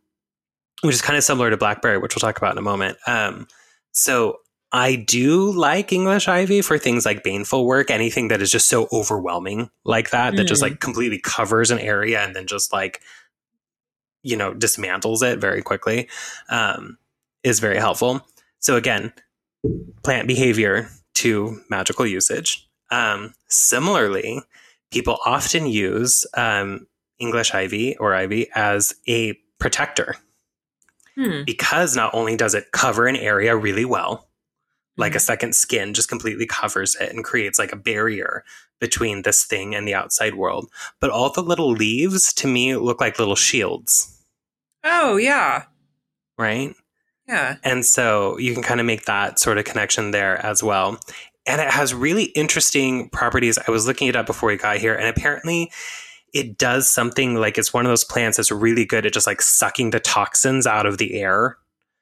which 0.81 0.93
is 0.95 1.01
kind 1.01 1.17
of 1.17 1.23
similar 1.23 1.49
to 1.49 1.57
blackberry 1.57 1.97
which 1.97 2.13
we'll 2.15 2.19
talk 2.19 2.37
about 2.37 2.51
in 2.51 2.57
a 2.57 2.61
moment 2.61 2.97
um, 3.07 3.47
so 3.91 4.39
I 4.69 4.95
do 4.97 5.49
like 5.53 5.93
English 5.93 6.27
ivy 6.27 6.61
for 6.61 6.77
things 6.77 7.05
like 7.05 7.23
baneful 7.23 7.65
work, 7.65 7.89
anything 7.89 8.27
that 8.27 8.41
is 8.41 8.51
just 8.51 8.67
so 8.67 8.89
overwhelming 8.91 9.69
like 9.85 10.09
that, 10.09 10.35
that 10.35 10.43
just 10.43 10.59
Mhm. 10.59 10.71
like 10.71 10.79
completely 10.81 11.19
covers 11.19 11.71
an 11.71 11.79
area 11.79 12.19
and 12.19 12.35
then 12.35 12.47
just 12.47 12.73
like, 12.73 13.01
you 14.23 14.35
know, 14.35 14.53
dismantles 14.53 15.23
it 15.23 15.39
very 15.39 15.61
quickly, 15.61 16.09
um, 16.49 16.97
is 17.43 17.61
very 17.61 17.77
helpful. 17.77 18.27
So 18.59 18.75
again, 18.75 19.13
plant 20.03 20.27
behavior 20.27 20.89
to 21.15 21.61
magical 21.69 22.05
usage. 22.05 22.67
Um, 22.91 23.33
similarly, 23.49 24.41
people 24.91 25.17
often 25.25 25.65
use 25.67 26.25
um, 26.35 26.87
English 27.19 27.53
ivy 27.53 27.97
or 27.97 28.13
ivy 28.15 28.47
as 28.55 28.93
a 29.07 29.33
protector 29.59 30.15
Hmm. 31.15 31.41
because 31.45 31.95
not 31.95 32.13
only 32.13 32.35
does 32.37 32.53
it 32.53 32.71
cover 32.71 33.07
an 33.07 33.15
area 33.15 33.55
really 33.57 33.85
well, 33.85 34.29
like 34.97 35.15
a 35.15 35.19
second 35.19 35.55
skin 35.55 35.95
just 35.95 36.09
completely 36.09 36.45
covers 36.45 36.95
it 36.95 37.11
and 37.11 37.23
creates 37.23 37.57
like 37.57 37.71
a 37.71 37.75
barrier 37.77 38.43
between 38.79 39.23
this 39.23 39.43
thing 39.43 39.73
and 39.73 39.87
the 39.87 39.95
outside 39.95 40.35
world, 40.35 40.69
but 40.99 41.09
all 41.09 41.31
the 41.31 41.41
little 41.41 41.71
leaves 41.71 42.31
to 42.33 42.47
me 42.47 42.75
look 42.75 43.01
like 43.01 43.17
little 43.17 43.35
shields, 43.35 44.23
Oh 44.83 45.17
yeah, 45.17 45.63
right? 46.37 46.75
Yeah. 47.27 47.57
And 47.63 47.85
so 47.85 48.37
you 48.37 48.53
can 48.53 48.63
kind 48.63 48.79
of 48.79 48.85
make 48.85 49.05
that 49.05 49.39
sort 49.39 49.57
of 49.57 49.65
connection 49.65 50.11
there 50.11 50.43
as 50.45 50.63
well. 50.63 50.99
And 51.45 51.61
it 51.61 51.69
has 51.69 51.93
really 51.93 52.25
interesting 52.25 53.09
properties. 53.09 53.57
I 53.57 53.71
was 53.71 53.87
looking 53.87 54.07
it 54.07 54.15
up 54.15 54.25
before 54.25 54.47
we 54.49 54.57
got 54.57 54.77
here, 54.77 54.93
and 54.95 55.07
apparently 55.07 55.71
it 56.33 56.57
does 56.57 56.89
something 56.89 57.35
like 57.35 57.57
it's 57.57 57.73
one 57.73 57.85
of 57.85 57.89
those 57.89 58.03
plants 58.03 58.35
that's 58.37 58.51
really 58.51 58.85
good 58.85 59.05
at 59.05 59.13
just 59.13 59.25
like 59.27 59.41
sucking 59.41 59.91
the 59.91 59.99
toxins 59.99 60.67
out 60.67 60.85
of 60.85 60.97
the 60.97 61.15
air 61.19 61.57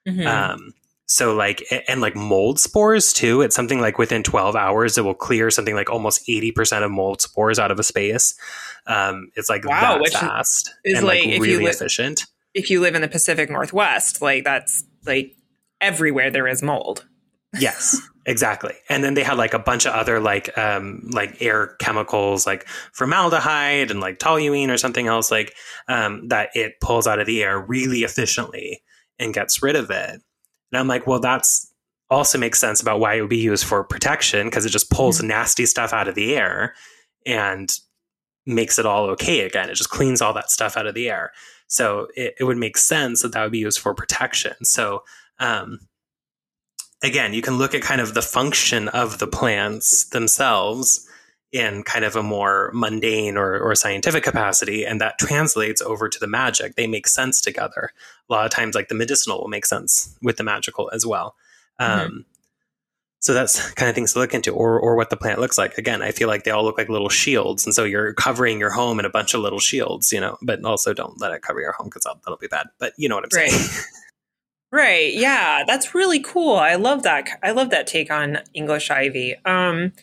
Mhm. 0.08 0.26
Um, 0.28 0.74
so 1.08 1.36
like 1.36 1.64
and 1.88 2.00
like 2.02 2.16
mold 2.16 2.60
spores 2.60 3.12
too. 3.14 3.42
It's 3.42 3.56
something 3.56 3.80
like 3.82 3.98
within 4.00 4.22
12 4.24 4.56
hours 4.56 4.98
it 4.98 5.02
will 5.02 5.14
clear 5.16 5.50
something 5.52 5.74
like 5.76 5.90
almost 5.90 6.28
80% 6.28 6.84
of 6.84 6.92
mold 6.92 7.22
spores 7.22 7.58
out 7.60 7.70
of 7.72 7.80
a 7.80 7.84
space. 7.84 8.34
Um, 8.88 9.30
it's 9.36 9.50
like 9.50 9.66
Wow, 9.68 9.94
that 9.94 10.02
which 10.02 10.14
fast 10.14 10.74
is 10.84 10.98
and 10.98 11.08
like, 11.08 11.24
like 11.26 11.40
really 11.42 11.66
li- 11.66 11.70
efficient. 11.72 12.26
if 12.56 12.70
you 12.72 12.82
live 12.82 12.94
in 12.96 13.02
the 13.02 13.08
Pacific 13.08 13.50
Northwest, 13.50 14.22
like 14.22 14.44
that's 14.44 14.84
like 15.06 15.36
everywhere 15.82 16.32
there 16.32 16.48
is 16.48 16.62
mold. 16.62 17.06
Yes, 17.60 18.02
exactly. 18.26 18.74
And 18.90 19.04
then 19.04 19.14
they 19.14 19.24
had 19.24 19.38
like 19.38 19.54
a 19.54 19.60
bunch 19.60 19.86
of 19.86 19.94
other 19.94 20.20
like 20.20 20.56
um 20.58 21.02
like 21.12 21.42
air 21.42 21.76
chemicals 21.80 22.46
like 22.46 22.68
formaldehyde 22.94 23.92
and 23.92 24.00
like 24.00 24.20
toluene 24.20 24.70
or 24.70 24.78
something 24.78 25.08
else 25.08 25.32
like 25.32 25.54
um 25.88 26.28
that 26.30 26.50
it 26.54 26.80
pulls 26.82 27.08
out 27.08 27.20
of 27.20 27.28
the 27.28 27.44
air 27.44 27.60
really 27.60 28.00
efficiently 28.00 28.82
and 29.20 29.34
gets 29.34 29.62
rid 29.62 29.76
of 29.76 29.90
it. 29.90 30.22
And 30.72 30.80
I'm 30.80 30.88
like, 30.88 31.08
well 31.08 31.20
that's 31.20 31.72
also 32.10 32.38
makes 32.38 32.60
sense 32.60 32.82
about 32.82 33.00
why 33.00 33.16
it 33.16 33.22
would 33.22 33.30
be 33.30 33.38
used 33.38 33.66
for 33.66 33.84
protection 33.84 34.48
because 34.48 34.66
it 34.66 34.70
just 34.70 34.92
pulls 34.92 35.24
nasty 35.24 35.66
stuff 35.66 35.92
out 35.92 36.08
of 36.08 36.16
the 36.16 36.36
air 36.36 36.76
and 37.26 37.72
makes 38.46 38.78
it 38.78 38.86
all 38.86 39.06
okay 39.10 39.42
again. 39.42 39.70
It 39.70 39.76
just 39.76 39.90
cleans 39.90 40.22
all 40.22 40.34
that 40.34 40.52
stuff 40.52 40.78
out 40.78 40.86
of 40.86 40.94
the 40.94 41.10
air. 41.10 41.32
So 41.68 42.08
it, 42.16 42.36
it 42.40 42.44
would 42.44 42.58
make 42.58 42.78
sense 42.78 43.22
that 43.22 43.34
that 43.34 43.44
would 43.44 43.52
be 43.52 43.60
used 43.60 43.80
for 43.80 43.94
protection. 43.94 44.54
So 44.64 45.04
um, 45.40 45.80
again, 47.04 47.34
you 47.34 47.42
can 47.42 47.58
look 47.58 47.74
at 47.74 47.82
kind 47.82 48.02
of 48.02 48.14
the 48.14 48.22
function 48.22 48.88
of 48.90 49.20
the 49.20 49.28
plants 49.28 50.06
themselves 50.10 51.08
in 51.52 51.84
kind 51.84 52.04
of 52.04 52.16
a 52.16 52.24
more 52.24 52.70
mundane 52.74 53.38
or, 53.38 53.58
or 53.60 53.76
scientific 53.76 54.24
capacity, 54.24 54.86
and 54.86 55.00
that 55.00 55.18
translates 55.18 55.82
over 55.82 56.10
to 56.10 56.20
the 56.20 56.28
magic. 56.28 56.76
They 56.76 56.88
make 56.88 57.08
sense 57.08 57.40
together. 57.40 57.92
A 58.30 58.34
lot 58.34 58.46
of 58.46 58.52
times, 58.52 58.76
like 58.76 58.90
the 58.90 58.96
medicinal 58.96 59.40
will 59.40 59.48
make 59.48 59.66
sense 59.66 60.18
with 60.22 60.36
the 60.36 60.44
magical 60.44 60.92
as 60.94 61.06
well. 61.06 61.36
Um, 61.80 62.26
so 63.26 63.34
that's 63.34 63.72
kind 63.80 63.90
of 63.90 63.96
things 63.96 64.14
to 64.14 64.20
look 64.20 64.36
into, 64.36 64.54
or 64.54 64.80
or 64.80 64.96
what 64.96 65.10
the 65.10 65.18
plant 65.18 65.40
looks 65.40 65.58
like. 65.58 65.80
Again, 65.80 66.04
I 66.04 66.12
feel 66.12 66.28
like 66.28 66.44
they 66.44 66.52
all 66.52 66.64
look 66.64 66.78
like 66.78 66.90
little 66.90 67.10
shields, 67.10 67.66
and 67.66 67.74
so 67.74 67.84
you're 67.84 68.14
covering 68.14 68.60
your 68.60 68.70
home 68.70 69.00
in 69.00 69.06
a 69.06 69.10
bunch 69.10 69.34
of 69.34 69.42
little 69.42 69.58
shields, 69.60 70.12
you 70.12 70.22
know. 70.22 70.38
But 70.44 70.64
also, 70.64 70.94
don't 70.94 71.20
let 71.20 71.32
it 71.32 71.42
cover 71.42 71.60
your 71.60 71.72
home 71.72 71.88
because 71.88 72.04
that'll, 72.04 72.22
that'll 72.24 72.38
be 72.38 72.46
bad. 72.48 72.68
But 72.80 72.94
you 72.98 73.10
know 73.10 73.16
what 73.16 73.24
I'm 73.24 73.32
saying. 73.32 73.52
Right. 73.52 73.86
Right. 74.72 75.14
Yeah, 75.14 75.64
that's 75.66 75.96
really 75.96 76.20
cool. 76.20 76.58
I 76.58 76.76
love 76.76 77.04
that. 77.04 77.30
I 77.42 77.52
love 77.52 77.70
that 77.70 77.88
take 77.88 78.12
on 78.12 78.40
English 78.54 78.92
ivy. 78.92 79.36
Um, 79.46 79.94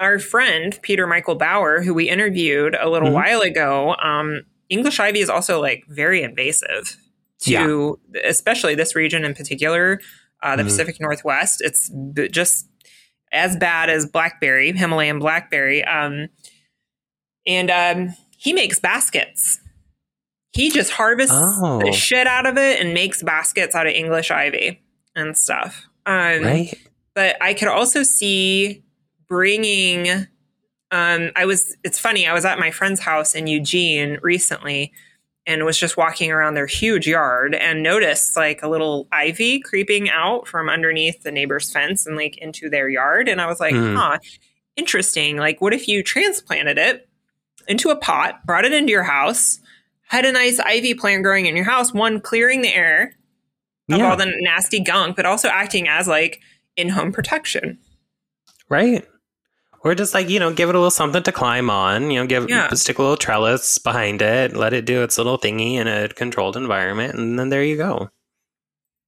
our 0.00 0.18
friend 0.18 0.78
Peter 0.80 1.06
Michael 1.06 1.34
Bauer, 1.34 1.82
who 1.82 1.92
we 1.92 2.08
interviewed 2.08 2.74
a 2.80 2.88
little 2.88 3.10
Mhm. 3.10 3.12
while 3.12 3.40
ago, 3.42 3.94
um, 4.02 4.44
English 4.70 5.00
ivy 5.00 5.20
is 5.20 5.28
also 5.28 5.60
like 5.60 5.84
very 5.88 6.22
invasive 6.22 6.96
to, 7.42 7.98
especially 8.24 8.74
this 8.74 8.94
region 8.96 9.22
in 9.22 9.34
particular, 9.34 10.00
uh, 10.42 10.56
the 10.56 10.62
Mhm. 10.62 10.66
Pacific 10.66 10.96
Northwest. 11.00 11.60
It's 11.60 11.90
b- 11.90 12.28
just 12.28 12.66
as 13.32 13.56
bad 13.56 13.90
as 13.90 14.06
blackberry, 14.06 14.72
Himalayan 14.72 15.18
blackberry. 15.18 15.84
Um, 15.84 16.28
and 17.46 17.70
um, 17.70 18.14
he 18.36 18.52
makes 18.52 18.78
baskets. 18.78 19.60
He 20.52 20.70
just 20.70 20.92
harvests 20.92 21.34
Oh. 21.36 21.80
the 21.84 21.92
shit 21.92 22.26
out 22.26 22.46
of 22.46 22.56
it 22.56 22.80
and 22.80 22.94
makes 22.94 23.22
baskets 23.22 23.74
out 23.74 23.86
of 23.86 23.92
English 23.92 24.30
ivy 24.30 24.80
and 25.14 25.36
stuff. 25.36 25.84
Um, 26.06 26.42
right? 26.42 26.74
But 27.14 27.36
I 27.42 27.52
could 27.54 27.68
also 27.68 28.02
see 28.02 28.82
bringing. 29.28 30.08
Um, 30.90 31.30
I 31.34 31.44
was. 31.46 31.76
It's 31.82 31.98
funny. 31.98 32.26
I 32.26 32.32
was 32.32 32.44
at 32.44 32.58
my 32.58 32.70
friend's 32.70 33.00
house 33.00 33.34
in 33.34 33.46
Eugene 33.48 34.18
recently, 34.22 34.92
and 35.46 35.64
was 35.64 35.78
just 35.78 35.96
walking 35.96 36.30
around 36.32 36.54
their 36.54 36.66
huge 36.66 37.06
yard 37.06 37.54
and 37.54 37.82
noticed 37.82 38.36
like 38.36 38.62
a 38.62 38.68
little 38.68 39.06
ivy 39.12 39.60
creeping 39.60 40.10
out 40.10 40.48
from 40.48 40.68
underneath 40.68 41.22
the 41.22 41.30
neighbor's 41.30 41.70
fence 41.70 42.04
and 42.06 42.16
like 42.16 42.36
into 42.38 42.68
their 42.68 42.88
yard. 42.88 43.28
And 43.28 43.40
I 43.40 43.46
was 43.46 43.60
like, 43.60 43.74
Hmm. 43.74 43.94
huh, 43.94 44.18
interesting. 44.76 45.36
Like, 45.36 45.60
what 45.60 45.72
if 45.72 45.86
you 45.88 46.02
transplanted 46.02 46.78
it 46.78 47.08
into 47.68 47.90
a 47.90 47.96
pot, 47.96 48.44
brought 48.44 48.64
it 48.64 48.72
into 48.72 48.90
your 48.90 49.02
house, 49.04 49.60
had 50.08 50.24
a 50.24 50.32
nice 50.32 50.58
ivy 50.60 50.94
plant 50.94 51.22
growing 51.22 51.46
in 51.46 51.56
your 51.56 51.64
house, 51.64 51.92
one 51.94 52.20
clearing 52.20 52.62
the 52.62 52.74
air 52.74 53.14
of 53.90 53.98
Yeah. 53.98 54.10
all 54.10 54.16
the 54.16 54.32
nasty 54.40 54.80
gunk, 54.80 55.14
but 55.16 55.26
also 55.26 55.48
acting 55.48 55.88
as 55.88 56.06
like 56.08 56.40
in 56.76 56.88
home 56.88 57.12
protection. 57.12 57.78
Right. 58.68 59.04
Or 59.84 59.94
just 59.94 60.14
like, 60.14 60.28
you 60.28 60.40
know, 60.40 60.52
give 60.52 60.68
it 60.68 60.74
a 60.74 60.78
little 60.78 60.90
something 60.90 61.22
to 61.22 61.32
climb 61.32 61.70
on, 61.70 62.10
you 62.10 62.18
know, 62.20 62.26
give 62.26 62.48
Yeah. 62.50 62.68
stick 62.74 62.98
a 62.98 63.02
little 63.02 63.16
trellis 63.16 63.78
behind 63.78 64.20
it, 64.22 64.56
let 64.56 64.72
it 64.72 64.84
do 64.84 65.02
its 65.02 65.16
little 65.18 65.38
thingy 65.38 65.74
in 65.74 65.86
a 65.86 66.08
controlled 66.08 66.56
environment, 66.56 67.14
and 67.14 67.38
then 67.38 67.48
there 67.50 67.62
you 67.62 67.76
go. 67.76 68.10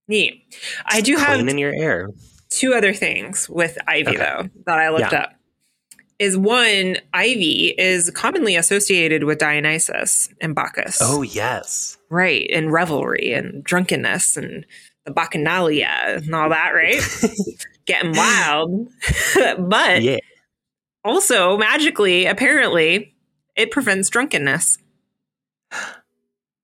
Neat. 0.06 0.42
I 0.86 1.00
do 1.00 1.16
have 1.16 1.40
in 1.46 1.58
your 1.58 1.72
air. 1.74 2.08
two 2.50 2.72
other 2.74 2.94
things 2.94 3.46
with 3.48 3.76
ivy 3.86 4.08
Okay. 4.10 4.18
though 4.18 4.48
that 4.66 4.78
I 4.78 4.88
looked 4.88 5.12
Yeah. 5.12 5.22
up. 5.24 5.34
Is 6.18 6.36
one 6.36 6.96
ivy 7.12 7.74
is 7.78 8.10
commonly 8.10 8.56
associated 8.56 9.24
with 9.24 9.38
Dionysus 9.38 10.28
and 10.40 10.54
Bacchus. 10.54 10.98
Oh 11.00 11.22
yes. 11.22 11.96
right, 12.10 12.48
and 12.52 12.72
revelry 12.72 13.32
and 13.34 13.62
drunkenness 13.62 14.36
and 14.36 14.64
the 15.04 15.12
bacchanalia 15.12 16.16
and 16.16 16.34
all 16.34 16.48
that, 16.48 16.70
right? 16.70 17.00
Getting 17.86 18.16
wild. 18.16 18.88
but 19.58 20.02
yeah. 20.02 20.16
Also 21.08 21.56
magically, 21.56 22.26
apparently, 22.26 23.14
it 23.56 23.70
prevents 23.70 24.10
drunkenness. 24.10 24.78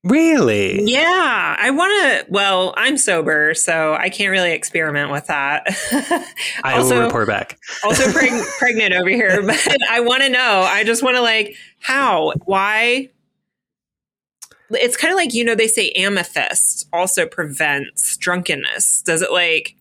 Really? 0.05 0.83
Yeah, 0.85 1.57
I 1.59 1.71
want 1.71 1.91
to. 1.91 2.31
Well, 2.31 2.75
I'm 2.77 2.99
sober, 2.99 3.55
so 3.55 3.95
I 3.95 4.11
can't 4.11 4.31
really 4.31 4.53
experiment 4.53 5.11
with 5.11 5.27
that. 5.29 5.67
I 6.63 6.77
also, 6.77 6.99
will 6.99 7.07
report 7.07 7.27
back. 7.27 7.59
also 7.85 8.05
preg- 8.09 8.45
pregnant 8.59 8.93
over 8.93 9.09
here, 9.09 9.43
but 9.43 9.67
I 9.89 10.01
want 10.01 10.23
to 10.23 10.29
know. 10.29 10.61
I 10.69 10.85
just 10.85 11.03
want 11.03 11.17
to 11.17 11.23
like 11.23 11.57
how, 11.81 12.35
why. 12.45 13.09
It's 14.71 14.97
kind 14.97 15.13
of 15.13 15.17
like 15.17 15.33
you 15.33 15.43
know 15.43 15.55
they 15.55 15.69
say 15.69 15.91
amethyst 15.93 16.87
also 16.93 17.27
prevents 17.27 18.19
drunkenness. 18.19 19.01
Does 19.03 19.23
it 19.23 19.33
like 19.33 19.75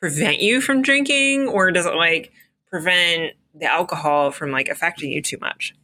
prevent 0.00 0.40
you 0.40 0.62
from 0.62 0.80
drinking, 0.80 1.48
or 1.48 1.70
does 1.70 1.84
it 1.84 1.94
like 1.94 2.32
prevent 2.70 3.34
the 3.54 3.66
alcohol 3.66 4.30
from 4.30 4.50
like 4.50 4.68
affecting 4.68 5.10
you 5.10 5.22
too 5.22 5.38
much? 5.40 5.74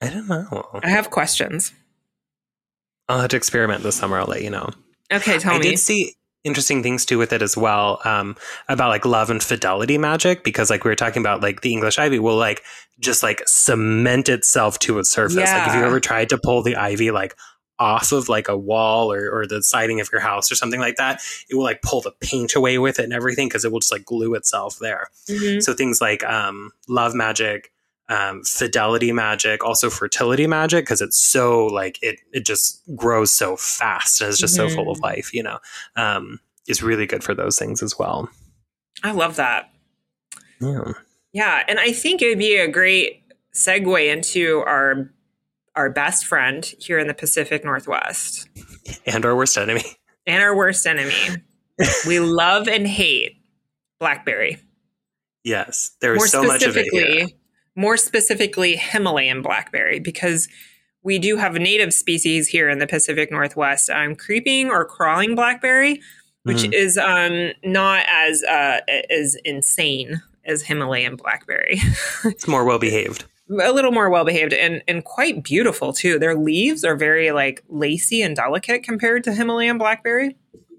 I 0.00 0.10
don't 0.10 0.28
know. 0.28 0.80
I 0.82 0.90
have 0.90 1.10
questions. 1.10 1.72
I'll 3.08 3.20
have 3.20 3.30
to 3.30 3.36
experiment 3.36 3.82
this 3.82 3.96
summer. 3.96 4.18
I'll 4.18 4.26
let 4.26 4.42
you 4.42 4.50
know. 4.50 4.70
Okay, 5.12 5.38
tell 5.38 5.54
I 5.54 5.58
me. 5.58 5.66
I 5.66 5.70
did 5.70 5.78
see 5.78 6.14
interesting 6.44 6.82
things 6.82 7.04
too 7.04 7.18
with 7.18 7.32
it 7.32 7.42
as 7.42 7.56
well 7.56 8.00
um, 8.04 8.36
about 8.68 8.90
like 8.90 9.04
love 9.04 9.28
and 9.30 9.42
fidelity 9.42 9.98
magic 9.98 10.44
because 10.44 10.70
like 10.70 10.84
we 10.84 10.90
were 10.90 10.94
talking 10.94 11.20
about 11.20 11.42
like 11.42 11.62
the 11.62 11.72
English 11.72 11.98
ivy 11.98 12.18
will 12.18 12.36
like 12.36 12.62
just 13.00 13.22
like 13.22 13.42
cement 13.46 14.28
itself 14.28 14.78
to 14.80 14.98
a 14.98 15.04
surface. 15.04 15.36
Like 15.36 15.66
if 15.66 15.74
you 15.74 15.80
Yeah. 15.80 15.86
ever 15.86 16.00
tried 16.00 16.28
to 16.28 16.38
pull 16.38 16.62
the 16.62 16.76
ivy 16.76 17.10
like 17.10 17.34
off 17.78 18.12
of 18.12 18.28
like 18.28 18.48
a 18.48 18.56
wall 18.56 19.12
or, 19.12 19.30
or 19.30 19.46
the 19.46 19.62
siding 19.62 20.00
of 20.00 20.08
your 20.12 20.20
house 20.20 20.50
or 20.50 20.54
something 20.54 20.80
like 20.80 20.96
that, 20.96 21.22
it 21.48 21.54
will 21.54 21.62
like 21.64 21.80
pull 21.82 22.00
the 22.00 22.12
paint 22.20 22.54
away 22.54 22.78
with 22.78 22.98
it 22.98 23.04
and 23.04 23.12
everything 23.12 23.48
because 23.48 23.64
it 23.64 23.70
will 23.72 23.80
just 23.80 23.92
like 23.92 24.04
glue 24.04 24.34
itself 24.34 24.78
there. 24.80 25.08
Mhm. 25.28 25.62
So 25.62 25.74
things 25.74 26.00
like 26.00 26.24
um, 26.24 26.70
love 26.88 27.14
magic, 27.14 27.72
um, 28.08 28.42
fidelity 28.42 29.12
magic, 29.12 29.62
also 29.64 29.90
fertility 29.90 30.46
magic, 30.46 30.84
because 30.84 31.00
it's 31.00 31.18
so 31.18 31.66
like 31.66 31.98
it 32.02 32.18
it 32.32 32.44
just 32.46 32.82
grows 32.96 33.30
so 33.32 33.56
fast 33.56 34.20
and 34.20 34.30
it's 34.30 34.38
just 34.38 34.54
so 34.54 34.68
full 34.68 34.90
of 34.90 34.98
Mhm. 34.98 35.02
life. 35.02 35.32
You 35.34 35.42
know, 35.44 35.58
um, 35.96 36.40
is 36.66 36.82
really 36.82 37.06
good 37.06 37.22
for 37.22 37.34
those 37.34 37.58
things 37.58 37.82
as 37.82 37.98
well. 37.98 38.28
I 39.04 39.12
love 39.12 39.36
that. 39.36 39.70
Yeah. 40.60 40.92
Yeah, 41.32 41.62
and 41.68 41.78
I 41.78 41.92
think 41.92 42.20
it 42.22 42.28
would 42.30 42.38
be 42.38 42.56
a 42.56 42.66
great 42.66 43.22
segue 43.54 44.08
into 44.12 44.60
our 44.66 45.10
our 45.78 45.88
best 45.90 46.26
friend 46.26 46.64
here 46.78 46.98
in 46.98 47.06
the 47.06 47.14
Pacific 47.14 47.64
Northwest 47.64 48.48
And 49.06 49.24
our 49.24 49.36
worst 49.36 49.56
enemy. 49.56 49.84
and 50.26 50.42
our 50.42 50.54
worst 50.56 50.86
enemy. 50.86 51.14
we 52.06 52.18
love 52.20 52.66
and 52.68 52.86
hate 52.86 53.36
blackberry. 54.00 54.58
Yes, 55.44 55.92
there 56.00 56.14
is 56.14 56.18
more 56.18 56.26
so 56.26 56.42
much 56.42 56.62
of 56.64 56.76
it 56.76 56.86
here. 56.92 57.26
more 57.76 57.96
specifically 57.96 58.76
Himalayan 58.76 59.40
blackberry 59.40 60.00
because 60.00 60.48
we 61.04 61.18
do 61.18 61.36
have 61.36 61.54
native 61.54 61.94
species 61.94 62.48
here 62.48 62.68
in 62.68 62.80
the 62.80 62.86
Pacific 62.86 63.30
Northwest. 63.30 63.88
Um, 63.88 64.16
creeping 64.16 64.68
or 64.68 64.84
crawling 64.84 65.34
blackberry, 65.36 66.02
which 66.42 66.64
Mhm. 66.64 66.74
is 66.74 66.98
um, 66.98 67.52
not 67.64 68.04
as 68.10 68.42
uh, 68.42 68.80
as 69.10 69.36
insane 69.44 70.20
as 70.44 70.62
Himalayan 70.62 71.14
blackberry. 71.16 71.78
It's 72.24 72.48
more 72.48 72.64
well 72.64 72.78
behaved. 72.80 73.24
A 73.50 73.72
little 73.72 73.92
more 73.92 74.10
well 74.10 74.24
behaved 74.24 74.52
and 74.52 74.82
and 74.86 75.04
quite 75.04 75.42
beautiful 75.42 75.92
too. 75.92 76.18
Their 76.18 76.34
leaves 76.34 76.84
are 76.84 76.96
very 76.96 77.30
like 77.30 77.62
lacy 77.68 78.22
and 78.22 78.36
delicate 78.36 78.82
compared 78.82 79.24
to 79.24 79.32
Himalayan 79.32 79.78
blackberry. 79.78 80.36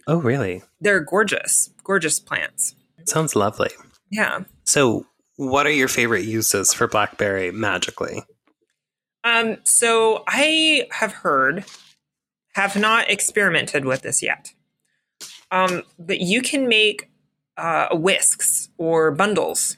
Oh, 0.08 0.18
really? 0.18 0.64
They're 0.82 1.02
gorgeous, 1.02 1.70
gorgeous 1.84 2.20
plants. 2.20 2.76
Sounds 3.06 3.36
lovely. 3.36 3.70
Yeah. 4.10 4.40
So, 4.64 5.06
what 5.36 5.68
are 5.68 5.72
your 5.72 5.88
favorite 5.88 6.26
uses 6.26 6.74
for 6.74 6.88
blackberry 6.88 7.52
magically? 7.52 8.24
Um. 9.24 9.58
So 9.64 10.24
I 10.28 10.88
have 10.92 11.14
heard, 11.14 11.66
have 12.54 12.76
not 12.76 13.10
experimented 13.10 13.86
with 13.86 14.02
this 14.02 14.24
yet. 14.24 14.54
Um. 15.52 15.84
But 15.98 16.22
you 16.22 16.42
can 16.42 16.68
make 16.68 17.10
uh, 17.58 17.90
whisks 17.92 18.70
or 18.78 19.12
bundles. 19.12 19.78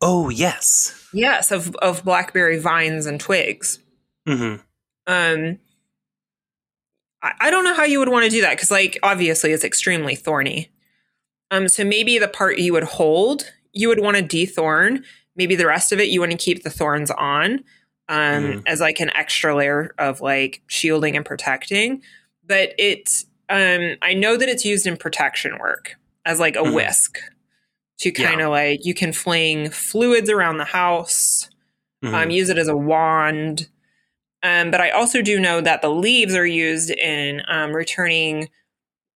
Oh, 0.00 0.28
yes. 0.28 1.08
Yes, 1.12 1.50
of 1.50 1.74
of 1.76 2.04
blackberry 2.04 2.58
vines 2.58 3.06
and 3.06 3.18
twigs. 3.20 3.78
hmm 4.26 4.56
Um, 5.06 5.58
I, 7.22 7.32
I 7.40 7.50
don't 7.50 7.64
know 7.64 7.74
how 7.74 7.84
you 7.84 7.98
would 7.98 8.08
want 8.08 8.24
to 8.24 8.30
do 8.30 8.40
that 8.42 8.50
because, 8.50 8.70
like, 8.70 8.98
obviously 9.02 9.52
it's 9.52 9.64
extremely 9.64 10.14
thorny. 10.14 10.70
Um, 11.50 11.68
so 11.68 11.84
maybe 11.84 12.18
the 12.18 12.28
part 12.28 12.58
you 12.58 12.72
would 12.72 12.84
hold, 12.84 13.52
you 13.72 13.88
would 13.88 14.00
want 14.00 14.16
to 14.16 14.22
dethorn. 14.22 15.04
Maybe 15.36 15.54
the 15.54 15.66
rest 15.66 15.92
of 15.92 16.00
it, 16.00 16.08
you 16.08 16.20
want 16.20 16.32
to 16.32 16.38
keep 16.38 16.62
the 16.62 16.70
thorns 16.70 17.10
on 17.10 17.62
um, 18.08 18.18
Mhm. 18.44 18.62
as 18.66 18.80
like 18.80 19.00
an 19.00 19.10
extra 19.16 19.54
layer 19.54 19.94
of 19.98 20.20
like 20.20 20.62
shielding 20.66 21.16
and 21.16 21.24
protecting. 21.26 22.02
But 22.46 22.72
it's, 22.78 23.26
um, 23.48 23.96
I 24.02 24.14
know 24.14 24.36
that 24.36 24.48
it's 24.48 24.64
used 24.64 24.86
in 24.86 24.96
protection 24.96 25.58
work 25.58 25.96
as 26.24 26.38
like 26.40 26.56
a 26.56 26.60
Mhm. 26.60 26.72
whisk 26.74 27.18
to 27.98 28.10
kind 28.12 28.40
of 28.40 28.50
like 28.50 28.84
you 28.84 28.94
can 28.94 29.12
fling 29.12 29.70
fluids 29.70 30.28
around 30.30 30.58
the 30.58 30.64
house 30.64 31.48
Mhm. 32.04 32.12
um, 32.14 32.30
use 32.30 32.50
it 32.50 32.58
as 32.58 32.68
a 32.68 32.76
wand. 32.76 33.68
Um, 34.42 34.70
but 34.70 34.80
I 34.82 34.90
also 34.90 35.22
do 35.22 35.40
know 35.40 35.60
that 35.62 35.80
the 35.80 35.88
leaves 35.90 36.34
are 36.34 36.46
used 36.46 36.90
in 36.90 37.42
um, 37.48 37.72
returning 37.74 38.50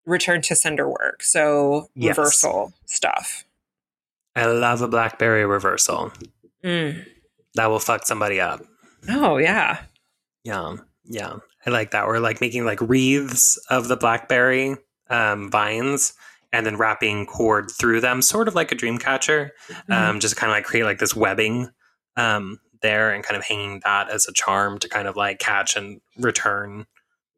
return 0.07 0.41
to 0.43 0.57
sender 0.57 0.89
work, 0.89 1.23
so 1.23 1.91
Yes. 1.95 2.17
reversal 2.17 2.73
stuff. 2.87 3.45
I 4.35 4.47
love 4.47 4.81
a 4.81 4.89
blackberry 4.89 5.45
reversal. 5.45 6.11
Mm. 6.65 7.05
That 7.55 7.67
will 7.67 7.81
fuck 7.81 8.07
somebody 8.07 8.41
up. 8.41 8.65
Oh 9.09 9.37
yeah, 9.37 9.83
Yeah, 10.45 10.77
yeah, 11.05 11.35
I 11.67 11.71
like 11.71 11.91
that. 11.91 12.05
Or 12.05 12.19
like 12.19 12.41
making 12.41 12.65
like 12.65 12.81
wreaths 12.81 13.59
of 13.69 13.89
the 13.89 13.97
blackberry 13.97 14.77
um, 15.11 15.51
vines 15.51 16.15
and 16.53 16.67
then 16.67 16.77
wrapping 16.77 17.27
cord 17.27 17.71
through 17.71 18.01
them, 18.01 18.23
sort 18.23 18.49
of 18.49 18.55
like 18.55 18.73
a 18.73 18.75
dream 18.75 18.99
catcher. 18.99 19.53
Mm-hmm. 19.69 19.93
Um, 19.93 20.21
just 20.21 20.37
kind 20.37 20.51
of 20.51 20.57
like 20.57 20.65
create 20.65 20.85
like 20.85 20.99
this 20.99 21.15
webbing 21.15 21.71
um, 22.17 22.59
there 22.83 23.13
and 23.13 23.23
kind 23.23 23.37
of 23.37 23.45
hanging 23.45 23.81
that 23.85 24.11
as 24.11 24.27
a 24.27 24.33
charm 24.33 24.79
to 24.79 24.89
kind 24.89 25.07
of 25.07 25.17
like 25.17 25.39
catch 25.39 25.77
and 25.77 26.01
return 26.19 26.87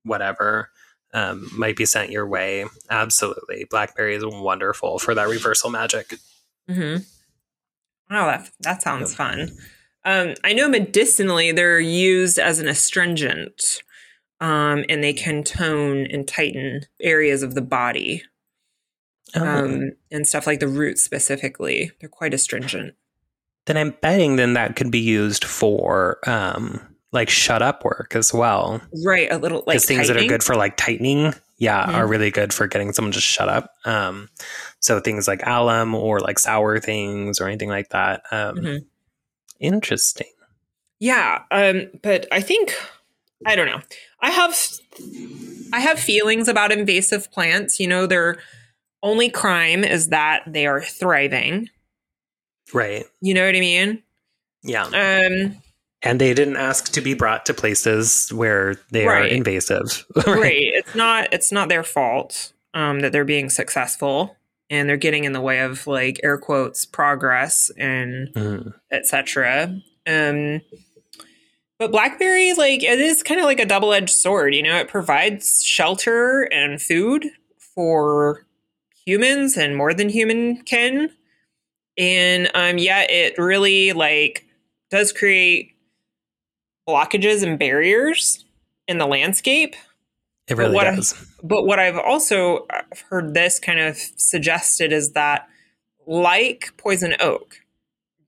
whatever 0.04 0.70
um, 1.14 1.48
might 1.56 1.76
be 1.76 1.84
sent 1.84 2.10
your 2.10 2.26
way. 2.26 2.64
Absolutely, 2.90 3.66
blackberry 3.70 4.14
is 4.14 4.24
wonderful 4.24 4.98
for 4.98 5.14
that 5.14 5.28
reversal 5.28 5.70
magic. 5.70 6.14
hmm 6.68 6.96
Oh, 8.10 8.26
that 8.26 8.50
that 8.60 8.82
sounds 8.82 9.14
fun. 9.14 9.56
Um, 10.04 10.34
I 10.44 10.52
know 10.52 10.68
medicinally 10.68 11.52
they're 11.52 11.80
used 11.80 12.38
as 12.38 12.58
an 12.58 12.68
astringent, 12.68 13.82
um, 14.40 14.84
and 14.88 15.02
they 15.02 15.12
can 15.14 15.44
tone 15.44 16.06
and 16.10 16.26
tighten 16.26 16.82
areas 17.00 17.42
of 17.42 17.54
the 17.54 17.62
body. 17.62 18.22
Oh. 19.34 19.40
um, 19.46 19.92
and 20.10 20.26
stuff 20.26 20.46
like 20.46 20.60
the 20.60 20.68
roots 20.68 21.02
specifically. 21.02 21.90
They're 22.00 22.08
quite 22.08 22.34
astringent. 22.34 22.94
then 23.66 23.76
I'm 23.76 23.90
betting 24.02 24.36
then 24.36 24.54
that 24.54 24.74
could 24.76 24.90
be 24.90 24.98
used 24.98 25.44
for 25.44 26.18
um, 26.28 26.80
like 27.12 27.30
shut 27.30 27.62
up 27.62 27.84
work 27.84 28.16
as 28.16 28.32
well. 28.34 28.80
Right, 29.04 29.30
a 29.30 29.38
little 29.38 29.62
like 29.66 29.80
things 29.80 30.08
that 30.08 30.16
are 30.16 30.26
good 30.26 30.42
for 30.42 30.56
like 30.56 30.76
tightening, 30.76 31.32
yeah, 31.58 31.86
Mhm. 31.86 31.94
are 31.94 32.06
really 32.08 32.30
good 32.32 32.52
for 32.52 32.66
getting 32.66 32.92
someone 32.92 33.12
to 33.12 33.20
shut 33.20 33.48
up. 33.48 33.70
Um, 33.84 34.28
so 34.80 34.98
things 35.00 35.28
like 35.28 35.42
alum 35.46 35.94
or 35.94 36.18
like 36.20 36.38
sour 36.40 36.80
things 36.80 37.40
or 37.40 37.46
anything 37.46 37.68
like 37.68 37.90
that. 37.90 38.22
Um, 38.32 38.56
Mhm. 38.56 38.84
Interesting. 39.60 40.26
Yeah, 40.98 41.42
um, 41.50 41.88
but 42.02 42.26
I 42.32 42.40
think 42.40 42.74
I 43.46 43.54
don't 43.56 43.66
know. 43.66 43.80
I 44.20 44.30
have 44.30 44.56
I 45.72 45.80
have 45.80 45.98
feelings 45.98 46.48
about 46.48 46.72
invasive 46.72 47.30
plants. 47.32 47.78
You 47.80 47.86
know, 47.88 48.06
their 48.06 48.38
only 49.02 49.28
crime 49.30 49.84
is 49.84 50.08
that 50.08 50.42
they 50.46 50.66
are 50.66 50.80
thriving. 50.80 51.68
Right. 52.72 53.04
You 53.20 53.34
know 53.34 53.44
what 53.44 53.54
I 53.56 53.60
mean? 53.60 54.02
Yeah. 54.62 54.84
Um, 54.84 55.56
and 56.02 56.20
they 56.20 56.34
didn't 56.34 56.56
ask 56.56 56.92
to 56.92 57.00
be 57.00 57.14
brought 57.14 57.46
to 57.46 57.54
places 57.54 58.32
where 58.32 58.76
they 58.90 59.06
are 59.06 59.24
invasive. 59.24 60.04
right. 60.26 60.54
It's 60.74 60.94
not 60.94 61.32
it's 61.32 61.52
not 61.52 61.68
their 61.68 61.82
fault 61.84 62.52
um, 62.74 63.00
that 63.00 63.12
they're 63.12 63.24
being 63.24 63.50
successful 63.50 64.36
and 64.70 64.88
they're 64.88 64.96
getting 64.96 65.24
in 65.24 65.32
the 65.32 65.40
way 65.40 65.60
of 65.60 65.86
like 65.86 66.18
air 66.22 66.38
quotes 66.38 66.86
progress 66.86 67.70
and 67.76 68.28
Mhm. 68.34 68.72
etc. 68.90 69.80
Um, 70.06 70.60
but 71.78 71.90
BlackBerry, 71.90 72.52
like, 72.54 72.82
it 72.84 73.00
is 73.00 73.22
kind 73.24 73.40
of 73.40 73.44
like 73.44 73.58
a 73.58 73.66
double 73.66 73.92
edged 73.92 74.10
sword. 74.10 74.54
You 74.54 74.62
know, 74.62 74.76
it 74.76 74.86
provides 74.88 75.64
shelter 75.64 76.42
and 76.52 76.80
food 76.80 77.26
for 77.74 78.46
humans 79.04 79.56
and 79.56 79.76
more 79.76 79.94
than 79.94 80.08
human 80.08 80.62
kin, 80.62 81.10
and 81.98 82.50
um, 82.54 82.78
yet 82.78 83.10
it 83.10 83.36
really 83.38 83.92
like 83.92 84.46
does 84.90 85.12
create 85.12 85.74
blockages 86.88 87.42
and 87.42 87.58
barriers 87.58 88.44
in 88.88 88.98
the 88.98 89.06
landscape. 89.06 89.74
It 90.48 90.56
really 90.56 90.74
what 90.74 90.86
I- 90.86 90.96
does. 90.96 91.14
But 91.42 91.64
what 91.64 91.78
I've 91.78 91.98
also 91.98 92.66
uh, 92.70 92.82
heard 93.10 93.34
this 93.34 93.58
kind 93.58 93.80
of 93.80 93.96
suggested 93.96 94.92
is 94.92 95.12
that, 95.12 95.48
like 96.06 96.72
poison 96.76 97.14
oak, 97.20 97.56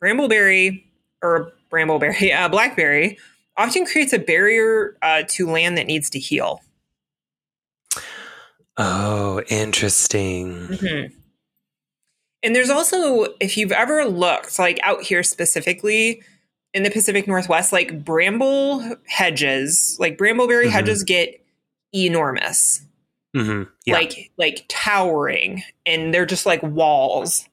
brambleberry 0.03 0.85
or 1.22 1.53
brambleberry, 1.70 2.35
uh, 2.37 2.49
blackberry 2.49 3.18
often 3.57 3.87
creates 3.87 4.12
a 4.12 4.18
barrier 4.18 4.97
uh, 5.03 5.22
to 5.29 5.49
land 5.49 5.77
that 5.79 5.87
needs 5.87 6.11
to 6.11 6.18
heal. 6.18 6.61
Oh, 8.77 9.41
interesting. 9.49 10.53
Mm-hmm. 10.68 11.14
And 12.43 12.55
there's 12.57 12.70
also, 12.70 13.35
if 13.41 13.57
you've 13.57 13.72
ever 13.72 14.05
looked, 14.05 14.59
like 14.59 14.79
out 14.83 15.03
here 15.03 15.22
specifically 15.22 16.22
in 16.75 16.83
the 16.83 16.91
Pacific 16.91 17.27
Northwest, 17.27 17.72
like 17.72 18.05
bramble 18.05 18.97
hedges, 19.07 19.97
like 20.01 20.18
brambleberry 20.18 20.66
Mhm. 20.66 20.70
hedges 20.70 21.03
get 21.05 21.41
enormous. 21.95 22.83
hmm 23.35 23.62
Yeah. 23.85 23.95
like 23.95 24.31
like 24.37 24.64
towering 24.68 25.64
and 25.85 26.14
they're 26.14 26.25
just 26.27 26.47
like 26.47 26.62
walls 26.62 27.49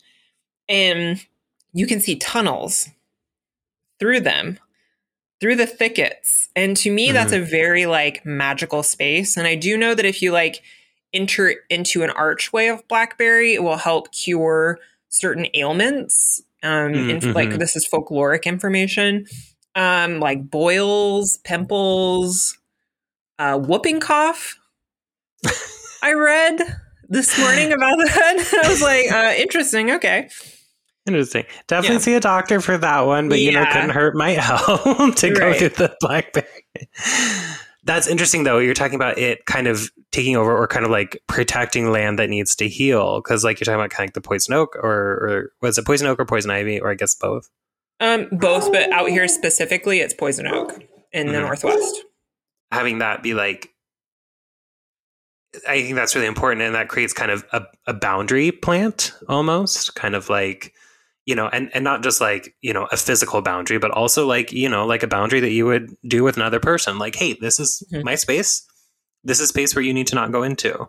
and 0.69 1.19
you 1.73 1.87
can 1.87 1.99
see 1.99 2.15
tunnels 2.17 2.87
through 3.99 4.19
them 4.19 4.59
through 5.39 5.55
the 5.55 5.65
thickets 5.65 6.49
and 6.55 6.77
to 6.77 6.91
me 6.91 7.11
that's 7.11 7.31
a 7.33 7.39
very 7.39 7.87
like 7.87 8.23
magical 8.23 8.83
space 8.83 9.37
and 9.37 9.47
i 9.47 9.55
do 9.55 9.75
know 9.75 9.95
that 9.95 10.05
if 10.05 10.21
you 10.21 10.31
like 10.31 10.61
enter 11.13 11.53
into 11.69 12.03
an 12.03 12.09
archway 12.11 12.67
of 12.67 12.87
blackberry, 12.87 13.53
it 13.53 13.63
will 13.63 13.77
help 13.77 14.11
cure 14.11 14.79
certain 15.09 15.47
ailments. 15.53 16.41
Um, 16.63 16.93
Mm, 16.93 17.09
inf- 17.09 17.35
like 17.35 17.49
mhm. 17.49 17.59
this 17.59 17.75
is 17.75 17.87
folkloric 17.91 18.43
information, 18.43 19.25
um, 19.75 20.19
like 20.19 20.49
boils, 20.49 21.37
pimples, 21.43 22.57
uh, 23.39 23.57
whooping 23.57 23.99
cough. 23.99 24.57
I 26.03 26.13
read 26.13 26.59
this 27.09 27.37
morning 27.39 27.73
about 27.73 27.97
that. 27.97 28.61
I 28.63 28.69
was 28.69 28.81
like, 28.81 29.11
uh, 29.11 29.33
interesting. 29.41 29.91
Okay. 29.91 30.29
Interesting. 31.07 31.45
Definitely 31.67 31.95
Yeah. 31.95 31.99
see 32.01 32.13
a 32.13 32.19
doctor 32.19 32.61
for 32.61 32.77
that 32.77 33.01
one, 33.01 33.27
but 33.27 33.39
you 33.39 33.51
know, 33.51 33.61
Yeah. 33.61 33.73
couldn't 33.73 33.89
hurt 33.89 34.15
might 34.15 34.37
help 34.39 35.15
to 35.15 35.29
go 35.31 35.47
Right. 35.47 35.57
through 35.57 35.69
the 35.69 35.95
blackberry. 35.99 36.45
That's 37.83 38.07
interesting, 38.07 38.43
though. 38.43 38.59
You're 38.59 38.75
talking 38.75 38.95
about 38.95 39.17
it 39.17 39.45
kind 39.45 39.67
of 39.67 39.89
taking 40.11 40.35
over 40.35 40.55
or 40.55 40.67
kind 40.67 40.85
of 40.85 40.91
like 40.91 41.19
protecting 41.27 41.91
land 41.91 42.19
that 42.19 42.29
needs 42.29 42.55
to 42.57 42.67
heal. 42.67 43.19
Because, 43.21 43.43
like, 43.43 43.59
you're 43.59 43.65
talking 43.65 43.79
about 43.79 43.89
kind 43.89 44.07
of 44.07 44.09
like 44.09 44.13
the 44.13 44.21
poison 44.21 44.53
oak, 44.53 44.75
or, 44.75 44.83
or 44.91 45.51
was 45.61 45.77
it 45.77 45.85
poison 45.85 46.07
oak 46.07 46.19
or 46.19 46.25
poison 46.25 46.51
ivy, 46.51 46.79
or 46.79 46.91
I 46.91 46.95
guess 46.95 47.15
both? 47.15 47.49
Um, 47.99 48.27
both, 48.31 48.71
but 48.71 48.91
out 48.91 49.09
here 49.09 49.27
specifically, 49.27 49.99
it's 49.99 50.13
poison 50.13 50.47
oak 50.47 50.83
in 51.11 51.27
the 51.27 51.33
Mhm. 51.33 51.41
northwest. 51.41 52.03
Having 52.71 52.99
that 52.99 53.21
be 53.23 53.33
like, 53.33 53.69
I 55.67 55.81
think 55.81 55.95
that's 55.95 56.15
really 56.15 56.27
important. 56.27 56.61
And 56.61 56.75
that 56.75 56.87
creates 56.87 57.13
kind 57.13 57.31
of 57.31 57.43
a, 57.51 57.63
a 57.87 57.93
boundary 57.93 58.51
plant 58.51 59.11
almost, 59.27 59.95
kind 59.95 60.15
of 60.15 60.29
like, 60.29 60.73
you 61.25 61.35
know, 61.35 61.47
and, 61.47 61.69
and 61.73 61.83
not 61.83 62.03
just 62.03 62.19
like, 62.21 62.55
you 62.61 62.73
know, 62.73 62.87
a 62.91 62.97
physical 62.97 63.41
boundary, 63.41 63.77
but 63.77 63.91
also 63.91 64.25
like, 64.25 64.51
you 64.51 64.67
know, 64.67 64.85
like 64.85 65.03
a 65.03 65.07
boundary 65.07 65.39
that 65.39 65.51
you 65.51 65.65
would 65.65 65.95
do 66.07 66.23
with 66.23 66.35
another 66.35 66.59
person. 66.59 66.97
Like, 66.97 67.15
hey, 67.15 67.33
this 67.39 67.59
is 67.59 67.83
Mhm. 67.93 68.03
my 68.03 68.15
space. 68.15 68.65
This 69.23 69.39
is 69.39 69.49
space 69.49 69.75
where 69.75 69.83
you 69.83 69.93
need 69.93 70.07
to 70.07 70.15
not 70.15 70.31
go 70.31 70.41
into. 70.43 70.79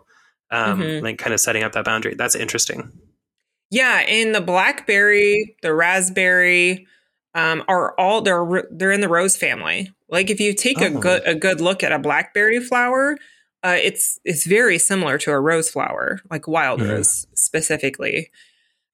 Um, 0.51 0.79
Mhm. 0.81 1.01
Like 1.03 1.17
kind 1.19 1.33
of 1.33 1.39
setting 1.39 1.63
up 1.63 1.73
that 1.73 1.85
boundary. 1.85 2.15
That's 2.15 2.35
interesting. 2.35 2.91
Yeah, 3.69 3.99
and 4.07 4.33
the 4.35 4.41
blackberry, 4.41 5.55
the 5.61 5.73
raspberry, 5.73 6.87
um, 7.35 7.63
are 7.67 7.93
all 7.99 8.21
they're 8.21 8.63
they're 8.71 8.91
in 8.91 9.01
the 9.01 9.09
rose 9.09 9.35
family. 9.35 9.91
Like 10.09 10.29
if 10.29 10.39
you 10.39 10.53
take 10.53 10.79
a 10.81 10.87
Oh. 10.93 10.99
good 10.99 11.23
a 11.25 11.33
good 11.35 11.59
look 11.61 11.83
at 11.83 11.91
a 11.91 11.97
blackberry 11.99 12.59
flower, 12.59 13.17
uh, 13.63 13.77
it's 13.81 14.19
it's 14.25 14.45
very 14.45 14.77
similar 14.77 15.17
to 15.19 15.31
a 15.31 15.39
rose 15.39 15.69
flower, 15.71 16.21
like 16.29 16.47
wild 16.47 16.81
rose 16.81 17.25
specifically. 17.33 18.29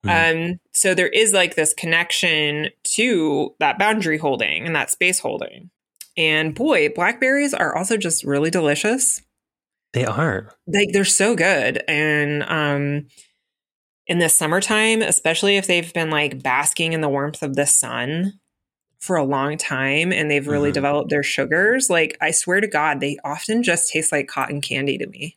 Mhm. 0.06 0.52
Um, 0.52 0.60
so 0.72 0.94
there 0.94 1.08
is 1.08 1.32
like 1.32 1.54
this 1.56 1.74
connection 1.74 2.70
to 2.94 3.54
that 3.60 3.78
boundary 3.78 4.18
holding 4.18 4.64
and 4.66 4.74
that 4.74 4.90
space 4.90 5.18
holding. 5.18 5.70
And 6.16 6.54
boy, 6.54 6.88
blackberries 6.88 7.52
are 7.54 7.76
also 7.76 7.96
just 7.96 8.24
really 8.24 8.50
delicious 8.50 9.20
They 9.92 10.04
are. 10.04 10.50
like 10.66 10.88
they're 10.92 11.04
so 11.04 11.34
good 11.34 11.82
and 11.88 12.42
um 12.44 13.06
in 14.06 14.18
the 14.18 14.28
summertime 14.28 15.02
especially 15.02 15.56
if 15.56 15.66
they've 15.66 15.92
been 15.92 16.10
like 16.10 16.42
basking 16.42 16.92
in 16.92 17.00
the 17.00 17.08
warmth 17.08 17.42
of 17.42 17.54
the 17.56 17.66
sun 17.66 18.32
for 19.00 19.16
a 19.16 19.24
long 19.24 19.56
time 19.56 20.12
and 20.12 20.30
they've 20.30 20.46
really 20.48 20.70
Mhm. 20.70 20.74
developed 20.74 21.10
their 21.10 21.22
sugars 21.22 21.88
like 21.90 22.16
i 22.20 22.30
swear 22.30 22.60
to 22.60 22.66
god 22.68 23.00
they 23.00 23.18
often 23.24 23.62
just 23.62 23.90
taste 23.90 24.12
like 24.12 24.28
cotton 24.28 24.60
candy 24.60 24.98
to 24.98 25.06
me 25.06 25.36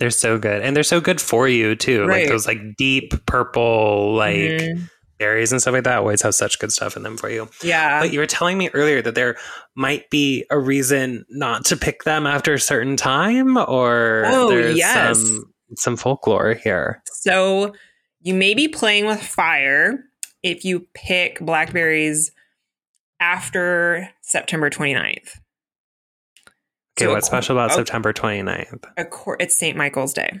They're 0.00 0.10
so 0.10 0.38
good. 0.38 0.62
And 0.62 0.74
they're 0.74 0.82
so 0.82 1.00
good 1.00 1.20
for 1.20 1.46
you 1.46 1.76
too. 1.76 2.04
Right. 2.06 2.22
Like 2.22 2.28
those 2.30 2.46
like 2.46 2.58
deep 2.76 3.12
purple, 3.26 4.14
like 4.14 4.34
Mhm. 4.36 4.88
berries 5.18 5.52
and 5.52 5.60
stuff 5.60 5.74
like 5.74 5.84
that 5.84 5.98
always 5.98 6.22
have 6.22 6.34
such 6.34 6.58
good 6.58 6.72
stuff 6.72 6.96
in 6.96 7.02
them 7.02 7.16
for 7.18 7.28
you. 7.30 7.48
yeah 7.62 8.00
But 8.00 8.10
you 8.12 8.18
were 8.18 8.26
telling 8.26 8.56
me 8.58 8.70
earlier 8.72 9.02
that 9.02 9.14
there 9.14 9.36
might 9.76 10.08
be 10.10 10.46
a 10.50 10.58
reason 10.58 11.26
not 11.28 11.66
to 11.66 11.76
pick 11.76 12.04
them 12.04 12.26
after 12.26 12.54
a 12.54 12.58
certain 12.60 12.96
time, 12.96 13.56
or 13.58 14.24
Oh, 14.26 14.48
there's 14.48 14.76
yes. 14.78 15.18
some 15.18 15.52
some 15.76 15.96
folklore 15.96 16.54
here. 16.54 17.00
so 17.12 17.72
you 18.22 18.34
may 18.34 18.54
be 18.54 18.66
playing 18.66 19.06
with 19.06 19.22
fire 19.22 20.02
if 20.42 20.64
you 20.64 20.86
pick 20.94 21.38
blackberries 21.40 22.32
after 23.20 24.08
september 24.22 24.70
29th 24.70 25.39
Okay, 26.98 27.06
So 27.06 27.12
what's 27.12 27.26
acco- 27.28 27.30
special 27.30 27.56
about 27.56 27.72
oh. 27.72 27.76
September 27.76 28.12
29th? 28.12 28.84
Acco- 28.98 29.36
it's 29.40 29.56
st 29.58 29.76
michael's 29.76 30.12
day 30.12 30.40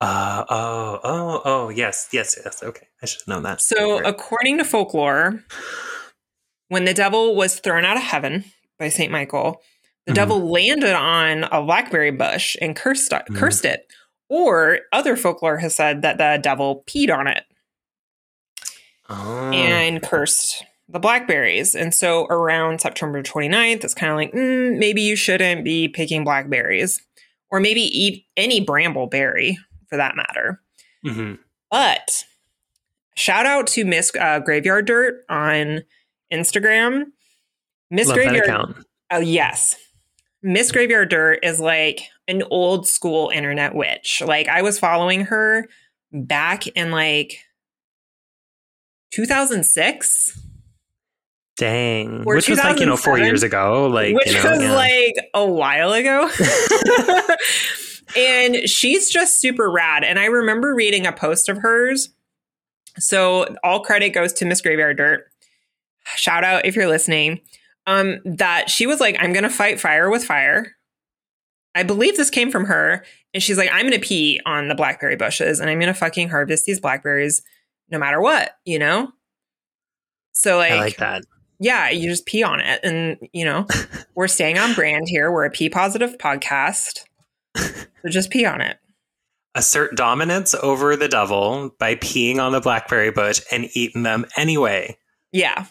Uh, 0.00 0.44
oh, 0.50 1.00
oh, 1.04 1.42
oh, 1.44 1.68
yes, 1.68 2.08
yes, 2.12 2.36
yes. 2.44 2.62
Okay, 2.62 2.86
I 3.02 3.06
should 3.06 3.20
have 3.22 3.28
known 3.28 3.42
that. 3.44 3.60
So, 3.60 4.00
Right. 4.00 4.06
according 4.06 4.58
to 4.58 4.64
folklore, 4.64 5.42
when 6.68 6.84
the 6.84 6.92
devil 6.94 7.34
was 7.36 7.58
thrown 7.60 7.84
out 7.84 7.96
of 7.96 8.02
heaven 8.02 8.44
by 8.78 8.88
Saint 8.88 9.12
Michael, 9.12 9.62
the 10.06 10.12
Mhm. 10.12 10.16
devil 10.16 10.50
landed 10.50 10.92
on 10.94 11.44
a 11.44 11.62
blackberry 11.62 12.10
bush 12.10 12.56
and 12.60 12.74
cursed 12.76 13.12
it, 13.12 13.22
Mhm. 13.30 13.36
cursed 13.38 13.64
it. 13.64 13.86
Or 14.28 14.80
other 14.92 15.16
folklore 15.16 15.58
has 15.58 15.74
said 15.76 16.02
that 16.02 16.18
the 16.18 16.38
devil 16.42 16.82
peed 16.86 17.14
on 17.16 17.26
it 17.28 17.44
oh. 19.08 19.50
and 19.52 20.02
cursed 20.02 20.64
the 20.88 20.98
blackberries. 20.98 21.74
And 21.74 21.94
so, 21.94 22.26
around 22.26 22.80
September 22.80 23.22
29th, 23.22 23.84
it's 23.84 23.94
kind 23.94 24.10
of 24.10 24.16
like 24.16 24.32
mm, 24.32 24.78
maybe 24.78 25.02
you 25.02 25.16
shouldn't 25.16 25.64
be 25.64 25.88
picking 25.88 26.24
blackberries, 26.24 27.00
or 27.50 27.60
maybe 27.60 27.80
eat 27.80 28.24
any 28.36 28.60
bramble 28.60 29.06
berry 29.06 29.58
for 29.88 29.96
that 29.96 30.16
matter. 30.16 30.60
Mhm. 31.04 31.38
But 31.70 32.24
shout 33.16 33.46
out 33.46 33.66
to 33.68 33.84
Miss 33.84 34.12
uh, 34.18 34.40
Graveyard 34.40 34.86
Dirt 34.86 35.24
on 35.28 35.82
Instagram. 36.32 37.06
Miss 37.90 38.08
Love 38.08 38.16
Graveyard, 38.16 38.74
oh 39.10 39.20
yes, 39.20 39.76
Miss 40.42 40.72
Graveyard 40.72 41.08
Dirt 41.08 41.38
is 41.42 41.60
like 41.60 42.02
an 42.28 42.42
old 42.50 42.86
school 42.86 43.30
internet 43.30 43.74
witch. 43.74 44.22
Like 44.24 44.48
I 44.48 44.62
was 44.62 44.78
following 44.78 45.22
her 45.22 45.68
back 46.12 46.66
in 46.68 46.90
like 46.90 47.38
2006, 49.12 50.38
Dang, 51.56 52.24
Or 52.26 52.34
which 52.34 52.48
was 52.48 52.58
like 52.58 52.80
you 52.80 52.86
know 52.86 52.96
four 52.96 53.18
years 53.18 53.42
ago. 53.42 53.86
Like 53.86 54.14
which 54.14 54.26
you 54.26 54.42
know, 54.42 54.50
was 54.50 54.62
yeah. 54.62 54.74
like 54.74 55.14
a 55.34 55.46
while 55.46 55.92
ago. 55.92 56.28
and 58.16 58.68
she's 58.68 59.08
just 59.08 59.40
super 59.40 59.70
rad. 59.70 60.02
And 60.02 60.18
I 60.18 60.26
remember 60.26 60.74
reading 60.74 61.06
a 61.06 61.12
post 61.12 61.48
of 61.48 61.58
hers. 61.58 62.10
So 62.98 63.54
all 63.62 63.80
credit 63.80 64.10
goes 64.10 64.32
to 64.34 64.44
Miss 64.44 64.60
Graveyard 64.60 64.96
Dirt. 64.96 65.26
Shout 66.16 66.44
out 66.44 66.66
if 66.66 66.74
you're 66.74 66.88
listening. 66.88 67.40
Um, 67.86 68.20
that 68.24 68.70
she 68.70 68.86
was 68.86 68.98
like, 68.98 69.16
I'm 69.20 69.32
gonna 69.32 69.50
fight 69.50 69.80
fire 69.80 70.10
with 70.10 70.24
fire. 70.24 70.72
I 71.74 71.82
believe 71.82 72.16
this 72.16 72.30
came 72.30 72.50
from 72.50 72.64
her. 72.64 73.04
And 73.32 73.42
she's 73.42 73.58
like, 73.58 73.70
I'm 73.72 73.86
gonna 73.86 74.00
pee 74.00 74.40
on 74.46 74.68
the 74.68 74.74
blackberry 74.74 75.16
bushes 75.16 75.60
and 75.60 75.70
I'm 75.70 75.78
gonna 75.78 75.94
fucking 75.94 76.30
harvest 76.30 76.64
these 76.64 76.80
blackberries 76.80 77.42
no 77.90 77.98
matter 77.98 78.20
what, 78.20 78.56
you 78.64 78.78
know? 78.78 79.12
So 80.32 80.56
like, 80.56 80.72
I 80.72 80.80
like 80.80 80.96
that. 80.96 81.24
Yeah, 81.60 81.90
you 81.90 82.08
just 82.08 82.26
pee 82.26 82.42
on 82.42 82.60
it. 82.60 82.80
And, 82.82 83.16
you 83.32 83.44
know, 83.44 83.66
we're 84.14 84.28
staying 84.28 84.58
on 84.58 84.74
brand 84.74 85.04
here. 85.08 85.30
We're 85.30 85.44
a 85.44 85.50
pee 85.50 85.68
positive 85.68 86.16
podcast. 86.18 87.00
So 87.56 88.08
just 88.08 88.30
pee 88.30 88.44
on 88.44 88.60
it. 88.60 88.78
Assert 89.54 89.96
dominance 89.96 90.54
over 90.54 90.96
the 90.96 91.08
devil 91.08 91.70
by 91.78 91.94
peeing 91.94 92.38
on 92.38 92.52
the 92.52 92.60
blackberry 92.60 93.10
bush 93.12 93.40
and 93.52 93.68
eating 93.74 94.02
them 94.02 94.26
anyway. 94.36 94.98
Yeah. 95.32 95.66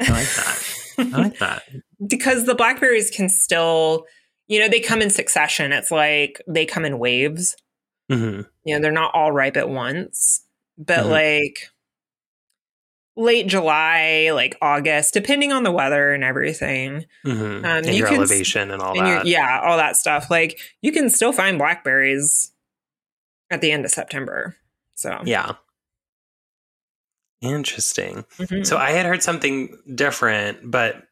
I 0.00 0.10
like 0.10 0.28
that. 0.34 0.62
I 0.98 1.02
like 1.20 1.38
that. 1.40 1.62
because 2.08 2.46
the 2.46 2.54
blackberries 2.54 3.10
can 3.10 3.28
still, 3.28 4.06
you 4.46 4.60
know, 4.60 4.68
they 4.68 4.80
come 4.80 5.02
in 5.02 5.10
succession. 5.10 5.72
It's 5.72 5.90
like 5.90 6.40
they 6.46 6.64
come 6.64 6.84
in 6.84 6.98
waves. 6.98 7.56
hmm 8.08 8.42
You 8.64 8.76
know, 8.76 8.80
they're 8.80 8.92
not 8.92 9.14
all 9.14 9.32
ripe 9.32 9.56
at 9.56 9.68
once, 9.68 10.44
but 10.78 11.00
Mhm. 11.04 11.10
like 11.10 11.68
late 13.16 13.46
July, 13.46 14.30
like 14.32 14.56
August, 14.60 15.14
depending 15.14 15.52
on 15.52 15.62
the 15.62 15.70
weather 15.70 16.12
and 16.12 16.24
everything. 16.24 17.06
hmm 17.22 17.30
Um, 17.32 17.64
and 17.64 17.86
you 17.86 17.94
your 17.94 18.08
can 18.08 18.16
elevation 18.16 18.70
and 18.70 18.82
all 18.82 18.98
and 18.98 19.06
that. 19.06 19.26
yeah, 19.26 19.60
all 19.64 19.76
that 19.76 19.96
stuff. 19.96 20.30
Like 20.30 20.58
you 20.82 20.90
can 20.92 21.08
still 21.10 21.32
find 21.32 21.58
blackberries 21.58 22.50
at 23.50 23.60
the 23.60 23.70
end 23.70 23.84
of 23.84 23.90
September. 23.90 24.56
So 24.94 25.20
Yeah. 25.24 25.52
Interesting. 27.42 28.24
Mhm. 28.38 28.66
So 28.66 28.78
I 28.78 28.90
had 28.92 29.04
heard 29.06 29.22
something 29.22 29.76
different, 29.94 30.70
but 30.70 31.02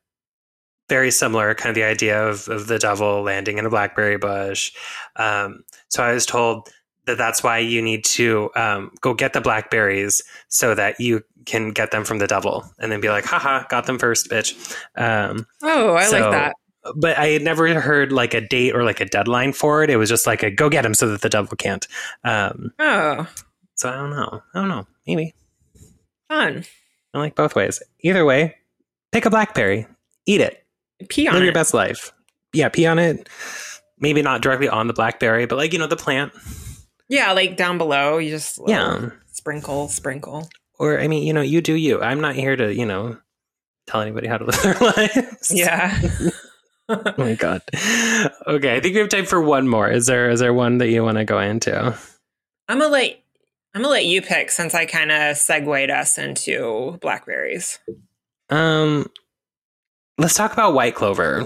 very 0.88 1.10
similar, 1.10 1.54
kind 1.54 1.68
of 1.70 1.74
the 1.74 1.84
idea 1.84 2.26
of, 2.26 2.48
of 2.48 2.66
the 2.68 2.78
devil 2.78 3.22
landing 3.22 3.58
in 3.58 3.66
a 3.66 3.70
blackberry 3.70 4.16
bush. 4.16 4.72
Um, 5.16 5.64
so 5.88 6.02
I 6.02 6.12
was 6.12 6.26
told 6.26 6.68
that 7.06 7.18
that's 7.18 7.42
why 7.42 7.58
you 7.58 7.82
need 7.82 8.04
to 8.04 8.50
um, 8.56 8.90
go 9.00 9.12
get 9.14 9.32
the 9.32 9.40
blackberries 9.40 10.22
so 10.48 10.74
that 10.74 11.00
you 11.00 11.22
can 11.46 11.70
get 11.72 11.90
them 11.90 12.04
from 12.04 12.18
the 12.18 12.26
devil 12.26 12.64
and 12.78 12.90
then 12.92 13.00
be 13.00 13.08
like, 13.08 13.24
haha, 13.24 13.64
got 13.68 13.86
them 13.86 13.98
first, 13.98 14.30
bitch. 14.30 14.54
Um, 14.96 15.46
oh, 15.62 15.94
I 15.94 16.04
so- 16.04 16.20
like 16.20 16.30
that. 16.32 16.54
but 16.96 17.16
I 17.18 17.28
had 17.28 17.42
never 17.42 17.72
heard 17.80 18.10
like 18.12 18.34
a 18.34 18.40
date 18.40 18.74
or 18.74 18.82
like 18.84 19.00
a 19.00 19.04
deadline 19.04 19.52
for 19.52 19.82
it. 19.82 19.90
It 19.90 19.96
was 19.96 20.08
just 20.08 20.26
like 20.26 20.42
a 20.42 20.50
go 20.50 20.68
get 20.68 20.84
him 20.84 20.94
so 20.94 21.08
that 21.08 21.20
the 21.22 21.28
devil 21.28 21.56
can't. 21.56 21.86
Um, 22.24 22.72
Oh, 22.78 23.28
so 23.74 23.88
I 23.90 23.94
don't 23.96 24.10
know. 24.10 24.42
I 24.54 24.58
don't 24.58 24.68
know. 24.68 24.86
Maybe. 25.06 25.34
fun. 26.28 26.64
I 27.14 27.18
like 27.18 27.34
both 27.34 27.54
ways. 27.54 27.82
Either 28.00 28.24
way, 28.24 28.56
pick 29.12 29.26
a 29.26 29.30
blackberry, 29.30 29.86
eat 30.26 30.40
it, 30.40 30.64
Pee 31.08 31.28
on 31.28 31.34
live 31.34 31.42
it. 31.42 31.46
your 31.46 31.54
best 31.54 31.74
life. 31.74 32.12
Yeah, 32.52 32.68
pee 32.68 32.86
on 32.86 32.98
it. 32.98 33.28
Maybe 33.98 34.22
not 34.22 34.40
directly 34.42 34.68
on 34.68 34.86
the 34.86 34.92
blackberry, 34.92 35.46
but 35.46 35.56
like 35.56 35.72
you 35.72 35.78
know 35.78 35.86
the 35.86 35.96
plant. 35.96 36.32
Yeah, 37.08 37.32
like 37.32 37.56
down 37.56 37.76
below, 37.78 38.18
you 38.18 38.30
just 38.30 38.58
little 38.58 38.74
Yeah. 38.74 39.10
sprinkle, 39.30 39.88
sprinkle. 39.88 40.48
Or, 40.82 41.00
I 41.00 41.06
mean, 41.06 41.26
you 41.26 41.32
know, 41.32 41.42
you 41.42 41.60
do 41.60 41.74
you. 41.74 42.00
I'm 42.02 42.20
not 42.20 42.34
here 42.34 42.56
to, 42.56 42.74
you 42.74 42.84
know, 42.84 43.16
tell 43.86 44.00
anybody 44.00 44.26
how 44.26 44.38
to 44.38 44.44
live 44.46 44.62
their 44.62 44.74
lives. 44.74 45.52
Yeah. 45.54 46.00
Oh 46.88 47.14
my 47.16 47.34
god. 47.34 47.62
Okay, 48.46 48.74
I 48.74 48.80
think 48.80 48.94
we 48.94 48.98
have 49.00 49.08
time 49.08 49.24
for 49.24 49.40
one 49.40 49.68
more. 49.68 49.88
Is 49.88 50.06
there 50.06 50.28
is 50.30 50.40
there 50.40 50.52
one 50.52 50.78
that 50.78 50.88
you 50.88 51.02
want 51.02 51.16
to 51.16 51.24
go 51.24 51.38
into? 51.38 51.96
I'm 52.68 52.78
gonna 52.78 52.88
let 52.88 53.18
I'm 53.72 53.82
gonna 53.82 53.92
let 53.92 54.04
you 54.04 54.20
pick 54.20 54.50
since 54.50 54.74
I 54.74 54.84
kind 54.84 55.10
of 55.10 55.36
segued 55.36 55.90
us 55.90 56.18
into 56.18 56.98
blackberries. 57.00 57.78
Um 58.50 59.06
let's 60.18 60.34
talk 60.34 60.52
about 60.52 60.74
white 60.74 60.94
clover. 60.94 61.44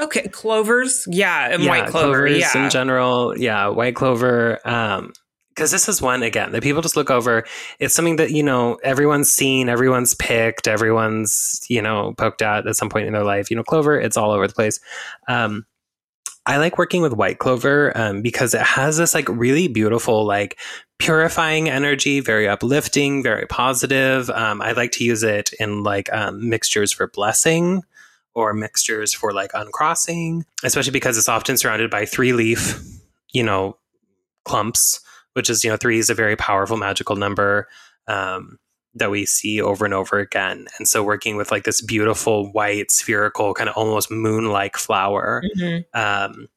Okay, 0.00 0.28
clovers, 0.28 1.04
yeah, 1.08 1.52
and 1.52 1.62
yeah, 1.64 1.68
white 1.68 1.90
clover, 1.90 2.28
clovers 2.28 2.38
yeah. 2.38 2.64
in 2.64 2.70
general. 2.70 3.36
Yeah, 3.36 3.68
white 3.68 3.96
clover. 3.96 4.60
Um, 4.64 5.12
because 5.58 5.72
this 5.72 5.88
is 5.88 6.00
one 6.00 6.22
again 6.22 6.52
that 6.52 6.62
people 6.62 6.80
just 6.80 6.94
look 6.94 7.10
over. 7.10 7.44
It's 7.80 7.92
something 7.92 8.14
that 8.16 8.30
you 8.30 8.44
know 8.44 8.78
everyone's 8.84 9.28
seen, 9.28 9.68
everyone's 9.68 10.14
picked, 10.14 10.68
everyone's 10.68 11.66
you 11.68 11.82
know 11.82 12.14
poked 12.16 12.42
at 12.42 12.68
at 12.68 12.76
some 12.76 12.88
point 12.88 13.08
in 13.08 13.12
their 13.12 13.24
life. 13.24 13.50
You 13.50 13.56
know, 13.56 13.64
clover. 13.64 14.00
It's 14.00 14.16
all 14.16 14.30
over 14.30 14.46
the 14.46 14.54
place. 14.54 14.78
Um, 15.26 15.66
I 16.46 16.58
like 16.58 16.78
working 16.78 17.02
with 17.02 17.12
white 17.12 17.40
clover 17.40 17.92
um, 17.96 18.22
because 18.22 18.54
it 18.54 18.62
has 18.62 18.98
this 18.98 19.14
like 19.14 19.28
really 19.28 19.66
beautiful 19.66 20.24
like 20.24 20.58
purifying 20.98 21.68
energy, 21.68 22.20
very 22.20 22.46
uplifting, 22.46 23.24
very 23.24 23.46
positive. 23.46 24.30
Um, 24.30 24.62
I 24.62 24.72
like 24.72 24.92
to 24.92 25.04
use 25.04 25.24
it 25.24 25.52
in 25.58 25.82
like 25.82 26.10
um, 26.12 26.48
mixtures 26.48 26.92
for 26.92 27.08
blessing 27.08 27.82
or 28.32 28.54
mixtures 28.54 29.12
for 29.12 29.32
like 29.32 29.50
uncrossing, 29.54 30.46
especially 30.62 30.92
because 30.92 31.18
it's 31.18 31.28
often 31.28 31.56
surrounded 31.56 31.90
by 31.90 32.06
three 32.06 32.32
leaf, 32.32 32.80
you 33.32 33.42
know, 33.42 33.76
clumps, 34.44 35.00
which 35.34 35.50
is, 35.50 35.64
you 35.64 35.70
know, 35.70 35.76
three 35.76 35.98
is 35.98 36.10
a 36.10 36.14
very 36.14 36.36
powerful 36.36 36.76
magical 36.76 37.16
number 37.16 37.68
um, 38.06 38.58
that 38.94 39.10
we 39.10 39.24
see 39.26 39.60
over 39.60 39.84
and 39.84 39.94
over 39.94 40.18
again. 40.18 40.66
And 40.78 40.88
so 40.88 41.02
working 41.02 41.36
with 41.36 41.50
like 41.50 41.64
this 41.64 41.80
beautiful 41.80 42.50
white 42.52 42.90
spherical 42.90 43.54
kind 43.54 43.68
of 43.68 43.76
almost 43.76 44.10
moon 44.10 44.46
like 44.50 44.76
flower 44.76 45.42
Mhm. 45.56 45.84
um, 45.94 46.48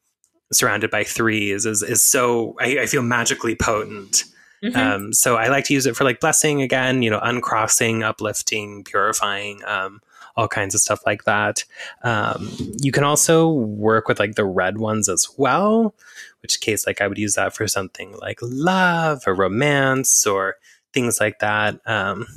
surrounded 0.52 0.90
by 0.92 1.04
threes 1.04 1.66
is, 1.66 1.82
is 1.84 2.04
so, 2.04 2.56
I, 2.60 2.80
I 2.80 2.86
feel 2.86 3.02
magically 3.04 3.56
potent. 3.56 4.24
Mhm. 4.64 4.76
Um, 4.76 5.14
so 5.14 5.38
I 5.38 5.48
like 5.48 5.66
to 5.66 5.74
use 5.74 5.86
it 5.86 5.96
for 5.96 6.04
like 6.04 6.20
blessing 6.20 6.62
again, 6.62 7.02
you 7.02 7.10
know, 7.10 7.20
uncrossing, 7.22 8.04
uplifting, 8.04 8.84
purifying, 8.84 9.62
um, 9.66 10.02
all 10.36 10.48
kinds 10.48 10.74
of 10.76 10.82
stuff 10.82 11.02
like 11.06 11.24
that. 11.26 11.64
Um, 12.04 12.50
you 12.82 12.92
can 12.92 13.04
also 13.04 13.50
work 13.50 14.08
with 14.08 14.20
like 14.20 14.36
the 14.36 14.46
red 14.46 14.78
ones 14.78 15.10
as 15.10 15.28
well, 15.38 15.94
which 16.42 16.60
case 16.62 16.86
like 16.88 17.02
I 17.02 17.08
would 17.08 17.18
use 17.18 17.36
that 17.36 17.56
for 17.56 17.68
something 17.68 18.16
like 18.18 18.40
love 18.42 19.24
or 19.28 19.36
romance 19.36 20.26
or 20.26 20.56
things 20.94 21.20
like 21.20 21.40
that. 21.40 21.80
Um, 21.86 22.28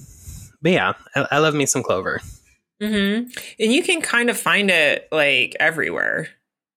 but 0.63 0.73
yeah, 0.73 0.93
I, 1.15 1.27
I 1.33 1.39
love 1.39 1.55
me 1.55 1.67
some 1.67 1.83
clover. 1.83 2.21
Mhm. 2.83 3.37
And 3.59 3.73
you 3.73 3.83
can 3.83 4.01
kind 4.01 4.31
of 4.31 4.39
find 4.39 4.71
it 4.71 5.09
like 5.13 5.57
everywhere. 5.61 6.29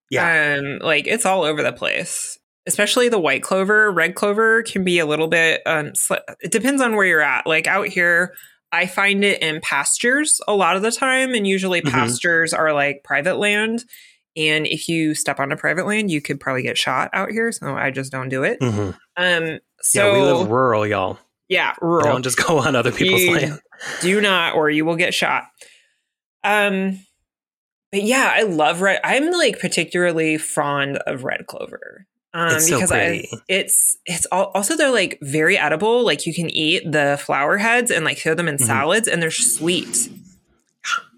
Yeah. 0.09 0.57
Um, 0.59 0.79
like 0.79 1.07
it's 1.07 1.25
all 1.25 1.43
over 1.43 1.63
the 1.63 1.73
place. 1.73 2.37
Especially 2.65 3.07
the 3.09 3.19
white 3.19 3.43
clover, 3.43 3.91
red 3.91 4.13
clover 4.15 4.61
can 4.63 4.83
be 4.83 4.99
a 4.99 5.05
little 5.05 5.27
bit 5.27 5.61
um 5.65 5.95
sl- 5.95 6.15
it 6.41 6.51
depends 6.51 6.81
on 6.81 6.95
where 6.95 7.05
you're 7.05 7.21
at. 7.21 7.47
Like 7.47 7.67
out 7.67 7.87
here, 7.87 8.33
I 8.71 8.85
find 8.85 9.23
it 9.23 9.41
in 9.41 9.61
pastures 9.61 10.41
a 10.47 10.53
lot 10.53 10.75
of 10.75 10.81
the 10.81 10.91
time 10.91 11.33
and 11.33 11.47
usually 11.47 11.81
Mhm. 11.81 11.91
pastures 11.91 12.53
are 12.53 12.73
like 12.73 13.03
private 13.03 13.37
land. 13.37 13.85
And 14.37 14.67
if 14.67 14.87
you 14.87 15.15
step 15.15 15.39
onto 15.39 15.55
private 15.55 15.85
land, 15.87 16.11
you 16.11 16.21
could 16.21 16.39
probably 16.39 16.61
get 16.61 16.77
shot 16.77 17.09
out 17.11 17.31
here, 17.31 17.51
so 17.51 17.75
I 17.75 17.89
just 17.91 18.11
don't 18.11 18.29
do 18.29 18.43
it. 18.43 18.59
Mhm. 18.61 18.95
Um 19.17 19.59
so 19.81 20.05
yeah, 20.05 20.13
we 20.13 20.21
live 20.39 20.49
rural, 20.49 20.85
y'all. 20.87 21.17
yeah, 21.49 21.73
rural. 21.81 22.03
Don't 22.05 22.23
just 22.23 22.37
go 22.45 22.59
on 22.59 22.75
other 22.75 22.91
people's 22.91 23.21
You- 23.21 23.31
land. 23.35 23.59
do 24.01 24.21
not 24.21 24.55
or 24.55 24.69
you 24.69 24.85
will 24.85 24.95
get 24.95 25.13
shot 25.13 25.43
um 26.43 26.99
but 27.91 28.01
yeah 28.01 28.31
i 28.33 28.41
love 28.41 28.81
red 28.81 28.99
i'm 29.03 29.29
like 29.31 29.59
particularly 29.59 30.37
fond 30.37 30.97
of 31.05 31.23
red 31.23 31.45
clover 31.45 32.07
um 32.33 32.55
It's 32.55 32.67
so 32.67 32.77
because 32.77 32.91
I, 32.91 33.25
it's 33.47 33.95
it's 34.07 34.25
al- 34.31 34.51
also 34.55 34.75
they're 34.75 34.89
like 34.91 35.19
very 35.21 35.57
edible 35.59 36.03
like 36.03 36.25
you 36.25 36.33
can 36.33 36.49
eat 36.49 36.91
the 36.91 37.19
flower 37.23 37.57
heads 37.57 37.91
and 37.91 38.03
like 38.03 38.17
throw 38.17 38.33
them 38.33 38.47
in 38.47 38.57
Mhm. 38.57 38.65
salads 38.65 39.07
and 39.07 39.21
they're 39.21 39.29
sweet 39.29 40.09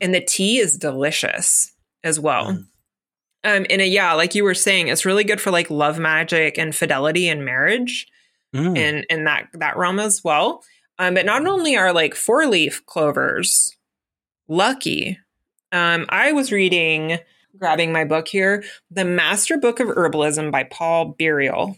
and 0.02 0.14
the 0.14 0.22
tea 0.22 0.58
is 0.60 0.78
delicious 0.78 1.72
as 2.04 2.20
well 2.20 2.48
Mm. 2.54 2.66
Um 3.44 3.66
and 3.70 3.82
uh, 3.82 3.86
yeah 3.86 4.14
like 4.14 4.36
you 4.36 4.44
were 4.44 4.54
saying 4.54 4.88
it's 4.90 5.06
really 5.06 5.24
good 5.24 5.40
for 5.42 5.52
like 5.52 5.70
love 5.70 5.98
magic 6.00 6.58
and 6.58 6.76
fidelity 6.76 7.28
and 7.30 7.46
marriage 7.46 8.08
Mm. 8.56 8.76
in 8.76 9.06
in 9.12 9.24
that 9.26 9.48
that 9.54 9.78
realm 9.78 10.00
as 10.00 10.24
well. 10.24 10.64
Um, 10.98 11.14
but 11.14 11.24
not 11.26 11.46
only 11.46 11.78
are 11.78 11.94
like 11.94 12.16
four 12.16 12.48
leaf 12.48 12.84
clovers 12.88 13.78
lucky. 14.48 15.20
Um, 15.72 16.06
I 16.10 16.32
was 16.32 16.52
reading, 16.52 17.20
grabbing 17.58 17.92
my 17.94 18.06
book 18.06 18.28
here, 18.28 18.64
the 18.90 19.06
Master 19.06 19.58
Book 19.58 19.80
of 19.80 19.90
Herbalism 19.90 20.52
by 20.52 20.64
Paul 20.64 21.16
Beyerl. 21.20 21.78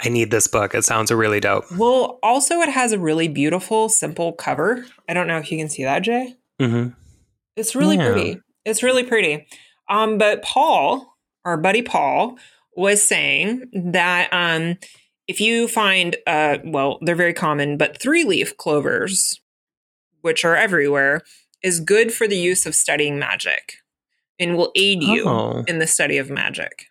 I 0.00 0.08
need 0.08 0.30
this 0.32 0.48
book. 0.48 0.74
It 0.74 0.84
sounds 0.84 1.12
really 1.12 1.38
dope. 1.40 1.70
Well, 1.76 2.18
also 2.22 2.60
it 2.60 2.68
has 2.70 2.90
a 2.92 2.98
really 2.98 3.28
beautiful, 3.28 3.88
simple 3.88 4.32
cover. 4.32 4.84
I 5.08 5.14
don't 5.14 5.28
know 5.28 5.38
if 5.38 5.50
you 5.52 5.58
can 5.58 5.68
see 5.68 5.84
that, 5.84 6.02
Jay. 6.02 6.34
hmm 6.58 6.88
It's 7.56 7.76
really 7.76 7.96
Yeah. 7.96 8.10
pretty. 8.10 8.40
It's 8.64 8.82
really 8.82 9.04
pretty. 9.04 9.46
Um, 9.88 10.18
but 10.18 10.42
Paul, 10.42 11.14
our 11.44 11.56
buddy 11.56 11.82
Paul, 11.82 12.38
was 12.76 13.02
saying 13.02 13.64
that 13.92 14.28
um, 14.32 14.76
if 15.28 15.40
you 15.40 15.68
find, 15.68 16.16
uh, 16.26 16.58
well, 16.64 16.98
they're 17.02 17.14
very 17.14 17.34
common, 17.34 17.76
but 17.76 18.00
three 18.00 18.24
leaf 18.24 18.56
clovers, 18.56 19.40
which 20.22 20.44
are 20.44 20.56
everywhere, 20.56 21.22
is 21.62 21.80
good 21.80 22.12
for 22.12 22.26
the 22.26 22.36
use 22.36 22.66
of 22.66 22.74
studying 22.74 23.18
magic 23.18 23.74
and 24.38 24.56
will 24.56 24.72
aid 24.74 25.02
you 25.02 25.24
Oh. 25.28 25.64
in 25.66 25.78
the 25.78 25.86
study 25.86 26.18
of 26.18 26.28
magic. 26.30 26.86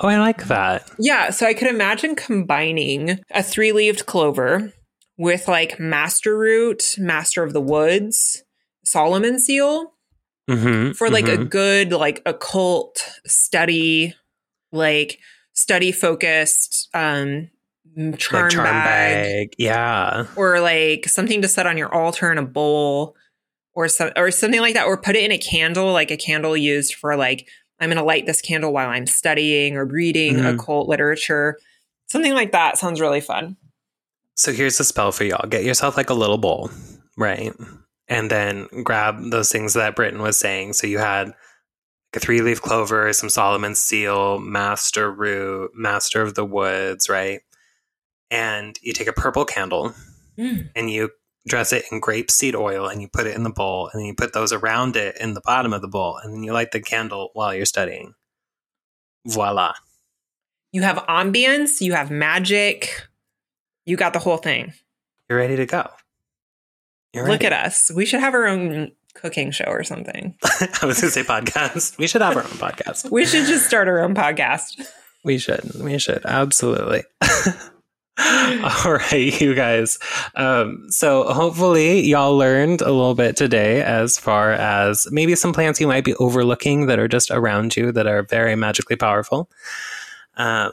oh, 0.00 0.08
I 0.08 0.18
like 0.18 0.46
that. 0.46 0.90
Yeah, 0.98 1.30
so 1.30 1.46
I 1.46 1.54
could 1.54 1.68
imagine 1.68 2.16
combining 2.16 3.20
a 3.30 3.42
three 3.42 3.70
leaved 3.72 4.06
clover 4.06 4.72
with 5.16 5.46
like 5.46 5.78
Master 5.78 6.36
Root, 6.36 6.96
Master 6.98 7.44
of 7.44 7.52
the 7.52 7.60
Woods, 7.60 8.42
Solomon 8.84 9.38
Seal 9.38 9.93
hmm 10.48 10.92
for 10.92 11.08
like 11.10 11.26
a 11.28 11.44
good 11.44 11.90
like 11.92 12.20
occult 12.26 13.02
study 13.26 14.14
like 14.72 15.18
study 15.52 15.90
focused 15.92 16.88
um 16.94 17.48
charm, 18.18 18.42
like 18.44 18.50
charm 18.50 18.64
bag, 18.64 19.24
bag. 19.50 19.54
Yeah. 19.58 20.26
or 20.36 20.60
like 20.60 21.06
something 21.08 21.40
to 21.42 21.48
set 21.48 21.66
on 21.66 21.78
your 21.78 21.92
altar 21.94 22.30
in 22.32 22.38
a 22.38 22.42
bowl 22.44 23.14
or 23.74 23.88
some 23.88 24.10
or 24.16 24.30
something 24.30 24.60
like 24.60 24.74
that 24.74 24.86
or 24.86 24.96
put 25.00 25.16
it 25.16 25.24
in 25.24 25.32
a 25.32 25.38
candle 25.38 25.92
like 25.92 26.10
a 26.10 26.16
candle 26.16 26.56
used 26.56 26.94
for 26.94 27.16
like 27.16 27.48
i'm 27.80 27.88
going 27.88 27.96
to 27.96 28.04
light 28.04 28.26
this 28.26 28.40
candle 28.40 28.72
while 28.72 28.88
i'm 28.90 29.06
studying 29.06 29.76
or 29.76 29.84
reading 29.84 30.36
Mhm. 30.38 30.54
occult 30.54 30.88
literature 30.88 31.58
something 32.06 32.34
like 32.34 32.52
that 32.52 32.76
sounds 32.78 33.00
really 33.00 33.20
fun 33.20 33.56
So 34.36 34.52
here's 34.52 34.76
the 34.78 34.84
spell 34.84 35.12
for 35.12 35.22
y'all. 35.24 35.48
Get 35.48 35.62
yourself 35.64 35.96
like 35.96 36.10
a 36.10 36.14
little 36.14 36.38
bowl, 36.38 36.68
right? 37.16 37.52
And 38.14 38.30
then 38.30 38.68
grab 38.82 39.30
those 39.30 39.50
things 39.50 39.74
that 39.74 39.96
Britton 39.96 40.22
was 40.22 40.38
saying. 40.38 40.74
So 40.74 40.86
you 40.86 40.98
had 40.98 41.32
a 42.14 42.20
three 42.20 42.40
leaf 42.42 42.62
clover, 42.62 43.12
some 43.12 43.28
Solomon 43.28 43.74
seal, 43.74 44.38
master 44.38 45.10
root, 45.10 45.72
master 45.74 46.22
of 46.22 46.34
the 46.34 46.44
woods, 46.44 47.08
right? 47.08 47.40
And 48.30 48.78
you 48.82 48.92
take 48.92 49.08
a 49.08 49.12
purple 49.12 49.44
candle 49.44 49.94
Mm. 50.38 50.68
and 50.74 50.90
you 50.90 51.10
dress 51.46 51.72
it 51.72 51.84
in 51.92 52.00
grapeseed 52.00 52.54
oil 52.56 52.88
and 52.88 53.00
you 53.00 53.06
put 53.06 53.26
it 53.26 53.36
in 53.36 53.44
the 53.44 53.50
bowl 53.50 53.88
and 53.92 54.00
then 54.00 54.06
you 54.06 54.14
put 54.14 54.32
those 54.32 54.52
around 54.52 54.96
it 54.96 55.16
in 55.18 55.34
the 55.34 55.40
bottom 55.42 55.72
of 55.72 55.80
the 55.80 55.86
bowl 55.86 56.16
and 56.16 56.34
then 56.34 56.42
you 56.42 56.52
light 56.52 56.72
the 56.72 56.80
candle 56.80 57.30
while 57.34 57.54
you're 57.54 57.64
studying. 57.66 58.14
Voila. 59.26 59.74
you 60.72 60.82
have 60.82 60.98
ambience 61.08 61.80
you 61.80 61.92
have 61.92 62.10
magic 62.10 63.06
you 63.86 63.96
got 63.96 64.12
the 64.12 64.18
whole 64.18 64.36
thing 64.38 64.72
You're 65.28 65.38
ready 65.38 65.54
to 65.56 65.66
go. 65.66 65.88
You're 67.14 67.24
Look 67.24 67.42
ready. 67.42 67.46
at 67.54 67.66
us. 67.66 67.90
We 67.94 68.04
should 68.06 68.20
have 68.20 68.34
our 68.34 68.46
own 68.46 68.92
cooking 69.14 69.52
show 69.52 69.66
or 69.66 69.84
something. 69.84 70.36
I 70.44 70.86
was 70.86 71.00
going 71.00 71.10
to 71.10 71.10
say 71.10 71.22
podcast. 71.22 71.96
We 71.96 72.06
should 72.08 72.22
have 72.22 72.36
our 72.36 72.42
own 72.42 72.50
podcast. 72.50 73.10
We 73.10 73.24
should 73.24 73.46
just 73.46 73.66
start 73.66 73.86
our 73.88 74.00
own 74.00 74.14
podcast. 74.14 74.84
We 75.22 75.38
should. 75.38 75.62
We 75.80 75.98
should. 75.98 76.22
Absolutely. 76.26 77.04
All 78.18 78.92
right, 78.92 79.40
you 79.40 79.54
guys. 79.54 79.98
Um, 80.34 80.86
so 80.88 81.32
hopefully 81.32 82.00
y'all 82.00 82.36
learned 82.36 82.80
a 82.80 82.90
little 82.90 83.14
bit 83.14 83.36
today 83.36 83.82
as 83.82 84.18
far 84.18 84.52
as 84.52 85.08
maybe 85.10 85.34
some 85.34 85.52
plants 85.52 85.80
you 85.80 85.86
might 85.86 86.04
be 86.04 86.14
overlooking 86.16 86.86
that 86.86 86.98
are 86.98 87.08
just 87.08 87.30
around 87.30 87.76
you 87.76 87.90
that 87.92 88.06
are 88.06 88.22
very 88.22 88.54
magically 88.56 88.96
powerful. 88.96 89.48
Um, 90.36 90.72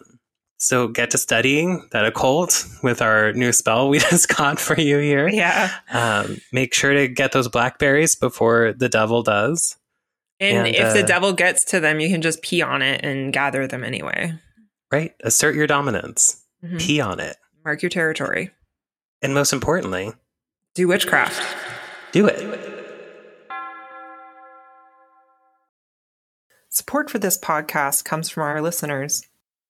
so 0.63 0.87
get 0.87 1.09
to 1.09 1.17
studying 1.17 1.87
that 1.91 2.05
occult 2.05 2.65
with 2.83 3.01
our 3.01 3.33
new 3.33 3.51
spell 3.51 3.89
we 3.89 3.97
just 4.11 4.27
got 4.29 4.59
for 4.59 4.79
you 4.79 4.99
here. 4.99 5.27
Yeah. 5.27 5.71
Um, 5.91 6.37
make 6.53 6.73
sure 6.75 6.93
to 6.93 7.07
get 7.07 7.31
those 7.31 7.47
blackberries 7.47 8.13
before 8.15 8.71
the 8.73 8.87
devil 8.87 9.23
does. 9.23 9.75
And, 10.39 10.67
And, 10.67 10.75
if 10.75 10.93
the 10.93 11.03
uh, 11.03 11.05
devil 11.07 11.33
gets 11.33 11.63
to 11.65 11.79
them, 11.79 11.99
you 11.99 12.09
can 12.09 12.21
just 12.21 12.43
pee 12.43 12.61
on 12.61 12.81
it 12.83 13.03
and 13.03 13.33
gather 13.33 13.65
them 13.65 13.83
anyway. 13.83 14.33
Right? 14.91 15.13
Assert 15.23 15.55
your 15.55 15.65
dominance. 15.67 16.43
Mhm. 16.63 16.79
Pee 16.79 17.01
on 17.01 17.19
it. 17.19 17.37
Mark 17.65 17.81
your 17.81 17.89
territory. 17.89 18.51
And 19.23 19.33
most 19.33 19.53
importantly, 19.53 20.13
Do 20.75 20.87
witchcraft. 20.87 21.41
do 22.11 22.27
it. 22.27 22.39
Support 26.69 27.09
for 27.09 27.19
this 27.19 27.37
podcast 27.37 28.05
comes 28.05 28.29
from 28.29 28.43
our 28.43 28.61
listeners. 28.61 29.23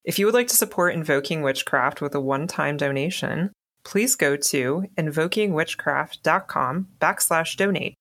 If 0.04 0.18
you 0.18 0.26
would 0.26 0.34
like 0.34 0.48
to 0.48 0.56
support 0.56 0.96
Invoking 0.96 1.44
Witchcraft 1.44 2.02
with 2.02 2.16
a 2.16 2.22
one-time 2.22 2.76
donation, 2.78 3.52
please 3.84 4.16
go 4.16 4.36
to 4.36 4.86
invokingwitchcraft.com 4.98 6.88
backslash 7.00 7.56
donate. 7.56 7.94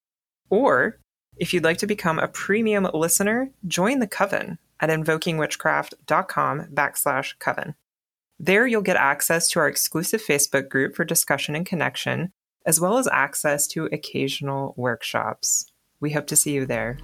Or 0.49 0.99
if 1.37 1.53
you'd 1.53 1.65
like 1.65 1.79
to 1.79 1.87
become 1.87 2.19
a 2.19 2.29
premium 2.29 2.89
listener, 2.95 3.51
join 3.67 3.99
the 3.99 4.07
coven 4.07 4.59
at 4.81 4.89
invokingwitchcraft.com 4.89 6.69
backslash 6.73 7.39
coven. 7.39 7.75
There 8.39 8.67
you'll 8.67 8.81
get 8.81 8.97
access 8.97 9.49
to 9.51 9.61
our 9.61 9.69
exclusive 9.69 10.23
Facebook 10.25 10.71
group 10.71 10.97
for 10.97 11.05
discussion 11.05 11.55
and 11.55 11.67
connection, 11.67 12.33
as 12.65 12.81
well 12.81 12.97
as 12.97 13.09
access 13.09 13.67
to 13.69 13.87
occasional 13.87 14.73
workshops. 14.79 15.67
We 16.01 16.13
hope 16.13 16.27
to 16.29 16.37
see 16.37 16.53
you 16.53 16.65
there. 16.65 16.97